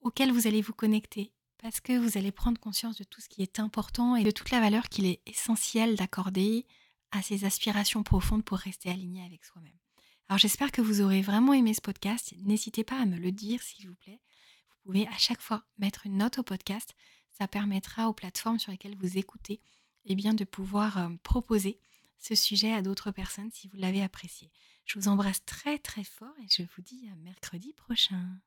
auquel 0.00 0.32
vous 0.32 0.46
allez 0.46 0.60
vous 0.60 0.72
connecter, 0.72 1.32
parce 1.58 1.80
que 1.80 1.96
vous 1.96 2.18
allez 2.18 2.32
prendre 2.32 2.58
conscience 2.58 2.96
de 2.96 3.04
tout 3.04 3.20
ce 3.20 3.28
qui 3.28 3.42
est 3.42 3.60
important 3.60 4.16
et 4.16 4.24
de 4.24 4.30
toute 4.30 4.50
la 4.50 4.60
valeur 4.60 4.88
qu'il 4.88 5.06
est 5.06 5.20
essentiel 5.26 5.94
d'accorder 5.94 6.66
à 7.12 7.22
ces 7.22 7.44
aspirations 7.44 8.02
profondes 8.02 8.44
pour 8.44 8.58
rester 8.58 8.90
aligné 8.90 9.24
avec 9.24 9.44
soi-même. 9.44 9.79
Alors 10.30 10.38
j'espère 10.38 10.70
que 10.70 10.80
vous 10.80 11.00
aurez 11.00 11.22
vraiment 11.22 11.54
aimé 11.54 11.74
ce 11.74 11.80
podcast. 11.80 12.34
N'hésitez 12.44 12.84
pas 12.84 13.00
à 13.00 13.04
me 13.04 13.16
le 13.16 13.32
dire 13.32 13.60
s'il 13.60 13.88
vous 13.88 13.96
plaît. 13.96 14.20
Vous 14.70 14.76
pouvez 14.84 15.08
à 15.08 15.18
chaque 15.18 15.40
fois 15.40 15.64
mettre 15.80 16.06
une 16.06 16.18
note 16.18 16.38
au 16.38 16.44
podcast. 16.44 16.94
Ça 17.32 17.48
permettra 17.48 18.08
aux 18.08 18.12
plateformes 18.12 18.60
sur 18.60 18.70
lesquelles 18.70 18.96
vous 18.96 19.18
écoutez 19.18 19.60
eh 20.04 20.14
de 20.14 20.44
pouvoir 20.44 20.98
euh, 20.98 21.08
proposer 21.24 21.80
ce 22.16 22.36
sujet 22.36 22.72
à 22.72 22.80
d'autres 22.80 23.10
personnes 23.10 23.50
si 23.50 23.66
vous 23.66 23.76
l'avez 23.76 24.04
apprécié. 24.04 24.52
Je 24.84 25.00
vous 25.00 25.08
embrasse 25.08 25.44
très 25.46 25.80
très 25.80 26.04
fort 26.04 26.36
et 26.44 26.46
je 26.48 26.62
vous 26.62 26.82
dis 26.82 27.08
à 27.12 27.16
mercredi 27.16 27.72
prochain. 27.72 28.40